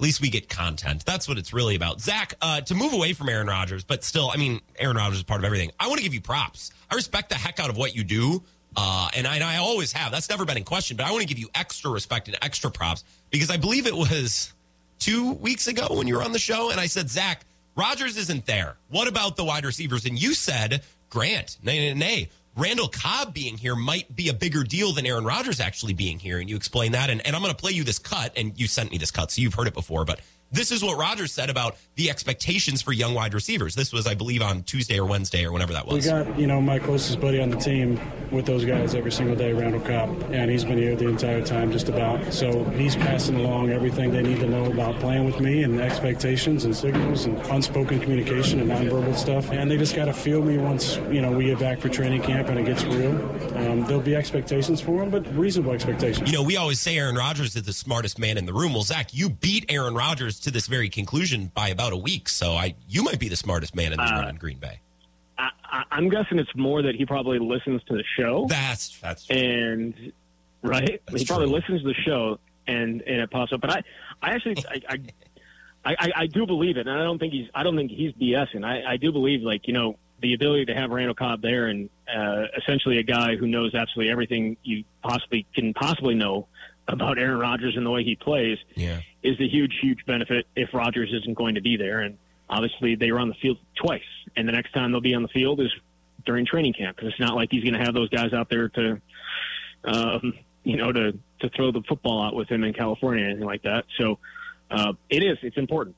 At 0.00 0.04
least 0.04 0.22
we 0.22 0.30
get 0.30 0.48
content. 0.48 1.04
That's 1.04 1.28
what 1.28 1.36
it's 1.36 1.52
really 1.52 1.76
about. 1.76 2.00
Zach, 2.00 2.32
uh, 2.40 2.62
to 2.62 2.74
move 2.74 2.94
away 2.94 3.12
from 3.12 3.28
Aaron 3.28 3.48
Rodgers, 3.48 3.84
but 3.84 4.02
still, 4.02 4.30
I 4.32 4.38
mean, 4.38 4.62
Aaron 4.78 4.96
Rodgers 4.96 5.18
is 5.18 5.24
part 5.24 5.42
of 5.42 5.44
everything. 5.44 5.72
I 5.78 5.88
want 5.88 5.98
to 5.98 6.02
give 6.02 6.14
you 6.14 6.22
props. 6.22 6.70
I 6.90 6.94
respect 6.94 7.28
the 7.28 7.34
heck 7.34 7.60
out 7.60 7.68
of 7.68 7.76
what 7.76 7.94
you 7.94 8.02
do. 8.02 8.42
Uh, 8.74 9.10
and 9.14 9.26
I, 9.26 9.34
and 9.34 9.44
I 9.44 9.58
always 9.58 9.92
have. 9.92 10.10
That's 10.10 10.30
never 10.30 10.46
been 10.46 10.56
in 10.56 10.64
question, 10.64 10.96
but 10.96 11.04
I 11.04 11.10
want 11.10 11.20
to 11.20 11.28
give 11.28 11.38
you 11.38 11.50
extra 11.54 11.90
respect 11.90 12.28
and 12.28 12.38
extra 12.40 12.70
props 12.70 13.04
because 13.28 13.50
I 13.50 13.58
believe 13.58 13.86
it 13.86 13.94
was 13.94 14.54
two 15.00 15.32
weeks 15.32 15.66
ago 15.66 15.86
when 15.90 16.06
you 16.06 16.16
were 16.16 16.22
on 16.22 16.32
the 16.32 16.38
show 16.38 16.70
and 16.70 16.80
I 16.80 16.86
said, 16.86 17.10
Zach, 17.10 17.44
Rodgers 17.76 18.16
isn't 18.16 18.46
there. 18.46 18.76
What 18.88 19.06
about 19.06 19.36
the 19.36 19.44
wide 19.44 19.66
receivers? 19.66 20.06
And 20.06 20.18
you 20.20 20.32
said, 20.32 20.82
Grant, 21.10 21.58
nay, 21.62 21.92
nay, 21.92 21.94
nay. 21.94 22.28
Randall 22.56 22.88
Cobb 22.88 23.32
being 23.32 23.56
here 23.56 23.76
might 23.76 24.14
be 24.14 24.28
a 24.28 24.34
bigger 24.34 24.64
deal 24.64 24.92
than 24.92 25.06
Aaron 25.06 25.24
Rodgers 25.24 25.60
actually 25.60 25.94
being 25.94 26.18
here. 26.18 26.38
And 26.38 26.50
you 26.50 26.56
explain 26.56 26.92
that. 26.92 27.10
And, 27.10 27.24
and 27.26 27.36
I'm 27.36 27.42
going 27.42 27.54
to 27.54 27.60
play 27.60 27.72
you 27.72 27.84
this 27.84 27.98
cut. 27.98 28.32
And 28.36 28.58
you 28.58 28.66
sent 28.66 28.90
me 28.90 28.98
this 28.98 29.10
cut, 29.10 29.30
so 29.30 29.40
you've 29.40 29.54
heard 29.54 29.68
it 29.68 29.74
before. 29.74 30.04
But 30.04 30.20
this 30.52 30.72
is 30.72 30.82
what 30.82 30.98
Rodgers 30.98 31.32
said 31.32 31.50
about 31.50 31.76
the 31.94 32.10
expectations 32.10 32.82
for 32.82 32.92
young 32.92 33.14
wide 33.14 33.34
receivers. 33.34 33.74
This 33.74 33.92
was, 33.92 34.06
I 34.06 34.14
believe, 34.14 34.42
on 34.42 34.62
Tuesday 34.62 34.98
or 34.98 35.06
Wednesday 35.06 35.44
or 35.44 35.52
whenever 35.52 35.72
that 35.72 35.86
was. 35.86 36.04
We 36.04 36.10
got, 36.10 36.38
you 36.38 36.46
know, 36.46 36.60
my 36.60 36.78
closest 36.78 37.20
buddy 37.20 37.40
on 37.40 37.50
the 37.50 37.56
team 37.56 38.00
with 38.30 38.46
those 38.46 38.64
guys 38.64 38.94
every 38.94 39.12
single 39.12 39.36
day, 39.36 39.52
Randall 39.52 39.80
Cobb, 39.80 40.30
and 40.32 40.50
he's 40.50 40.64
been 40.64 40.78
here 40.78 40.96
the 40.96 41.08
entire 41.08 41.44
time 41.44 41.72
just 41.72 41.88
about. 41.88 42.32
So 42.32 42.64
he's 42.70 42.96
passing 42.96 43.36
along 43.36 43.70
everything 43.70 44.12
they 44.12 44.22
need 44.22 44.40
to 44.40 44.48
know 44.48 44.66
about 44.66 44.98
playing 45.00 45.24
with 45.24 45.40
me 45.40 45.62
and 45.62 45.80
expectations 45.80 46.64
and 46.64 46.74
signals 46.74 47.26
and 47.26 47.36
unspoken 47.46 48.00
communication 48.00 48.60
and 48.60 48.70
nonverbal 48.70 49.16
stuff. 49.16 49.50
And 49.50 49.70
they 49.70 49.76
just 49.76 49.94
got 49.94 50.06
to 50.06 50.12
feel 50.12 50.42
me 50.42 50.58
once, 50.58 50.96
you 51.10 51.20
know, 51.22 51.32
we 51.32 51.46
get 51.46 51.58
back 51.58 51.80
for 51.80 51.88
training 51.88 52.22
camp 52.22 52.48
and 52.48 52.58
it 52.58 52.66
gets 52.66 52.84
real. 52.84 53.10
Um, 53.56 53.84
there'll 53.84 54.00
be 54.00 54.16
expectations 54.16 54.80
for 54.80 55.00
them, 55.00 55.10
but 55.10 55.26
reasonable 55.34 55.72
expectations. 55.72 56.30
You 56.30 56.36
know, 56.36 56.42
we 56.42 56.56
always 56.56 56.80
say 56.80 56.96
Aaron 56.98 57.16
Rodgers 57.16 57.54
is 57.56 57.62
the 57.62 57.72
smartest 57.72 58.18
man 58.18 58.38
in 58.38 58.46
the 58.46 58.52
room. 58.52 58.72
Well, 58.72 58.82
Zach, 58.82 59.12
you 59.12 59.28
beat 59.30 59.66
Aaron 59.68 59.94
Rodgers 59.94 60.39
to 60.42 60.50
this 60.50 60.66
very 60.66 60.88
conclusion 60.88 61.50
by 61.54 61.68
about 61.68 61.92
a 61.92 61.96
week. 61.96 62.28
So 62.28 62.52
I, 62.52 62.74
you 62.88 63.02
might 63.02 63.18
be 63.18 63.28
the 63.28 63.36
smartest 63.36 63.74
man 63.74 63.92
in 63.92 63.98
the 63.98 64.04
room 64.04 64.28
in 64.28 64.36
Green 64.36 64.58
Bay. 64.58 64.80
I, 65.38 65.50
I, 65.64 65.82
I'm 65.90 66.08
guessing 66.08 66.38
it's 66.38 66.54
more 66.54 66.82
that 66.82 66.94
he 66.94 67.06
probably 67.06 67.38
listens 67.38 67.82
to 67.84 67.94
the 67.94 68.04
show. 68.18 68.46
That's 68.48 68.98
that's 69.00 69.26
true. 69.26 69.36
and 69.36 70.12
right, 70.62 71.00
That's 71.06 71.20
he 71.20 71.26
probably 71.26 71.46
true. 71.46 71.54
listens 71.56 71.82
to 71.82 71.88
the 71.88 71.94
show 71.94 72.38
and 72.66 73.02
and 73.02 73.20
it 73.20 73.30
pops 73.30 73.52
up. 73.52 73.60
But 73.60 73.70
I, 73.70 73.82
I 74.22 74.30
actually, 74.32 74.56
I, 74.68 74.80
I, 74.88 74.98
I, 75.84 75.96
I, 75.98 76.12
I 76.16 76.26
do 76.26 76.46
believe 76.46 76.76
it, 76.76 76.86
and 76.86 76.98
I 76.98 77.02
don't 77.04 77.18
think 77.18 77.32
he's, 77.32 77.48
I 77.54 77.62
don't 77.62 77.76
think 77.76 77.90
he's 77.90 78.12
BSing. 78.12 78.64
I, 78.64 78.92
I 78.92 78.96
do 78.96 79.12
believe, 79.12 79.42
like 79.42 79.66
you 79.66 79.72
know, 79.72 79.96
the 80.20 80.34
ability 80.34 80.66
to 80.66 80.74
have 80.74 80.90
Randall 80.90 81.14
Cobb 81.14 81.42
there 81.42 81.68
and 81.68 81.88
uh, 82.14 82.44
essentially 82.58 82.98
a 82.98 83.02
guy 83.02 83.36
who 83.36 83.46
knows 83.46 83.74
absolutely 83.74 84.12
everything 84.12 84.56
you 84.62 84.84
possibly 85.02 85.46
can 85.54 85.72
possibly 85.74 86.14
know 86.14 86.46
about 86.92 87.18
Aaron 87.18 87.38
Rodgers 87.38 87.76
and 87.76 87.84
the 87.84 87.90
way 87.90 88.04
he 88.04 88.16
plays 88.16 88.58
yeah. 88.74 89.00
is 89.22 89.38
a 89.40 89.48
huge, 89.48 89.78
huge 89.80 90.04
benefit 90.06 90.46
if 90.56 90.72
Rodgers 90.72 91.12
isn't 91.12 91.34
going 91.34 91.54
to 91.54 91.60
be 91.60 91.76
there. 91.76 92.00
And 92.00 92.18
obviously, 92.48 92.94
they 92.94 93.12
were 93.12 93.18
on 93.18 93.28
the 93.28 93.34
field 93.34 93.58
twice, 93.74 94.02
and 94.36 94.48
the 94.48 94.52
next 94.52 94.72
time 94.72 94.92
they'll 94.92 95.00
be 95.00 95.14
on 95.14 95.22
the 95.22 95.28
field 95.28 95.60
is 95.60 95.72
during 96.26 96.46
training 96.46 96.74
camp 96.74 96.96
because 96.96 97.10
it's 97.10 97.20
not 97.20 97.34
like 97.34 97.48
he's 97.50 97.64
going 97.64 97.74
to 97.74 97.84
have 97.84 97.94
those 97.94 98.08
guys 98.10 98.32
out 98.32 98.48
there 98.50 98.68
to, 98.68 99.00
um, 99.84 100.34
you 100.64 100.76
know, 100.76 100.92
to 100.92 101.12
to 101.40 101.48
throw 101.50 101.72
the 101.72 101.82
football 101.88 102.22
out 102.22 102.34
with 102.34 102.48
him 102.48 102.64
in 102.64 102.72
California 102.74 103.24
or 103.24 103.28
anything 103.28 103.46
like 103.46 103.62
that. 103.62 103.84
So 103.98 104.18
uh, 104.70 104.92
it 105.08 105.22
is. 105.22 105.38
It's 105.42 105.56
important. 105.56 105.96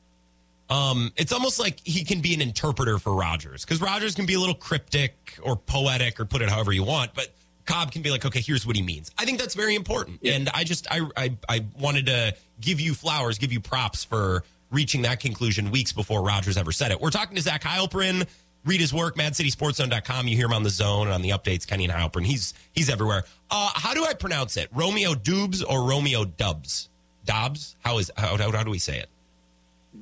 Um, 0.70 1.12
it's 1.16 1.32
almost 1.32 1.58
like 1.58 1.80
he 1.84 2.04
can 2.04 2.20
be 2.20 2.32
an 2.32 2.40
interpreter 2.40 2.98
for 2.98 3.14
Rodgers 3.14 3.64
because 3.64 3.80
Rodgers 3.80 4.14
can 4.14 4.24
be 4.24 4.34
a 4.34 4.40
little 4.40 4.54
cryptic 4.54 5.38
or 5.42 5.56
poetic 5.56 6.18
or 6.18 6.24
put 6.24 6.40
it 6.40 6.48
however 6.48 6.72
you 6.72 6.84
want, 6.84 7.12
but 7.14 7.28
Cobb 7.64 7.92
can 7.92 8.02
be 8.02 8.10
like, 8.10 8.24
okay, 8.24 8.40
here's 8.40 8.66
what 8.66 8.76
he 8.76 8.82
means. 8.82 9.10
I 9.18 9.24
think 9.24 9.38
that's 9.38 9.54
very 9.54 9.74
important, 9.74 10.20
and 10.24 10.48
I 10.52 10.64
just 10.64 10.86
I, 10.90 11.00
I 11.16 11.36
I 11.48 11.64
wanted 11.78 12.06
to 12.06 12.34
give 12.60 12.80
you 12.80 12.94
flowers, 12.94 13.38
give 13.38 13.52
you 13.52 13.60
props 13.60 14.04
for 14.04 14.44
reaching 14.70 15.02
that 15.02 15.20
conclusion 15.20 15.70
weeks 15.70 15.92
before 15.92 16.22
Rodgers 16.22 16.56
ever 16.56 16.72
said 16.72 16.90
it. 16.92 17.00
We're 17.00 17.10
talking 17.10 17.36
to 17.36 17.42
Zach 17.42 17.62
Heilprin. 17.62 18.26
Read 18.64 18.80
his 18.80 18.94
work, 18.94 19.16
MadCitySportsZone.com. 19.16 20.28
You 20.28 20.36
hear 20.36 20.46
him 20.46 20.52
on 20.52 20.62
the 20.62 20.70
zone 20.70 21.08
and 21.08 21.14
on 21.14 21.20
the 21.22 21.30
updates, 21.30 21.66
Kenny 21.66 21.84
and 21.84 21.92
Heilprin. 21.92 22.24
He's 22.24 22.54
he's 22.72 22.88
everywhere. 22.88 23.24
Uh, 23.50 23.70
how 23.74 23.92
do 23.94 24.04
I 24.04 24.14
pronounce 24.14 24.56
it? 24.56 24.68
Romeo 24.72 25.14
Dubes 25.14 25.62
or 25.68 25.82
Romeo 25.88 26.24
Dubs? 26.24 26.88
Dobbs? 27.24 27.76
How 27.84 27.98
is 27.98 28.10
how, 28.16 28.36
how, 28.36 28.50
how 28.52 28.62
do 28.62 28.70
we 28.70 28.78
say 28.78 28.98
it? 28.98 29.08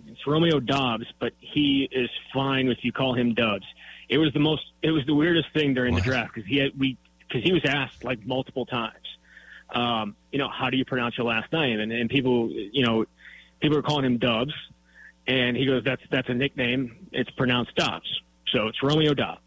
It's 0.06 0.26
Romeo 0.26 0.60
Dobbs, 0.60 1.06
but 1.18 1.32
he 1.40 1.88
is 1.90 2.10
fine 2.32 2.68
if 2.68 2.78
you 2.82 2.92
call 2.92 3.14
him 3.14 3.34
Dubs. 3.34 3.64
It 4.08 4.18
was 4.18 4.32
the 4.34 4.40
most. 4.40 4.62
It 4.82 4.90
was 4.90 5.04
the 5.06 5.14
weirdest 5.14 5.48
thing 5.54 5.72
during 5.74 5.94
What? 5.94 6.04
the 6.04 6.10
draft 6.10 6.34
because 6.34 6.48
he 6.48 6.58
had 6.58 6.78
we 6.78 6.96
because 7.30 7.44
he 7.44 7.52
was 7.52 7.62
asked 7.64 8.02
like 8.04 8.26
multiple 8.26 8.66
times. 8.66 8.94
Um, 9.72 10.16
you 10.32 10.38
know, 10.38 10.48
how 10.48 10.68
do 10.68 10.76
you 10.76 10.84
pronounce 10.84 11.16
your 11.16 11.26
last 11.28 11.52
name? 11.52 11.78
And, 11.78 11.92
and 11.92 12.10
people, 12.10 12.50
you 12.50 12.84
know, 12.84 13.04
people 13.60 13.78
are 13.78 13.82
calling 13.82 14.04
him 14.04 14.18
Dubs, 14.18 14.52
and 15.28 15.56
he 15.56 15.64
goes, 15.64 15.84
"That's 15.84 16.02
that's 16.10 16.28
a 16.28 16.34
nickname. 16.34 17.08
It's 17.12 17.30
pronounced 17.30 17.74
Dobbs, 17.76 18.08
so 18.52 18.66
it's 18.66 18.82
Romeo 18.82 19.14
Dobbs." 19.14 19.40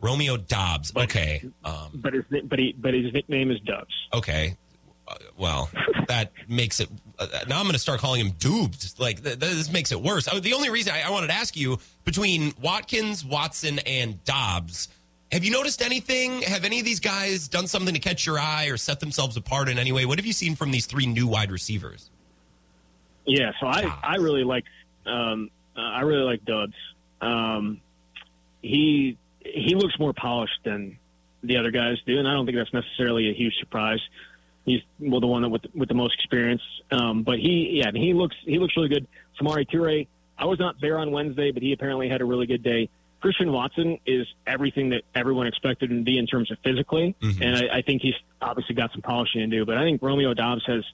Romeo 0.00 0.36
Dobbs. 0.36 0.92
Okay. 0.96 1.48
Um, 1.64 1.90
But 1.94 2.14
his 2.14 2.24
but 2.44 2.58
he 2.58 2.72
but 2.76 2.94
his 2.94 3.12
nickname 3.12 3.50
is 3.50 3.60
Dubs. 3.60 3.92
okay. 4.14 4.56
Well, 5.36 5.68
that 6.08 6.32
makes 6.48 6.80
it. 6.80 6.88
Uh, 7.18 7.26
now 7.46 7.58
I'm 7.58 7.64
going 7.64 7.74
to 7.74 7.78
start 7.78 8.00
calling 8.00 8.24
him 8.24 8.32
Dubes. 8.32 8.98
Like 8.98 9.22
th- 9.22 9.38
th- 9.38 9.52
this 9.52 9.70
makes 9.70 9.92
it 9.92 10.00
worse. 10.00 10.26
Oh, 10.32 10.38
the 10.40 10.54
only 10.54 10.70
reason 10.70 10.94
I, 10.94 11.02
I 11.02 11.10
wanted 11.10 11.26
to 11.26 11.34
ask 11.34 11.54
you 11.56 11.78
between 12.04 12.54
Watkins, 12.62 13.22
Watson, 13.24 13.78
and 13.80 14.22
Dobbs, 14.24 14.88
have 15.32 15.44
you 15.44 15.50
noticed 15.50 15.80
anything? 15.80 16.42
Have 16.42 16.64
any 16.64 16.78
of 16.78 16.84
these 16.84 17.00
guys 17.00 17.48
done 17.48 17.66
something 17.66 17.94
to 17.94 18.00
catch 18.00 18.26
your 18.26 18.38
eye 18.38 18.66
or 18.66 18.76
set 18.76 19.00
themselves 19.00 19.36
apart 19.36 19.70
in 19.70 19.78
any 19.78 19.90
way? 19.90 20.04
What 20.04 20.18
have 20.18 20.26
you 20.26 20.34
seen 20.34 20.54
from 20.54 20.70
these 20.70 20.84
three 20.84 21.06
new 21.06 21.26
wide 21.26 21.50
receivers? 21.50 22.10
Yeah, 23.24 23.52
so 23.58 23.66
I 23.66 23.98
I 24.02 24.16
really 24.16 24.44
like 24.44 24.64
um, 25.06 25.50
uh, 25.76 25.80
I 25.80 26.00
really 26.02 26.24
like 26.24 26.44
Dubs. 26.44 26.74
Um, 27.20 27.80
he 28.60 29.16
he 29.40 29.74
looks 29.74 29.98
more 29.98 30.12
polished 30.12 30.58
than 30.64 30.98
the 31.42 31.56
other 31.56 31.70
guys 31.70 31.96
do, 32.06 32.18
and 32.18 32.28
I 32.28 32.34
don't 32.34 32.44
think 32.44 32.58
that's 32.58 32.72
necessarily 32.74 33.30
a 33.30 33.32
huge 33.32 33.54
surprise. 33.58 34.00
He's 34.66 34.82
well 35.00 35.20
the 35.20 35.26
one 35.26 35.50
with 35.50 35.62
with 35.74 35.88
the 35.88 35.94
most 35.94 36.14
experience, 36.14 36.62
um, 36.90 37.22
but 37.22 37.38
he 37.38 37.80
yeah 37.82 37.90
he 37.94 38.12
looks 38.12 38.36
he 38.44 38.58
looks 38.58 38.76
really 38.76 38.88
good. 38.88 39.06
Samori 39.40 39.66
Toure, 39.68 40.06
I 40.36 40.44
was 40.44 40.58
not 40.58 40.76
there 40.80 40.98
on 40.98 41.10
Wednesday, 41.10 41.52
but 41.52 41.62
he 41.62 41.72
apparently 41.72 42.08
had 42.08 42.20
a 42.20 42.24
really 42.24 42.46
good 42.46 42.62
day. 42.62 42.90
Christian 43.22 43.52
Watson 43.52 43.98
is 44.04 44.26
everything 44.46 44.90
that 44.90 45.02
everyone 45.14 45.46
expected 45.46 45.90
him 45.90 45.98
to 45.98 46.04
be 46.04 46.18
in 46.18 46.26
terms 46.26 46.50
of 46.50 46.58
physically, 46.64 47.14
and 47.40 47.56
I, 47.56 47.78
I 47.78 47.82
think 47.82 48.02
he's 48.02 48.14
obviously 48.40 48.74
got 48.74 48.92
some 48.92 49.00
polishing 49.00 49.40
to 49.40 49.46
do. 49.46 49.64
But 49.64 49.78
I 49.78 49.84
think 49.84 50.02
Romeo 50.02 50.34
Dobbs 50.34 50.64
has 50.66 50.84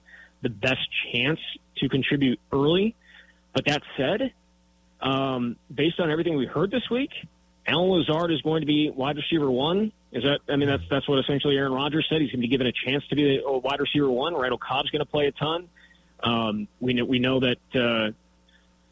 the 0.42 0.50
best 0.50 0.86
chance 1.12 1.40
to 1.78 1.88
contribute 1.88 2.38
early. 2.52 2.94
But 3.54 3.64
that 3.64 3.82
said, 3.96 4.32
um, 5.00 5.56
based 5.74 5.98
on 5.98 6.10
everything 6.10 6.36
we 6.36 6.46
heard 6.46 6.70
this 6.70 6.88
week, 6.90 7.10
Allen 7.66 7.90
Lazard 7.90 8.30
is 8.30 8.40
going 8.42 8.60
to 8.60 8.66
be 8.66 8.90
wide 8.90 9.16
receiver 9.16 9.50
one. 9.50 9.92
Is 10.12 10.22
that? 10.22 10.40
I 10.52 10.56
mean, 10.56 10.68
that's 10.68 10.84
that's 10.90 11.08
what 11.08 11.18
essentially 11.18 11.56
Aaron 11.56 11.72
Rodgers 11.72 12.06
said. 12.08 12.20
He's 12.20 12.30
going 12.30 12.40
to 12.40 12.46
be 12.46 12.48
given 12.48 12.66
a 12.66 12.72
chance 12.72 13.06
to 13.08 13.16
be 13.16 13.42
a 13.44 13.58
wide 13.58 13.80
receiver 13.80 14.10
one. 14.10 14.34
Randall 14.34 14.58
Cobb's 14.58 14.90
going 14.90 15.00
to 15.00 15.10
play 15.10 15.26
a 15.26 15.32
ton. 15.32 15.68
Um, 16.22 16.68
we 16.80 16.94
know 16.94 17.04
we 17.04 17.18
know 17.18 17.40
that 17.40 18.12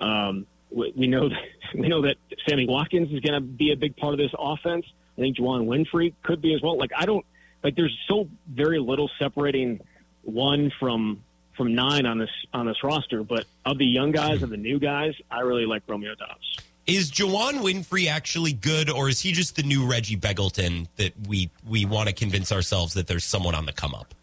uh, 0.01 0.05
um, 0.05 0.47
we 0.71 1.07
know 1.07 1.29
that, 1.29 1.39
we 1.77 1.89
know 1.89 2.03
that 2.03 2.17
Sammy 2.49 2.67
Watkins 2.67 3.13
is 3.13 3.21
going 3.21 3.35
to 3.35 3.41
be 3.41 3.73
a 3.73 3.77
big 3.77 3.97
part 3.97 4.13
of 4.13 4.19
this 4.19 4.33
offense. 4.39 4.87
I 5.17 5.21
think 5.21 5.39
Juwan 5.39 5.67
Winfrey 5.67 6.13
could 6.23 6.41
be 6.43 6.55
as 6.55 6.63
well. 6.63 6.79
Like 6.79 6.91
I 6.97 7.07
don't 7.07 7.25
like. 7.63 7.77
There's 7.77 7.97
so 8.09 8.29
very 8.49 8.79
little 8.79 9.11
separating 9.19 9.81
one 10.23 10.73
from 10.79 11.23
from 11.57 11.75
nine 11.75 12.07
on 12.07 12.19
this 12.19 12.31
on 12.53 12.67
this 12.67 12.83
roster. 12.83 13.23
But 13.23 13.45
of 13.65 13.79
the 13.79 13.87
young 13.87 14.13
guys 14.13 14.43
and 14.43 14.53
the 14.53 14.57
new 14.57 14.79
guys, 14.79 15.15
I 15.31 15.41
really 15.41 15.67
like 15.67 15.83
Romeo 15.87 16.15
Dobbs. 16.15 16.59
Is 16.87 17.11
Juwan 17.11 17.63
Winfrey 17.63 18.07
actually 18.09 18.53
good, 18.53 18.89
or 18.89 19.09
is 19.09 19.21
he 19.21 19.33
just 19.33 19.57
the 19.57 19.65
new 19.65 19.85
Reggie 19.87 20.17
Begelton 20.17 20.87
that 20.97 21.15
we 21.27 21.51
we 21.67 21.85
want 21.85 22.09
to 22.09 22.15
convince 22.15 22.53
ourselves 22.53 22.95
that 22.95 23.07
there's 23.07 23.25
someone 23.25 23.55
on 23.55 23.67
the 23.67 23.73
come 23.73 23.95
up? 23.95 24.15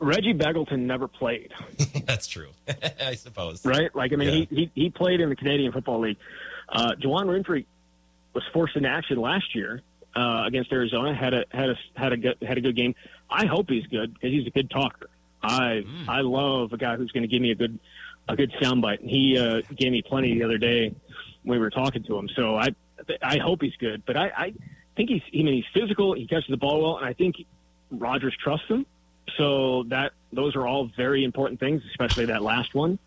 Reggie 0.00 0.34
Begelton 0.34 0.80
never 0.80 1.08
played, 1.08 1.52
That's 2.06 2.26
true, 2.26 2.48
I 3.00 3.14
suppose. 3.14 3.64
right? 3.64 3.94
Like 3.94 4.12
I 4.12 4.16
mean, 4.16 4.28
Yeah. 4.28 4.34
he, 4.50 4.70
he 4.74 4.82
he 4.84 4.90
played 4.90 5.20
in 5.20 5.28
the 5.28 5.36
Canadian 5.36 5.72
Football 5.72 6.00
League. 6.00 6.16
Uh, 6.68 6.92
Juwan 7.00 7.26
Winfrey 7.26 7.64
was 8.34 8.42
forced 8.52 8.76
into 8.76 8.88
action 8.88 9.18
last 9.20 9.54
year 9.54 9.80
uh, 10.16 10.44
against 10.46 10.72
Arizona. 10.72 11.14
Had 11.14 11.34
a 11.34 11.44
had 11.50 11.70
a 11.70 11.76
had 11.96 12.12
a 12.12 12.16
good, 12.16 12.36
had 12.46 12.58
a 12.58 12.60
good 12.60 12.76
game. 12.76 12.94
I 13.30 13.46
hope 13.46 13.68
he's 13.70 13.86
good 13.86 14.12
because 14.14 14.30
he's 14.30 14.46
a 14.46 14.50
good 14.50 14.70
talker. 14.70 15.08
I 15.42 15.84
I 16.08 16.20
love 16.22 16.72
a 16.72 16.76
guy 16.76 16.96
who's 16.96 17.12
going 17.12 17.22
to 17.22 17.28
give 17.28 17.40
me 17.42 17.50
a 17.52 17.54
good 17.54 17.78
a 18.28 18.34
good 18.36 18.52
soundbite. 18.60 19.00
And 19.00 19.10
he 19.10 19.38
uh, 19.38 19.60
gave 19.76 19.92
me 19.92 20.02
plenty 20.02 20.34
the 20.34 20.44
other 20.44 20.58
day 20.58 20.94
when 21.44 21.58
we 21.58 21.62
were 21.62 21.70
talking 21.70 22.02
to 22.04 22.18
him. 22.18 22.28
So 22.34 22.56
I 22.56 22.68
I 23.22 23.38
hope 23.38 23.62
he's 23.62 23.76
good. 23.78 24.02
But 24.06 24.16
I, 24.16 24.32
I 24.36 24.54
think 24.96 25.10
he's 25.10 25.22
I 25.32 25.36
mean 25.42 25.54
he's 25.62 25.80
physical. 25.82 26.14
He 26.14 26.26
catches 26.26 26.48
the 26.48 26.56
ball 26.56 26.82
well, 26.82 26.96
and 26.96 27.06
I 27.06 27.12
think 27.12 27.36
Rodgers 27.90 28.34
trusts 28.42 28.66
him. 28.68 28.86
So 29.36 29.84
that 29.88 30.12
those 30.32 30.56
are 30.56 30.66
all 30.66 30.90
very 30.96 31.24
important 31.24 31.60
things, 31.60 31.82
especially 31.90 32.26
that 32.26 32.42
last 32.42 32.74
one. 32.74 32.98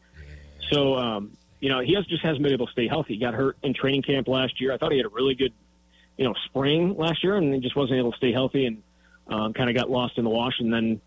So 0.70 0.95
um, 0.95 1.32
you 1.59 1.70
know 1.70 1.80
he 1.80 1.93
has, 1.93 2.05
just 2.05 2.24
hasn't 2.24 2.43
been 2.43 2.53
able 2.53 2.68
to 2.68 2.72
stay 2.72 2.88
healthy. 2.88 3.13
He 3.13 3.20
got 3.20 3.34
hurt 3.34 3.57
in 3.63 3.74
training 3.74 4.01
camp 4.01 4.28
last 4.28 4.59
year. 4.59 4.74
I 4.74 4.78
thought 4.78 4.91
he 4.91 4.97
had 4.97 5.05
a 5.05 5.09
really 5.09 5.36
good 5.36 5.53
you 6.18 6.26
know 6.26 6.34
spring 6.45 6.97
last 6.97 7.24
year, 7.24 7.36
and 7.36 7.53
he 7.53 7.59
just 7.59 7.76
wasn't 7.76 7.99
able 7.99 8.11
to 8.11 8.18
stay 8.18 8.32
healthy 8.32 8.65
and 8.65 8.84
um, 9.28 9.53
kind 9.53 9.70
of 9.70 9.76
got 9.76 9.89
lost 9.89 10.18
in 10.18 10.24
the 10.24 10.30
wash, 10.30 10.59
and 10.59 10.74
then 10.74 11.01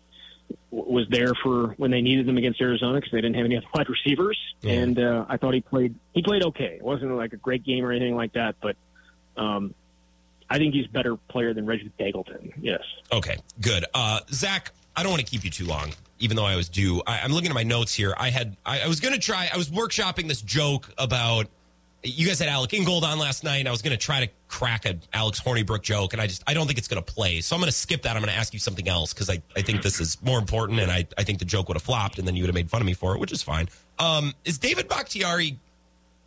was 0.69 1.07
there 1.09 1.33
for 1.43 1.69
when 1.77 1.91
they 1.91 2.01
needed 2.01 2.25
them 2.25 2.37
against 2.37 2.61
Arizona 2.61 2.95
because 2.95 3.11
they 3.11 3.21
didn't 3.21 3.35
have 3.35 3.45
any 3.45 3.57
other 3.57 3.67
wide 3.73 3.89
receivers. 3.89 4.37
Yeah. 4.61 4.73
And 4.73 4.99
uh, 4.99 5.25
I 5.29 5.37
thought 5.37 5.53
he 5.53 5.61
played 5.61 5.95
he 6.13 6.21
played 6.21 6.43
okay. 6.43 6.77
It 6.77 6.83
wasn't 6.83 7.15
like 7.15 7.33
a 7.33 7.37
great 7.37 7.63
game 7.63 7.85
or 7.85 7.91
anything 7.91 8.15
like 8.15 8.33
that, 8.33 8.55
but 8.61 8.75
um, 9.37 9.73
I 10.49 10.57
think 10.57 10.73
he's 10.73 10.85
a 10.85 10.89
better 10.89 11.15
player 11.15 11.53
than 11.53 11.65
Reggie 11.65 11.91
Dagleton. 11.99 12.51
Yes. 12.59 12.81
Okay, 13.11 13.37
good. 13.61 13.85
Uh, 13.93 14.19
Zach, 14.31 14.71
I 15.01 15.03
don't 15.03 15.13
want 15.13 15.25
to 15.25 15.31
keep 15.31 15.43
you 15.43 15.49
too 15.49 15.65
long, 15.65 15.93
even 16.19 16.37
though 16.37 16.45
I 16.45 16.55
was 16.55 16.69
due. 16.69 17.01
I, 17.07 17.21
I'm 17.21 17.31
looking 17.31 17.49
at 17.49 17.55
my 17.55 17.63
notes 17.63 17.91
here. 17.91 18.13
I 18.15 18.29
had, 18.29 18.55
I, 18.63 18.81
I 18.81 18.87
was 18.87 18.99
going 18.99 19.15
to 19.15 19.19
try, 19.19 19.49
I 19.51 19.57
was 19.57 19.67
workshopping 19.71 20.27
this 20.27 20.43
joke 20.43 20.93
about, 20.95 21.47
you 22.03 22.27
guys 22.27 22.37
had 22.37 22.49
Alec 22.49 22.71
Ingold 22.75 23.03
on 23.03 23.17
last 23.17 23.43
night, 23.43 23.57
and 23.57 23.67
I 23.67 23.71
was 23.71 23.81
going 23.81 23.97
to 23.97 23.97
try 23.97 24.23
to 24.23 24.31
crack 24.47 24.85
a 24.85 24.99
Alex 25.11 25.41
Hornibrook 25.41 25.81
joke, 25.81 26.13
and 26.13 26.21
I 26.21 26.27
just, 26.27 26.43
I 26.45 26.53
don't 26.53 26.67
think 26.67 26.77
it's 26.77 26.87
going 26.87 27.03
to 27.03 27.13
play. 27.13 27.41
So 27.41 27.55
I'm 27.55 27.59
going 27.59 27.71
to 27.71 27.75
skip 27.75 28.03
that. 28.03 28.15
I'm 28.15 28.21
going 28.21 28.31
to 28.31 28.37
ask 28.37 28.53
you 28.53 28.59
something 28.59 28.87
else 28.87 29.11
because 29.11 29.27
I, 29.27 29.41
I 29.55 29.63
think 29.63 29.81
this 29.81 29.99
is 29.99 30.21
more 30.21 30.37
important, 30.37 30.79
and 30.79 30.91
I, 30.91 31.07
I 31.17 31.23
think 31.23 31.39
the 31.39 31.45
joke 31.45 31.67
would 31.67 31.77
have 31.77 31.83
flopped, 31.83 32.19
and 32.19 32.27
then 32.27 32.35
you 32.35 32.43
would 32.43 32.49
have 32.49 32.55
made 32.55 32.69
fun 32.69 32.79
of 32.79 32.85
me 32.85 32.93
for 32.93 33.15
it, 33.15 33.19
which 33.19 33.31
is 33.31 33.41
fine. 33.41 33.69
Um, 33.97 34.35
is 34.45 34.59
David 34.59 34.87
Bakhtiari, 34.87 35.57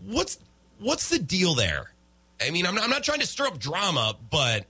what's, 0.04 0.40
what's 0.80 1.10
the 1.10 1.20
deal 1.20 1.54
there? 1.54 1.92
I 2.44 2.50
mean, 2.50 2.66
I'm 2.66 2.74
not, 2.74 2.82
I'm 2.82 2.90
not 2.90 3.04
trying 3.04 3.20
to 3.20 3.26
stir 3.28 3.46
up 3.46 3.60
drama, 3.60 4.16
but 4.32 4.66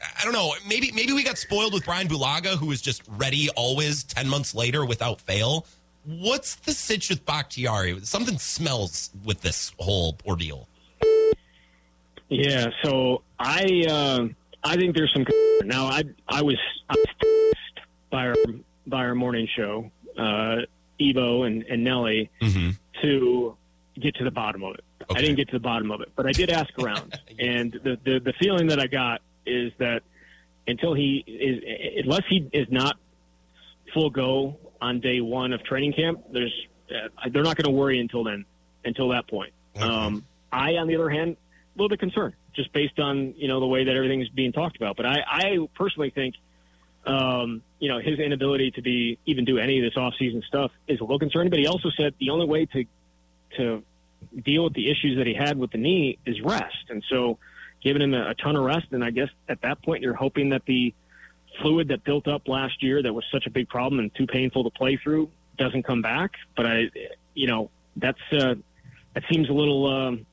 I 0.00 0.24
don't 0.24 0.32
know. 0.32 0.54
Maybe 0.68 0.92
maybe 0.92 1.12
we 1.12 1.24
got 1.24 1.38
spoiled 1.38 1.72
with 1.72 1.84
Brian 1.84 2.08
Bulaga, 2.08 2.56
who 2.56 2.70
is 2.70 2.80
just 2.80 3.02
ready 3.08 3.48
always 3.56 4.04
ten 4.04 4.28
months 4.28 4.54
later 4.54 4.84
without 4.84 5.20
fail. 5.20 5.66
What's 6.04 6.54
the 6.54 6.72
sitch 6.72 7.10
with 7.10 7.26
Bakhtiari? 7.26 7.98
Something 8.04 8.38
smells 8.38 9.10
with 9.24 9.40
this 9.42 9.72
whole 9.78 10.16
ordeal. 10.26 10.68
Yeah, 12.28 12.68
so 12.82 13.22
I 13.38 13.84
uh, 13.88 14.28
I 14.64 14.76
think 14.76 14.94
there's 14.94 15.12
some 15.12 15.26
now. 15.64 15.86
I 15.86 16.04
I 16.28 16.42
was, 16.42 16.58
I 16.88 16.94
was 16.94 17.34
by 18.10 18.26
our 18.28 18.34
by 18.86 19.04
our 19.04 19.14
morning 19.14 19.48
show, 19.56 19.90
uh, 20.16 20.58
Ebo 21.00 21.42
and, 21.44 21.62
and 21.64 21.84
Nelly 21.84 22.30
to 23.02 23.56
get 24.00 24.14
to 24.16 24.24
the 24.24 24.30
bottom 24.30 24.62
of 24.62 24.74
it. 24.74 24.84
I 25.10 25.20
didn't 25.20 25.36
get 25.36 25.48
to 25.48 25.54
the 25.54 25.60
bottom 25.60 25.90
of 25.90 26.00
it, 26.02 26.10
but 26.16 26.26
I 26.26 26.32
did 26.32 26.50
ask 26.50 26.70
around, 26.78 27.18
and 27.38 27.72
the, 27.72 27.98
the 28.04 28.18
the 28.20 28.32
feeling 28.34 28.66
that 28.68 28.78
I 28.78 28.86
got 28.86 29.22
is 29.48 29.72
that 29.78 30.02
until 30.66 30.94
he 30.94 31.24
is 31.26 32.04
unless 32.04 32.24
he 32.28 32.48
is 32.52 32.66
not 32.70 32.96
full 33.92 34.10
go 34.10 34.56
on 34.80 35.00
day 35.00 35.20
one 35.20 35.52
of 35.52 35.64
training 35.64 35.92
camp, 35.92 36.24
there's 36.32 36.54
uh, 36.90 37.28
they're 37.30 37.42
not 37.42 37.56
going 37.56 37.72
to 37.72 37.78
worry 37.78 38.00
until 38.00 38.24
then, 38.24 38.44
until 38.84 39.08
that 39.10 39.28
point. 39.28 39.52
Um, 39.80 40.24
I, 40.52 40.76
on 40.76 40.88
the 40.88 40.96
other 40.96 41.10
hand, 41.10 41.36
a 41.36 41.78
little 41.78 41.88
bit 41.88 42.00
concerned 42.00 42.34
just 42.54 42.72
based 42.72 42.98
on 42.98 43.34
you 43.36 43.48
know 43.48 43.60
the 43.60 43.66
way 43.66 43.84
that 43.84 43.96
everything 43.96 44.20
is 44.20 44.28
being 44.28 44.52
talked 44.52 44.76
about. 44.76 44.96
But 44.96 45.06
I, 45.06 45.18
I 45.26 45.68
personally 45.74 46.10
think 46.10 46.34
um, 47.06 47.62
you 47.78 47.88
know 47.88 48.00
his 48.00 48.18
inability 48.18 48.72
to 48.72 48.82
be 48.82 49.18
even 49.26 49.44
do 49.44 49.58
any 49.58 49.78
of 49.78 49.84
this 49.90 49.96
off-season 49.96 50.42
stuff 50.46 50.72
is 50.86 51.00
a 51.00 51.04
little 51.04 51.18
concerning. 51.18 51.50
But 51.50 51.60
he 51.60 51.66
also 51.66 51.90
said 51.96 52.14
the 52.18 52.30
only 52.30 52.46
way 52.46 52.66
to 52.66 52.84
to 53.56 53.82
deal 54.44 54.64
with 54.64 54.74
the 54.74 54.90
issues 54.90 55.16
that 55.16 55.26
he 55.26 55.34
had 55.34 55.56
with 55.56 55.70
the 55.70 55.78
knee 55.78 56.18
is 56.26 56.40
rest, 56.40 56.90
and 56.90 57.02
so 57.08 57.38
giving 57.82 58.02
him 58.02 58.14
a, 58.14 58.30
a 58.30 58.34
ton 58.34 58.56
of 58.56 58.64
rest. 58.64 58.86
And 58.92 59.04
I 59.04 59.10
guess 59.10 59.28
at 59.48 59.62
that 59.62 59.82
point 59.82 60.02
you're 60.02 60.14
hoping 60.14 60.50
that 60.50 60.62
the 60.66 60.94
fluid 61.60 61.88
that 61.88 62.04
built 62.04 62.28
up 62.28 62.48
last 62.48 62.82
year 62.82 63.02
that 63.02 63.12
was 63.12 63.24
such 63.32 63.46
a 63.46 63.50
big 63.50 63.68
problem 63.68 63.98
and 64.00 64.14
too 64.14 64.26
painful 64.26 64.64
to 64.64 64.70
play 64.70 64.96
through 64.96 65.30
doesn't 65.56 65.84
come 65.84 66.02
back. 66.02 66.32
But 66.56 66.66
I, 66.66 66.90
you 67.34 67.46
know, 67.46 67.70
that's 67.96 68.20
uh, 68.32 68.54
that 69.14 69.24
seems 69.30 69.48
a 69.48 69.52
little. 69.52 69.86
Um, 69.86 70.26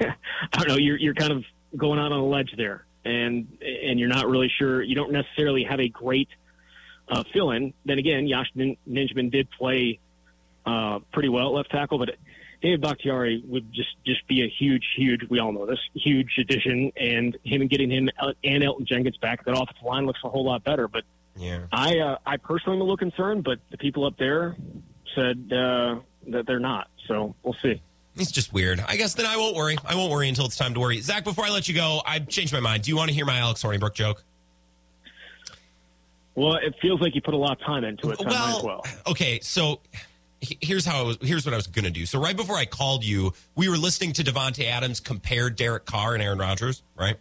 I 0.00 0.58
don't 0.58 0.68
know. 0.68 0.76
You're 0.76 0.96
you're 0.96 1.14
kind 1.14 1.32
of 1.32 1.44
going 1.76 1.98
out 1.98 2.12
on 2.12 2.20
a 2.20 2.26
ledge 2.26 2.52
there, 2.56 2.84
and 3.04 3.58
and 3.60 3.98
you're 3.98 4.08
not 4.08 4.28
really 4.28 4.50
sure. 4.58 4.82
You 4.82 4.94
don't 4.94 5.12
necessarily 5.12 5.64
have 5.64 5.80
a 5.80 5.88
great 5.88 6.28
uh, 7.08 7.22
fill 7.32 7.52
in. 7.52 7.72
Then 7.84 7.98
again, 7.98 8.26
Yosh 8.26 8.50
Nin- 8.54 8.76
Ninjaman 8.88 9.30
did 9.30 9.48
play 9.50 9.98
uh, 10.66 11.00
pretty 11.12 11.28
well 11.28 11.48
at 11.48 11.52
left 11.54 11.70
tackle, 11.70 11.98
but 11.98 12.10
David 12.60 12.80
Bakhtiari 12.80 13.42
would 13.46 13.72
just 13.72 13.90
just 14.04 14.26
be 14.26 14.42
a 14.42 14.48
huge, 14.48 14.84
huge. 14.96 15.22
We 15.30 15.38
all 15.38 15.52
know 15.52 15.64
this 15.66 15.78
huge 15.94 16.36
addition, 16.38 16.92
and 16.96 17.36
him 17.44 17.66
getting 17.68 17.90
him 17.90 18.10
and 18.42 18.62
Elgton 18.62 18.84
Jenkins 18.84 19.16
back, 19.18 19.44
that 19.44 19.52
offensive 19.52 19.82
line 19.84 20.06
looks 20.06 20.20
a 20.24 20.28
whole 20.28 20.44
lot 20.44 20.64
better. 20.64 20.88
But 20.88 21.04
Yeah. 21.36 21.66
I 21.72 21.98
uh, 21.98 22.18
I 22.26 22.36
personally 22.36 22.76
am 22.76 22.80
a 22.80 22.84
little 22.84 22.96
concerned, 22.96 23.44
but 23.44 23.58
the 23.70 23.78
people 23.78 24.04
up 24.04 24.16
there 24.18 24.56
said 25.14 25.52
uh, 25.52 26.00
that 26.28 26.46
they're 26.46 26.58
not. 26.58 26.88
So 27.06 27.34
we'll 27.42 27.56
see. 27.62 27.80
It's 28.16 28.32
just 28.32 28.52
weird. 28.52 28.80
I 28.86 28.96
guess 28.96 29.14
then 29.14 29.26
I 29.26 29.36
won't 29.36 29.54
worry. 29.54 29.76
I 29.84 29.94
won't 29.94 30.10
worry 30.10 30.28
until 30.28 30.46
it's 30.46 30.56
time 30.56 30.74
to 30.74 30.80
worry. 30.80 31.00
Zach, 31.00 31.22
before 31.22 31.44
I 31.44 31.50
let 31.50 31.68
you 31.68 31.74
go, 31.76 32.02
I 32.04 32.18
changed 32.18 32.52
my 32.52 32.58
mind. 32.58 32.82
Do 32.82 32.90
you 32.90 32.96
want 32.96 33.10
to 33.10 33.14
hear 33.14 33.24
my 33.24 33.38
Alex 33.38 33.62
Hornibrook 33.62 33.94
joke? 33.94 34.24
Well, 36.34 36.54
it 36.56 36.74
feels 36.80 37.00
like 37.00 37.14
you 37.14 37.20
put 37.20 37.34
a 37.34 37.36
lot 37.36 37.52
of 37.52 37.60
time 37.60 37.84
into 37.84 38.10
it. 38.10 38.18
So 38.18 38.24
I 38.26 38.28
might 38.28 38.56
as 38.58 38.62
well. 38.64 38.84
okay, 39.08 39.40
so 39.40 39.80
here's 40.40 40.84
how 40.84 41.00
I 41.00 41.02
was, 41.02 41.18
here's 41.20 41.44
what 41.44 41.52
I 41.52 41.56
was 41.56 41.66
going 41.66 41.84
to 41.84 41.90
do. 41.90 42.06
So 42.06 42.20
right 42.20 42.36
before 42.36 42.56
I 42.56 42.64
called 42.64 43.04
you, 43.04 43.32
we 43.56 43.68
were 43.68 43.76
listening 43.76 44.12
to 44.14 44.22
Davante 44.24 44.64
Adams 44.64 45.00
compare 45.00 45.50
Derek 45.50 45.84
Carr 45.84 46.14
and 46.14 46.22
Aaron 46.22 46.38
Rodgers, 46.38 46.82
right? 46.96 47.16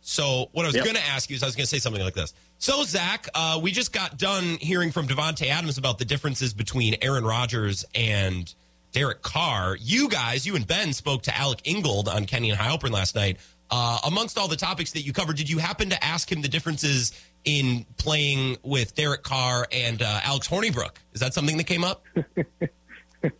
So 0.00 0.48
what 0.52 0.64
I 0.64 0.68
was 0.68 0.74
Yep. 0.76 0.84
going 0.84 0.96
to 0.96 1.06
ask 1.06 1.30
you 1.30 1.36
is 1.36 1.42
I 1.42 1.46
was 1.46 1.54
going 1.56 1.64
to 1.64 1.68
say 1.68 1.78
something 1.78 2.02
like 2.02 2.14
this. 2.14 2.34
So 2.58 2.82
Zach, 2.84 3.28
uh, 3.34 3.58
we 3.62 3.70
just 3.72 3.92
got 3.92 4.18
done 4.18 4.56
hearing 4.60 4.90
from 4.90 5.06
Davante 5.06 5.48
Adams 5.48 5.78
about 5.78 5.98
the 5.98 6.04
differences 6.04 6.54
between 6.54 6.96
Aaron 7.02 7.24
Rodgers 7.24 7.84
and 7.94 8.52
Derek 8.92 9.22
Carr. 9.22 9.76
You 9.80 10.08
guys, 10.08 10.46
you 10.46 10.56
and 10.56 10.66
Ben 10.66 10.92
spoke 10.92 11.22
to 11.24 11.36
Alec 11.36 11.60
Ingold 11.64 12.08
on 12.08 12.24
Kenny 12.26 12.50
and 12.50 12.58
Heilprin 12.58 12.90
last 12.90 13.14
night. 13.14 13.38
Uh, 13.70 13.98
amongst 14.04 14.36
all 14.36 14.48
the 14.48 14.56
topics 14.56 14.92
that 14.92 15.00
you 15.00 15.12
covered, 15.12 15.36
did 15.36 15.48
you 15.48 15.58
happen 15.58 15.88
to 15.90 16.04
ask 16.04 16.30
him 16.30 16.42
the 16.42 16.48
differences 16.48 17.12
in 17.44 17.86
playing 17.96 18.56
with 18.62 18.94
Derek 18.94 19.22
Carr 19.22 19.66
and 19.72 20.02
uh, 20.02 20.20
Alex 20.24 20.48
Hornibrook? 20.48 20.96
Is 21.12 21.20
that 21.20 21.34
something 21.34 21.56
that 21.56 21.64
came 21.64 21.84
up? 21.84 22.04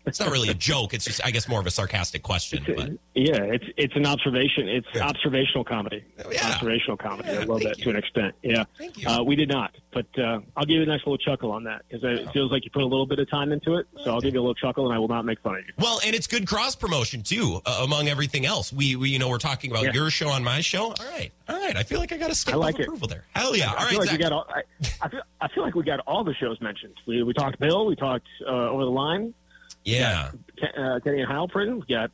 it's 0.07 0.21
not 0.21 0.31
really 0.31 0.49
a 0.49 0.55
joke. 0.55 0.95
It's 0.95 1.05
just, 1.05 1.25
I 1.25 1.31
guess, 1.31 1.49
more 1.49 1.61
of 1.61 1.67
a 1.67 1.71
sarcastic 1.71 2.23
question. 2.23 2.65
But 2.67 2.91
Yeah, 3.15 3.43
it's 3.43 3.65
it's 3.77 3.97
an 3.97 4.07
observation. 4.07 4.69
It's 4.69 4.87
observational 5.01 5.65
comedy. 5.65 6.05
yeah. 6.31 6.53
Observational 6.53 6.97
comedy. 6.97 7.31
I 7.31 7.43
love 7.45 7.63
that 7.63 7.79
you. 7.79 7.85
to 7.85 7.91
an 7.91 7.97
extent. 7.97 8.35
Yeah. 8.43 8.65
Thank 8.79 8.99
you. 9.03 9.09
Uh, 9.09 9.23
we 9.23 9.37
did 9.37 9.49
not, 9.49 9.75
but 9.93 10.07
uh, 10.19 10.41
I'll 10.57 10.65
give 10.65 10.77
you 10.77 10.83
a 10.83 10.87
nice 10.87 11.01
little 11.01 11.19
chuckle 11.19 11.51
on 11.53 11.65
that 11.65 11.83
because 11.89 12.03
it 12.05 12.31
feels 12.33 12.51
like 12.53 12.65
you 12.65 12.71
put 12.71 12.83
a 12.83 12.87
little 12.87 13.07
bit 13.07 13.19
of 13.19 13.29
time 13.31 13.53
into 13.53 13.77
it. 13.77 13.87
So 14.05 14.13
I'll 14.13 14.21
give 14.21 14.35
you 14.35 14.41
a 14.41 14.43
little 14.43 14.55
chuckle, 14.55 14.87
and 14.87 14.95
I 14.95 14.99
will 14.99 15.09
not 15.09 15.25
make 15.25 15.41
fun 15.41 15.57
of 15.57 15.61
you. 15.67 15.73
Well, 15.79 16.01
and 16.05 16.15
it's 16.15 16.27
good 16.27 16.47
cross 16.47 16.75
promotion 16.77 17.23
too, 17.23 17.61
uh, 17.67 17.81
among 17.85 18.09
everything 18.09 18.47
else. 18.47 18.73
We, 18.73 18.97
we, 18.97 19.11
you 19.11 19.19
know, 19.19 19.29
we're 19.29 19.39
talking 19.39 19.71
about 19.71 19.85
Yeah. 19.85 19.93
your 19.93 20.11
show 20.11 20.29
on 20.29 20.43
my 20.45 20.61
show. 20.61 20.87
All 20.87 20.95
right, 21.13 21.31
all 21.49 21.59
right. 21.61 21.77
I 21.77 21.83
feel 21.83 21.99
like 22.01 22.13
I 22.13 22.17
got 22.17 22.31
a 22.31 22.35
stamp 22.35 22.59
like 22.59 22.77
of 22.77 22.83
approval 22.83 23.09
there. 23.09 23.25
Hell 23.35 23.57
yeah! 23.57 23.71
All 23.71 23.77
I 23.79 23.83
right, 23.83 23.91
feel 23.91 23.99
like 24.01 24.11
we 24.13 24.19
got 24.19 24.33
all. 24.33 24.47
I, 24.49 24.63
I 25.03 25.09
feel 25.09 25.23
I 25.41 25.49
feel 25.49 25.63
like 25.65 25.75
we 25.75 25.83
got 25.85 26.01
all 26.01 26.25
the 26.25 26.35
shows 26.35 26.61
mentioned. 26.61 26.95
We 27.07 27.23
we 27.23 27.33
talked 27.33 27.59
Bill. 27.59 27.87
We 27.87 27.97
talked 27.97 28.27
uh, 28.47 28.51
over 28.71 28.85
the 28.85 28.91
line. 28.91 29.35
Yeah, 29.85 30.31
Uh, 30.77 31.01
Kenny 31.01 31.21
and 31.23 31.31
Heilprin. 31.31 31.81
We 31.87 31.95
got 31.95 32.11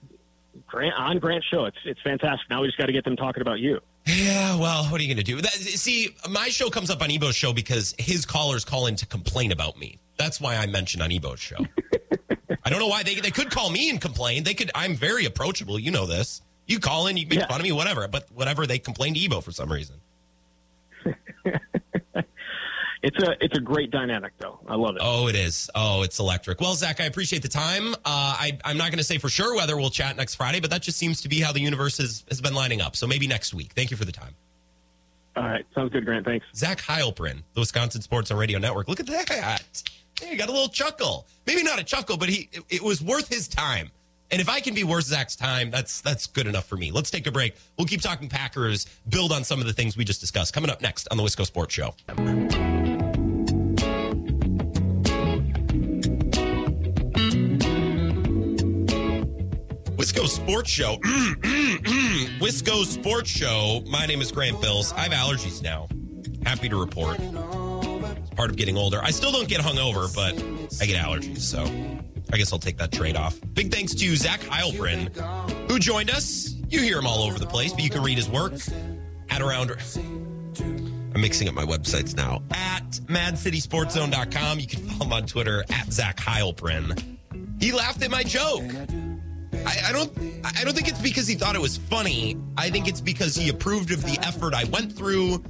Grant 0.66 0.95
on 0.97 1.19
Grant's 1.19 1.47
show. 1.47 1.64
It's 1.66 1.77
it's 1.85 2.01
fantastic. 2.03 2.49
Now 2.51 2.62
we 2.62 2.69
just 2.69 2.79
got 2.79 2.87
to 2.87 2.93
get 2.93 3.05
them 3.05 3.16
talking 3.16 3.41
about 3.43 3.61
you. 3.61 3.81
yeah. 4.07 4.57
Well, 4.59 4.85
what 4.85 5.01
are 5.01 5.05
you 5.05 5.09
going 5.14 5.25
to 5.25 5.31
do? 5.33 5.41
That, 5.41 5.53
see, 5.53 6.14
my 6.31 6.49
show 6.49 6.71
comes 6.71 6.91
up 6.91 7.03
on 7.03 7.11
Ebo's 7.11 7.37
show 7.37 7.53
because 7.53 7.95
his 7.99 8.25
callers 8.27 8.64
call 8.64 8.87
in 8.87 8.97
to 8.97 9.07
complain 9.07 9.53
about 9.53 9.79
me. 9.79 9.99
That's 10.16 10.41
why 10.41 10.57
I 10.57 10.66
mentioned 10.66 11.03
on 11.03 11.12
Ebo's 11.12 11.41
show. 11.41 11.57
I 12.64 12.71
don't 12.71 12.81
know 12.81 12.89
why 12.89 13.03
they 13.03 13.14
they 13.16 13.31
could 13.31 13.51
call 13.51 13.71
me 13.71 13.89
and 13.91 14.01
complain. 14.01 14.45
They 14.45 14.55
could. 14.55 14.71
I'm 14.75 14.95
very 14.95 15.25
approachable. 15.27 15.79
You 15.79 15.91
know 15.91 16.07
this. 16.07 16.43
You 16.66 16.81
call 16.81 17.07
in, 17.07 17.16
you 17.16 17.27
make 17.27 17.39
Yeah. 17.39 17.47
fun 17.47 17.61
of 17.61 17.64
me, 17.64 17.73
whatever. 17.73 18.09
But 18.09 18.27
whatever, 18.35 18.66
they 18.66 18.79
complain 18.79 19.14
to 19.14 19.21
Ebo 19.21 19.41
for 19.41 19.53
some 19.53 19.71
reason. 19.73 19.97
It's 23.03 23.23
a 23.23 23.37
it's 23.45 23.57
a 23.57 23.61
great 23.61 23.91
dynamic 23.91 24.33
though. 24.39 24.59
I 24.67 24.75
love 24.75 24.97
it. 24.97 25.03
Oh, 25.05 25.29
it 25.29 25.37
is. 25.37 25.71
Oh, 25.75 26.03
it's 26.03 26.19
electric. 26.19 26.61
Well, 26.61 26.75
Zach, 26.75 27.01
I 27.01 27.05
appreciate 27.05 27.43
the 27.43 27.49
time. 27.49 27.95
Uh, 27.95 27.97
I, 28.05 28.59
I'm 28.65 28.77
not 28.77 28.91
going 28.91 28.99
to 28.99 29.05
say 29.05 29.19
for 29.19 29.29
sure 29.29 29.55
whether 29.55 29.77
we'll 29.77 29.91
chat 29.91 30.17
next 30.17 30.35
Friday, 30.35 30.59
but 30.61 30.71
that 30.71 30.83
just 30.83 30.99
seems 30.99 31.21
to 31.21 31.29
be 31.29 31.41
how 31.41 31.53
the 31.53 31.61
universe 31.61 31.99
has, 31.99 32.25
has 32.29 32.41
been 32.41 32.55
lining 32.55 32.81
up. 32.81 32.97
So 32.97 33.07
maybe 33.07 33.27
next 33.29 33.55
week. 33.55 33.73
Thank 33.73 33.91
you 33.93 33.97
for 33.97 34.05
the 34.05 34.13
time. 34.13 34.35
All 35.37 35.45
right, 35.45 35.65
sounds 35.75 35.93
good, 35.93 36.05
Grant. 36.05 36.25
Thanks. 36.25 36.45
Zach 36.57 36.81
Heilprin, 36.81 37.45
the 37.55 37.61
Wisconsin 37.61 38.03
Sports 38.03 38.31
and 38.33 38.41
Radio 38.41 38.59
Network. 38.59 38.89
Look 38.89 38.99
at 38.99 39.07
that. 39.07 39.63
He 40.21 40.35
got 40.35 40.49
a 40.49 40.53
little 40.53 40.69
chuckle. 40.69 41.29
Maybe 41.47 41.63
not 41.63 41.79
a 41.79 41.85
chuckle, 41.85 42.17
but 42.17 42.29
he 42.29 42.49
it, 42.53 42.65
it 42.69 42.83
was 42.83 43.01
worth 43.01 43.29
his 43.29 43.47
time 43.47 43.93
And 44.31 44.41
if 44.41 44.49
I 44.49 44.61
can 44.61 44.75
be 44.75 44.85
worth 44.85 45.05
Zach's 45.05 45.37
time, 45.37 45.71
that's 45.71 46.01
that's 46.01 46.27
good 46.27 46.47
enough 46.49 46.67
for 46.67 46.77
me. 46.77 46.91
Let's 46.91 47.11
take 47.11 47.27
a 47.27 47.31
break. 47.33 47.55
We'll 47.79 47.87
keep 47.87 48.03
talking 48.03 48.29
Packers, 48.29 48.87
build 49.09 49.31
on 49.33 49.45
some 49.45 49.61
of 49.61 49.67
the 49.67 49.73
things 49.73 49.97
we 49.97 50.05
just 50.05 50.21
discussed. 50.21 50.53
Coming 50.53 50.71
up 50.71 50.83
next 50.83 51.09
on 51.11 51.17
the 51.17 51.23
Wisco 51.23 51.47
Sports 51.47 51.73
Show. 51.75 51.95
Wisco 60.09 60.27
Sports 60.27 60.71
Show. 60.71 60.95
Wisco 62.41 62.85
Sports 62.87 63.29
Show. 63.29 63.83
My 63.91 64.07
name 64.07 64.23
is 64.23 64.33
Grant 64.33 64.59
Bills. 64.59 64.91
I 64.95 65.01
have 65.01 65.13
allergies 65.13 65.63
now. 65.63 65.87
Happy 66.47 66.71
to 66.71 66.81
report. 66.81 67.19
It's 67.21 68.31
part 68.31 68.49
of 68.49 68.57
getting 68.57 68.79
older. 68.79 69.01
I 69.03 69.11
still 69.11 69.31
don't 69.31 69.47
get 69.47 69.61
hungover, 69.61 70.13
but 70.15 70.33
I 70.81 70.87
get 70.87 71.05
allergies. 71.05 71.41
So 71.41 71.63
I 72.33 72.39
guess 72.39 72.55
I'll 72.55 72.59
take 72.59 72.79
that 72.79 72.91
trade 72.91 73.17
off. 73.17 73.39
Big 73.53 73.71
thanks 73.71 73.95
to 73.97 74.17
Zach 74.17 74.41
Heilprin, 74.41 75.15
who 75.71 75.79
joined 75.79 76.11
us. 76.11 76.55
You 76.71 76.81
hear 76.81 76.99
him 76.99 77.07
all 77.07 77.25
over 77.25 77.39
the 77.39 77.47
place, 77.47 77.75
but 77.75 77.85
you 77.85 77.91
can 77.91 78.03
read 78.03 78.17
his 78.17 78.31
work 78.31 78.55
at 79.29 79.43
around. 79.43 79.77
I'm 80.59 81.21
mixing 81.21 81.49
up 81.49 81.55
my 81.55 81.65
websites 81.65 82.17
now. 82.17 82.43
At 82.53 82.93
madcitysportzone.com. 83.09 84.59
You 84.59 84.67
can 84.69 84.81
follow 84.85 85.05
him 85.05 85.13
on 85.13 85.27
Twitter 85.27 85.67
at 85.71 85.93
Zach 85.93 86.17
Heilprin. 86.17 87.19
He 87.61 87.73
laughed 87.73 88.03
at 88.03 88.11
my 88.11 88.23
joke. 88.23 88.63
I, 89.69 89.89
I, 89.89 89.93
don't. 89.93 90.11
I 90.45 90.64
don't 90.64 90.75
think 90.75 90.89
it's 90.89 91.01
because 91.01 91.27
he 91.29 91.35
thought 91.35 91.55
it 91.55 91.61
was 91.61 91.77
funny. 91.77 92.39
I 92.57 92.71
think 92.71 92.89
it's 92.89 93.03
because 93.03 93.35
he 93.35 93.51
approved 93.51 93.91
of 93.93 94.03
the 94.03 94.19
effort 94.23 94.55
I 94.55 94.64
went 94.64 94.93
through, 94.93 95.45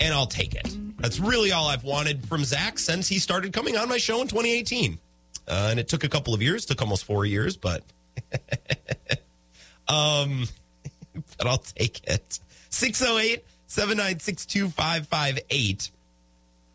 and 0.00 0.12
I'll 0.12 0.26
take 0.26 0.54
it. 0.54 0.76
That's 0.98 1.20
really 1.20 1.52
all 1.52 1.68
I've 1.68 1.84
wanted 1.84 2.26
from 2.26 2.44
Zach 2.44 2.78
since 2.78 3.06
he 3.06 3.18
started 3.20 3.52
coming 3.52 3.76
on 3.76 3.88
my 3.88 3.98
show 3.98 4.20
in 4.20 4.26
2018. 4.26 4.98
Uh, 5.46 5.68
and 5.70 5.78
it 5.78 5.86
took 5.86 6.02
a 6.02 6.08
couple 6.08 6.34
of 6.34 6.42
years, 6.42 6.64
took 6.66 6.80
almost 6.80 7.04
four 7.04 7.24
years, 7.24 7.56
but 7.56 7.84
um, 9.88 10.46
but 11.38 11.46
I'll 11.46 11.58
take 11.58 12.02
it. 12.08 12.40
608 12.70 13.44
796 13.66 14.46
2558. 14.46 15.90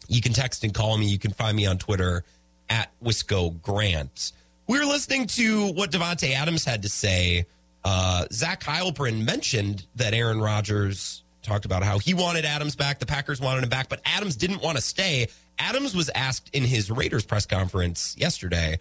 You 0.07 0.21
can 0.21 0.33
text 0.33 0.63
and 0.63 0.73
call 0.73 0.97
me. 0.97 1.07
You 1.07 1.19
can 1.19 1.31
find 1.31 1.57
me 1.57 1.65
on 1.65 1.77
Twitter 1.77 2.23
at 2.69 2.91
Wisco 3.03 3.61
Grant. 3.61 4.31
We 4.69 4.77
were 4.77 4.85
listening 4.85 5.25
to 5.25 5.71
what 5.73 5.89
Davante 5.89 6.31
Adams 6.31 6.63
had 6.63 6.83
to 6.83 6.89
say. 6.89 7.47
Uh, 7.83 8.25
Zach 8.31 8.61
Heilprin 8.61 9.25
mentioned 9.25 9.87
that 9.95 10.13
Aaron 10.13 10.39
Rodgers 10.39 11.23
talked 11.41 11.65
about 11.65 11.81
how 11.81 11.97
he 11.97 12.13
wanted 12.13 12.45
Adams 12.45 12.75
back, 12.75 12.99
the 12.99 13.07
Packers 13.07 13.41
wanted 13.41 13.63
him 13.63 13.69
back, 13.69 13.89
but 13.89 13.99
Adams 14.05 14.35
didn't 14.35 14.61
want 14.61 14.77
to 14.77 14.83
stay. 14.83 15.25
Adams 15.57 15.95
was 15.95 16.11
asked 16.13 16.51
in 16.53 16.63
his 16.63 16.91
Raiders 16.91 17.25
press 17.25 17.47
conference 17.47 18.15
yesterday 18.15 18.77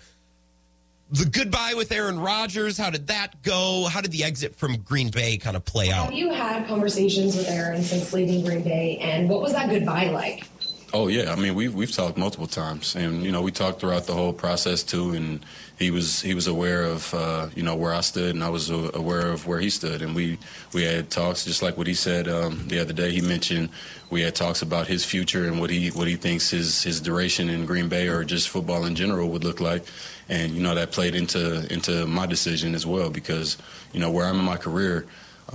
the 1.11 1.25
goodbye 1.25 1.75
with 1.75 1.91
Aaron 1.91 2.21
Rodgers. 2.21 2.77
How 2.77 2.91
did 2.91 3.07
that 3.07 3.43
go? 3.43 3.87
How 3.91 4.01
did 4.01 4.13
the 4.13 4.25
exit 4.25 4.55
from 4.55 4.77
Green 4.79 5.11
Bay 5.11 5.39
kind 5.39 5.57
of 5.57 5.65
play 5.65 5.91
out? 5.91 6.05
Have 6.05 6.13
you 6.13 6.31
had 6.33 6.67
conversations 6.67 7.37
with 7.37 7.49
Aaron 7.49 7.83
since 7.83 8.13
leaving 8.13 8.45
Green 8.45 8.63
Bay, 8.63 8.99
and 8.99 9.29
what 9.29 9.41
was 9.41 9.53
that 9.53 9.71
goodbye 9.71 10.11
like? 10.11 10.45
Oh 10.91 11.09
yeah, 11.09 11.33
I 11.33 11.37
mean 11.37 11.55
we've 11.55 11.75
we've 11.75 11.93
talked 11.93 12.17
multiple 12.17 12.47
times, 12.47 12.97
and 12.97 13.23
you 13.23 13.31
know 13.31 13.43
we 13.43 13.51
talked 13.51 13.81
throughout 13.81 14.07
the 14.07 14.15
whole 14.15 14.33
process 14.33 14.83
too, 14.83 15.13
and 15.13 15.45
he 15.79 15.91
was 15.91 16.23
he 16.23 16.33
was 16.33 16.47
aware 16.47 16.83
of 16.85 17.13
uh, 17.13 17.49
you 17.55 17.63
know 17.63 17.77
where 17.77 17.93
I 17.93 18.01
stood, 18.01 18.35
and 18.35 18.43
I 18.43 18.49
was 18.49 18.71
aware 18.71 19.27
of 19.27 19.47
where 19.47 19.61
he 19.61 19.69
stood, 19.69 20.01
and 20.01 20.15
we 20.15 20.39
we 20.73 20.85
had 20.85 21.11
talks 21.11 21.45
just 21.45 21.61
like 21.61 21.77
what 21.77 21.87
he 21.87 21.93
said 21.93 22.27
um, 22.27 22.69
the 22.69 22.79
other 22.79 22.95
day. 22.95 23.11
He 23.11 23.21
mentioned 23.21 23.69
we 24.09 24.23
had 24.23 24.35
talks 24.35 24.63
about 24.63 24.87
his 24.87 25.05
future 25.05 25.47
and 25.47 25.61
what 25.61 25.69
he 25.69 25.91
what 25.91 26.09
he 26.09 26.17
thinks 26.17 26.49
his 26.49 26.83
his 26.83 27.03
duration 27.03 27.51
in 27.51 27.67
Green 27.67 27.91
Bay 27.91 28.09
or 28.09 28.25
just 28.25 28.49
football 28.49 28.87
in 28.87 28.95
general 28.95 29.29
would 29.29 29.45
look 29.45 29.61
like, 29.61 29.85
and 30.31 30.55
you 30.55 30.63
know 30.63 30.75
that 30.75 30.91
played 30.91 31.15
into 31.15 31.71
into 31.71 32.07
my 32.07 32.25
decision 32.25 32.75
as 32.75 32.87
well 32.87 33.11
because 33.11 33.59
you 33.93 34.01
know 34.01 34.11
where 34.11 34.25
I'm 34.25 34.39
in 34.39 34.45
my 34.47 34.57
career. 34.57 35.07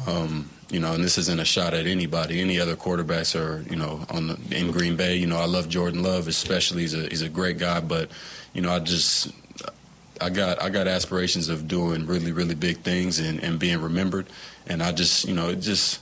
Um, 0.05 0.49
you 0.73 0.79
know, 0.79 0.93
and 0.93 1.03
this 1.03 1.19
isn't 1.19 1.39
a 1.39 1.45
shot 1.45 1.75
at 1.75 1.85
anybody. 1.85 2.41
Any 2.41 2.59
other 2.59 2.75
quarterbacks 2.75 3.39
are, 3.39 3.61
you 3.69 3.75
know, 3.75 4.05
on 4.09 4.27
the, 4.27 4.57
in 4.57 4.71
Green 4.71 4.95
Bay. 4.95 5.15
You 5.15 5.27
know, 5.27 5.37
I 5.37 5.45
love 5.45 5.69
Jordan 5.69 6.01
Love, 6.01 6.27
especially. 6.27 6.81
He's 6.81 6.95
a 6.95 7.07
he's 7.07 7.21
a 7.21 7.29
great 7.29 7.59
guy, 7.59 7.79
but 7.79 8.09
you 8.53 8.61
know, 8.61 8.71
I 8.71 8.79
just 8.79 9.31
I 10.19 10.31
got 10.31 10.59
I 10.61 10.69
got 10.69 10.87
aspirations 10.87 11.47
of 11.47 11.67
doing 11.67 12.07
really 12.07 12.31
really 12.31 12.55
big 12.55 12.79
things 12.79 13.19
and, 13.19 13.39
and 13.43 13.59
being 13.59 13.81
remembered, 13.81 14.25
and 14.65 14.81
I 14.81 14.91
just 14.91 15.27
you 15.27 15.35
know 15.35 15.49
it 15.49 15.57
just 15.57 16.01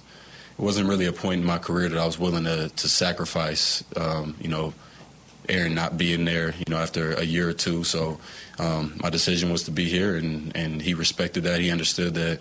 it 0.57 0.61
wasn't 0.61 0.87
really 0.87 1.05
a 1.05 1.11
point 1.11 1.41
in 1.41 1.45
my 1.45 1.57
career 1.57 1.89
that 1.89 1.99
I 1.99 2.05
was 2.05 2.17
willing 2.17 2.45
to 2.45 2.69
to 2.69 2.87
sacrifice. 2.87 3.83
Um, 3.97 4.35
you 4.39 4.47
know, 4.47 4.73
Aaron 5.49 5.75
not 5.75 5.97
being 5.97 6.23
there. 6.23 6.53
You 6.57 6.65
know, 6.69 6.77
after 6.77 7.11
a 7.11 7.23
year 7.23 7.49
or 7.49 7.53
two, 7.53 7.83
so 7.83 8.19
um, 8.57 8.97
my 9.03 9.09
decision 9.09 9.51
was 9.51 9.63
to 9.63 9.71
be 9.71 9.89
here, 9.89 10.15
and 10.15 10.55
and 10.55 10.81
he 10.81 10.93
respected 10.93 11.43
that. 11.43 11.59
He 11.59 11.71
understood 11.71 12.13
that. 12.13 12.39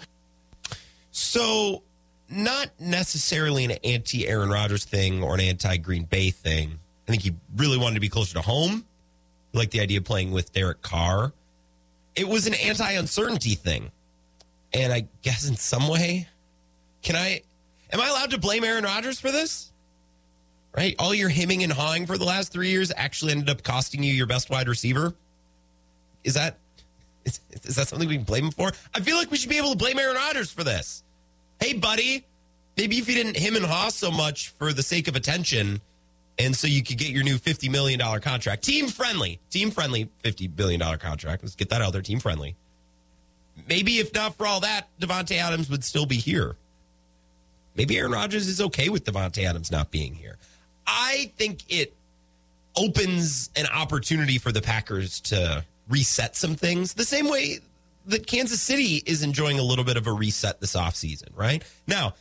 So 1.11 1.83
not 2.31 2.71
necessarily 2.79 3.65
an 3.65 3.73
anti 3.85 4.27
Aaron 4.27 4.51
Rodgers 4.51 4.85
thing 4.85 5.23
or 5.23 5.35
an 5.35 5.41
anti 5.41 5.77
Green 5.79 6.05
Bay 6.05 6.31
thing. 6.31 6.79
I 7.09 7.11
think 7.11 7.23
he 7.23 7.35
really 7.57 7.77
wanted 7.77 7.95
to 7.95 8.01
be 8.01 8.09
closer 8.09 8.35
to 8.35 8.41
home. 8.41 8.85
He 9.53 9.59
liked 9.59 9.73
the 9.73 9.81
idea 9.81 9.99
of 9.99 10.05
playing 10.05 10.31
with 10.31 10.53
Derek 10.53 10.81
Carr. 10.81 11.33
It 12.15 12.29
was 12.29 12.47
an 12.47 12.55
anti 12.55 12.93
uncertainty 12.93 13.55
thing. 13.55 13.91
And 14.73 14.93
I 14.93 15.09
guess 15.23 15.49
in 15.49 15.57
some 15.57 15.89
way, 15.89 16.29
can 17.03 17.17
I, 17.17 17.43
am 17.93 18.01
I 18.01 18.09
allowed 18.09 18.31
to 18.31 18.39
blame 18.39 18.63
Aaron 18.63 18.85
Rodgers 18.85 19.19
for 19.19 19.33
this? 19.33 19.73
Right? 20.77 20.95
All 21.01 21.13
your 21.13 21.29
hemming 21.29 21.65
and 21.65 21.73
hawing 21.73 22.07
for 22.07 22.17
the 22.17 22.25
last 22.25 22.53
three 22.53 22.71
years 22.71 22.93
actually 22.97 23.33
ended 23.33 23.51
up 23.51 23.65
costing 23.65 24.05
you 24.05 24.13
your 24.13 24.29
best 24.29 24.51
wide 24.51 24.69
receiver. 24.69 25.15
Is 26.23 26.35
that, 26.35 26.59
is, 27.25 27.41
is 27.65 27.75
that 27.75 27.89
something 27.89 28.09
we 28.09 28.15
can 28.15 28.25
blame 28.25 28.45
him 28.45 28.51
for? 28.53 28.71
I 28.95 29.01
feel 29.01 29.17
like 29.17 29.33
we 29.33 29.37
should 29.37 29.51
be 29.51 29.59
able 29.59 29.73
to 29.73 29.77
blame 29.77 29.99
Aaron 29.99 30.15
Rodgers 30.15 30.53
for 30.53 30.63
this 30.63 31.03
hey, 31.61 31.75
buddy, 31.75 32.25
maybe 32.77 32.99
if 32.99 33.09
you 33.09 33.15
didn't 33.15 33.37
him 33.37 33.57
and 33.57 33.65
haw 33.65 33.89
so 33.89 34.11
much 34.11 34.49
for 34.51 34.73
the 34.73 34.83
sake 34.83 35.09
of 35.09 35.17
attention, 35.17 35.81
and 36.39 36.57
so 36.57 36.67
you 36.67 36.83
could 36.83 36.97
get 36.97 37.09
your 37.09 37.23
new 37.23 37.37
$50 37.37 37.71
million 37.71 38.01
contract. 38.21 38.65
Team 38.65 38.89
friendly, 38.89 39.41
team 39.51 39.71
friendly 39.71 40.11
$50 40.25 40.55
billion 40.57 40.81
contract. 40.99 41.43
Let's 41.43 41.55
get 41.55 41.69
that 41.69 41.83
out 41.83 41.93
there, 41.93 42.03
team 42.03 42.19
friendly. 42.19 42.57
Maybe 43.69 43.99
if 43.99 44.15
not 44.15 44.37
for 44.37 44.47
all 44.47 44.61
that, 44.61 44.89
Davante 44.99 45.37
Adams 45.37 45.69
would 45.69 45.85
still 45.85 46.07
be 46.07 46.17
here. 46.17 46.57
Maybe 47.77 47.99
Aaron 47.99 48.13
Rodgers 48.13 48.49
is 48.49 48.61
okay 48.61 48.89
with 48.89 49.05
Davante 49.05 49.45
Adams 49.45 49.71
not 49.71 49.91
being 49.91 50.15
here. 50.15 50.39
I 50.87 51.33
think 51.37 51.63
it 51.69 51.95
opens 52.77 53.51
an 53.55 53.67
opportunity 53.67 54.39
for 54.39 54.51
the 54.51 54.63
Packers 54.63 55.21
to 55.21 55.65
reset 55.89 56.37
some 56.37 56.55
things 56.55 56.95
the 56.95 57.05
same 57.05 57.29
way 57.29 57.61
that 58.07 58.27
Kansas 58.27 58.61
City 58.61 59.03
is 59.07 59.23
enjoying 59.23 59.59
a 59.59 59.63
little 59.63 59.85
bit 59.85 59.97
of 59.97 60.07
a 60.07 60.13
reset 60.13 60.61
this 60.61 60.75
offseason, 60.75 61.29
right? 61.35 61.63
Now, 61.87 62.15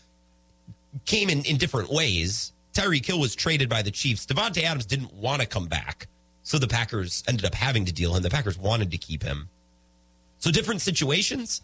came 1.06 1.30
in, 1.30 1.44
in 1.46 1.58
different 1.58 1.90
ways. 1.90 2.54
Tyreek 2.74 3.06
Hill 3.06 3.20
was 3.20 3.36
traded 3.36 3.70
by 3.70 3.82
the 3.82 3.92
Chiefs. 3.92 4.26
Davante 4.26 4.64
Adams 4.64 4.86
didn't 4.86 5.14
want 5.14 5.42
to 5.42 5.48
come 5.48 5.68
back. 5.68 6.08
So 6.44 6.58
the 6.58 6.68
Packers 6.68 7.24
ended 7.28 7.46
up 7.46 7.54
having 7.54 7.86
to 7.86 7.94
deal 7.94 8.16
him. 8.16 8.24
The 8.24 8.30
Packers 8.30 8.58
wanted 8.58 8.92
to 8.92 8.98
keep 8.98 9.24
him. 9.24 9.50
So 10.40 10.52
different 10.52 10.82
situations, 10.82 11.62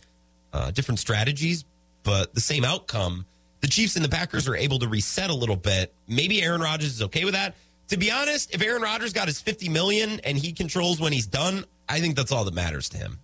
uh, 0.54 0.72
different 0.72 1.00
strategies, 1.00 1.66
but 2.04 2.34
the 2.34 2.42
same 2.42 2.66
outcome. 2.66 3.26
The 3.62 3.68
Chiefs 3.68 3.96
and 3.96 4.06
the 4.06 4.10
Packers 4.10 4.48
are 4.48 4.56
able 4.56 4.80
to 4.80 4.88
reset 4.88 5.30
a 5.30 5.34
little 5.34 5.56
bit. 5.56 5.94
Maybe 6.08 6.44
Aaron 6.44 6.62
Rodgers 6.62 6.94
is 6.94 7.02
okay 7.04 7.26
with 7.26 7.34
that. 7.34 7.56
To 7.90 7.98
be 7.98 8.12
honest, 8.12 8.54
if 8.54 8.62
Aaron 8.62 8.82
Rodgers 8.82 9.14
got 9.14 9.28
his 9.28 9.40
50 9.40 9.70
million 9.70 10.20
and 10.24 10.38
he 10.38 10.52
controls 10.52 11.00
when 11.00 11.14
he's 11.14 11.28
done, 11.28 11.66
I 11.88 12.00
think 12.00 12.16
that's 12.16 12.32
all 12.32 12.44
that 12.46 12.54
matters 12.54 12.90
to 12.90 12.98
him. 12.98 13.20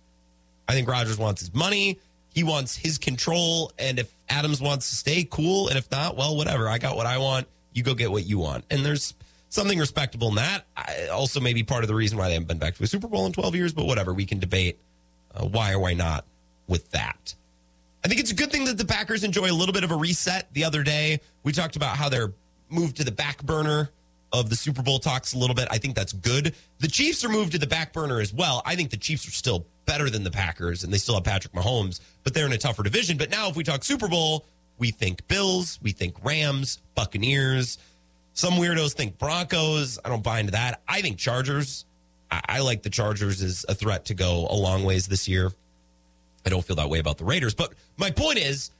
I 0.68 0.72
think 0.72 0.88
Rodgers 0.88 1.18
wants 1.18 1.40
his 1.40 1.54
money. 1.54 1.98
He 2.34 2.44
wants 2.44 2.76
his 2.76 2.98
control. 2.98 3.72
And 3.78 3.98
if 3.98 4.12
Adams 4.28 4.60
wants 4.60 4.88
to 4.88 4.96
stay, 4.96 5.26
cool. 5.30 5.68
And 5.68 5.76
if 5.76 5.90
not, 5.90 6.16
well, 6.16 6.36
whatever. 6.36 6.68
I 6.68 6.78
got 6.78 6.96
what 6.96 7.06
I 7.06 7.18
want. 7.18 7.46
You 7.72 7.82
go 7.82 7.94
get 7.94 8.10
what 8.10 8.24
you 8.24 8.38
want. 8.38 8.64
And 8.70 8.84
there's 8.84 9.14
something 9.48 9.78
respectable 9.78 10.28
in 10.28 10.36
that. 10.36 10.64
I, 10.76 11.08
also, 11.08 11.40
maybe 11.40 11.62
part 11.62 11.84
of 11.84 11.88
the 11.88 11.94
reason 11.94 12.18
why 12.18 12.28
they 12.28 12.34
haven't 12.34 12.48
been 12.48 12.58
back 12.58 12.76
to 12.76 12.82
a 12.82 12.86
Super 12.86 13.08
Bowl 13.08 13.26
in 13.26 13.32
12 13.32 13.54
years, 13.54 13.72
but 13.72 13.84
whatever. 13.84 14.12
We 14.14 14.24
can 14.24 14.38
debate 14.38 14.78
uh, 15.34 15.44
why 15.44 15.72
or 15.72 15.78
why 15.78 15.94
not 15.94 16.24
with 16.66 16.90
that. 16.92 17.34
I 18.04 18.08
think 18.08 18.20
it's 18.20 18.32
a 18.32 18.34
good 18.34 18.50
thing 18.50 18.64
that 18.64 18.78
the 18.78 18.84
Packers 18.84 19.24
enjoy 19.24 19.50
a 19.50 19.52
little 19.52 19.72
bit 19.72 19.84
of 19.84 19.90
a 19.90 19.96
reset. 19.96 20.52
The 20.54 20.64
other 20.64 20.82
day, 20.82 21.20
we 21.44 21.52
talked 21.52 21.76
about 21.76 21.96
how 21.96 22.08
they're 22.08 22.32
moved 22.68 22.96
to 22.96 23.04
the 23.04 23.12
back 23.12 23.42
burner 23.42 23.90
of 24.32 24.50
the 24.50 24.56
Super 24.56 24.82
Bowl 24.82 24.98
talks 24.98 25.34
a 25.34 25.38
little 25.38 25.54
bit. 25.54 25.68
I 25.70 25.78
think 25.78 25.94
that's 25.94 26.12
good. 26.12 26.54
The 26.78 26.88
Chiefs 26.88 27.24
are 27.24 27.28
moved 27.28 27.52
to 27.52 27.58
the 27.58 27.66
back 27.66 27.92
burner 27.92 28.20
as 28.20 28.32
well. 28.32 28.62
I 28.64 28.76
think 28.76 28.90
the 28.90 28.96
Chiefs 28.96 29.26
are 29.28 29.32
still 29.32 29.66
better 29.86 30.08
than 30.08 30.24
the 30.24 30.30
Packers, 30.30 30.84
and 30.84 30.92
they 30.92 30.98
still 30.98 31.14
have 31.14 31.24
Patrick 31.24 31.52
Mahomes, 31.52 32.00
but 32.24 32.34
they're 32.34 32.46
in 32.46 32.52
a 32.52 32.58
tougher 32.58 32.82
division. 32.82 33.18
But 33.18 33.30
now, 33.30 33.48
if 33.48 33.56
we 33.56 33.64
talk 33.64 33.84
Super 33.84 34.08
Bowl, 34.08 34.46
we 34.78 34.90
think 34.90 35.26
Bills, 35.28 35.78
we 35.82 35.92
think 35.92 36.16
Rams, 36.24 36.78
Buccaneers. 36.94 37.78
Some 38.34 38.54
weirdos 38.54 38.94
think 38.94 39.18
Broncos. 39.18 39.98
I 40.04 40.08
don't 40.08 40.22
buy 40.22 40.40
into 40.40 40.52
that. 40.52 40.80
I 40.88 41.02
think 41.02 41.18
Chargers. 41.18 41.84
I, 42.30 42.40
I 42.48 42.60
like 42.60 42.82
the 42.82 42.90
Chargers 42.90 43.42
as 43.42 43.66
a 43.68 43.74
threat 43.74 44.06
to 44.06 44.14
go 44.14 44.46
a 44.48 44.56
long 44.56 44.84
ways 44.84 45.06
this 45.06 45.28
year. 45.28 45.52
I 46.44 46.48
don't 46.48 46.64
feel 46.64 46.76
that 46.76 46.88
way 46.88 46.98
about 46.98 47.18
the 47.18 47.24
Raiders. 47.24 47.54
But 47.54 47.74
my 47.96 48.10
point 48.10 48.38
is, 48.38 48.70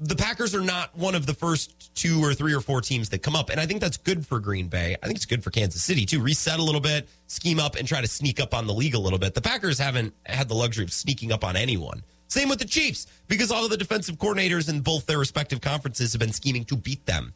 the 0.00 0.16
Packers 0.16 0.54
are 0.54 0.60
not 0.60 0.96
one 0.96 1.14
of 1.14 1.26
the 1.26 1.34
first 1.34 1.94
two 1.94 2.22
or 2.22 2.34
three 2.34 2.52
or 2.52 2.60
four 2.60 2.80
teams 2.80 3.08
that 3.10 3.22
come 3.22 3.34
up. 3.34 3.48
And 3.50 3.58
I 3.58 3.66
think 3.66 3.80
that's 3.80 3.96
good 3.96 4.26
for 4.26 4.40
Green 4.40 4.68
Bay. 4.68 4.96
I 5.02 5.06
think 5.06 5.16
it's 5.16 5.24
good 5.24 5.42
for 5.42 5.50
Kansas 5.50 5.82
City 5.82 6.04
too. 6.04 6.20
Reset 6.20 6.58
a 6.58 6.62
little 6.62 6.80
bit, 6.80 7.08
scheme 7.26 7.58
up, 7.58 7.76
and 7.76 7.88
try 7.88 8.00
to 8.00 8.06
sneak 8.06 8.38
up 8.38 8.52
on 8.52 8.66
the 8.66 8.74
league 8.74 8.94
a 8.94 8.98
little 8.98 9.18
bit. 9.18 9.34
The 9.34 9.40
Packers 9.40 9.78
haven't 9.78 10.12
had 10.26 10.48
the 10.48 10.54
luxury 10.54 10.84
of 10.84 10.92
sneaking 10.92 11.32
up 11.32 11.44
on 11.44 11.56
anyone. 11.56 12.02
Same 12.28 12.48
with 12.48 12.58
the 12.58 12.66
Chiefs, 12.66 13.06
because 13.28 13.50
all 13.50 13.64
of 13.64 13.70
the 13.70 13.76
defensive 13.76 14.16
coordinators 14.16 14.68
in 14.68 14.80
both 14.80 15.06
their 15.06 15.18
respective 15.18 15.60
conferences 15.60 16.12
have 16.12 16.20
been 16.20 16.32
scheming 16.32 16.64
to 16.64 16.76
beat 16.76 17.06
them 17.06 17.32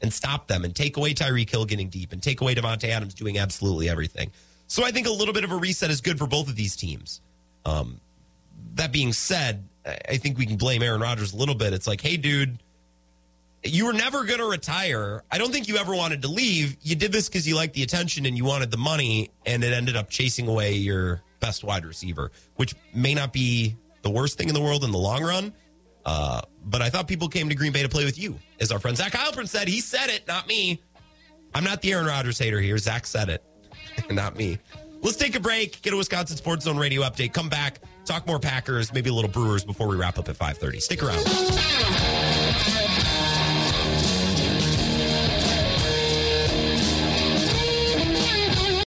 and 0.00 0.12
stop 0.12 0.46
them 0.46 0.64
and 0.64 0.74
take 0.74 0.96
away 0.96 1.12
Tyreek 1.12 1.50
Hill 1.50 1.64
getting 1.64 1.88
deep 1.88 2.12
and 2.12 2.22
take 2.22 2.40
away 2.40 2.54
Davante 2.54 2.88
Adams 2.88 3.14
doing 3.14 3.36
absolutely 3.36 3.88
everything. 3.88 4.30
So 4.68 4.84
I 4.84 4.92
think 4.92 5.06
a 5.06 5.10
little 5.10 5.34
bit 5.34 5.44
of 5.44 5.50
a 5.50 5.56
reset 5.56 5.90
is 5.90 6.00
good 6.00 6.18
for 6.18 6.26
both 6.26 6.48
of 6.48 6.56
these 6.56 6.76
teams. 6.76 7.20
Um, 7.66 8.00
that 8.74 8.92
being 8.92 9.12
said, 9.12 9.67
I 9.86 10.16
think 10.16 10.38
we 10.38 10.46
can 10.46 10.56
blame 10.56 10.82
Aaron 10.82 11.00
Rodgers 11.00 11.32
a 11.32 11.36
little 11.36 11.54
bit. 11.54 11.72
It's 11.72 11.86
like, 11.86 12.00
hey, 12.00 12.16
dude, 12.16 12.58
you 13.64 13.86
were 13.86 13.92
never 13.92 14.24
going 14.24 14.38
to 14.38 14.46
retire. 14.46 15.22
I 15.30 15.38
don't 15.38 15.52
think 15.52 15.68
you 15.68 15.76
ever 15.76 15.94
wanted 15.94 16.22
to 16.22 16.28
leave. 16.28 16.76
You 16.82 16.94
did 16.94 17.12
this 17.12 17.28
because 17.28 17.46
you 17.48 17.56
liked 17.56 17.74
the 17.74 17.82
attention 17.82 18.26
and 18.26 18.36
you 18.36 18.44
wanted 18.44 18.70
the 18.70 18.76
money, 18.76 19.30
and 19.46 19.64
it 19.64 19.72
ended 19.72 19.96
up 19.96 20.10
chasing 20.10 20.48
away 20.48 20.74
your 20.74 21.22
best 21.40 21.64
wide 21.64 21.84
receiver, 21.84 22.30
which 22.56 22.74
may 22.94 23.14
not 23.14 23.32
be 23.32 23.76
the 24.02 24.10
worst 24.10 24.38
thing 24.38 24.48
in 24.48 24.54
the 24.54 24.60
world 24.60 24.84
in 24.84 24.92
the 24.92 24.98
long 24.98 25.22
run. 25.22 25.52
Uh, 26.04 26.40
but 26.64 26.82
I 26.82 26.90
thought 26.90 27.08
people 27.08 27.28
came 27.28 27.48
to 27.48 27.54
Green 27.54 27.72
Bay 27.72 27.82
to 27.82 27.88
play 27.88 28.04
with 28.04 28.18
you, 28.18 28.38
as 28.60 28.72
our 28.72 28.78
friend 28.78 28.96
Zach 28.96 29.12
Heilprin 29.12 29.48
said. 29.48 29.68
He 29.68 29.80
said 29.80 30.08
it, 30.08 30.26
not 30.26 30.46
me. 30.46 30.80
I'm 31.54 31.64
not 31.64 31.82
the 31.82 31.92
Aaron 31.92 32.06
Rodgers 32.06 32.38
hater 32.38 32.60
here. 32.60 32.78
Zach 32.78 33.06
said 33.06 33.28
it, 33.28 33.44
not 34.10 34.36
me. 34.36 34.58
Let's 35.02 35.16
take 35.16 35.34
a 35.34 35.40
break, 35.40 35.80
get 35.82 35.92
a 35.92 35.96
Wisconsin 35.96 36.36
Sports 36.36 36.64
Zone 36.64 36.76
radio 36.76 37.02
update, 37.02 37.32
come 37.32 37.48
back, 37.48 37.80
talk 38.08 38.26
more 38.26 38.38
Packers, 38.38 38.92
maybe 38.92 39.10
a 39.10 39.12
little 39.12 39.30
Brewers 39.30 39.64
before 39.64 39.86
we 39.86 39.96
wrap 39.96 40.18
up 40.18 40.28
at 40.28 40.36
5:30. 40.36 40.80
Stick 40.80 41.02
around. 41.02 42.87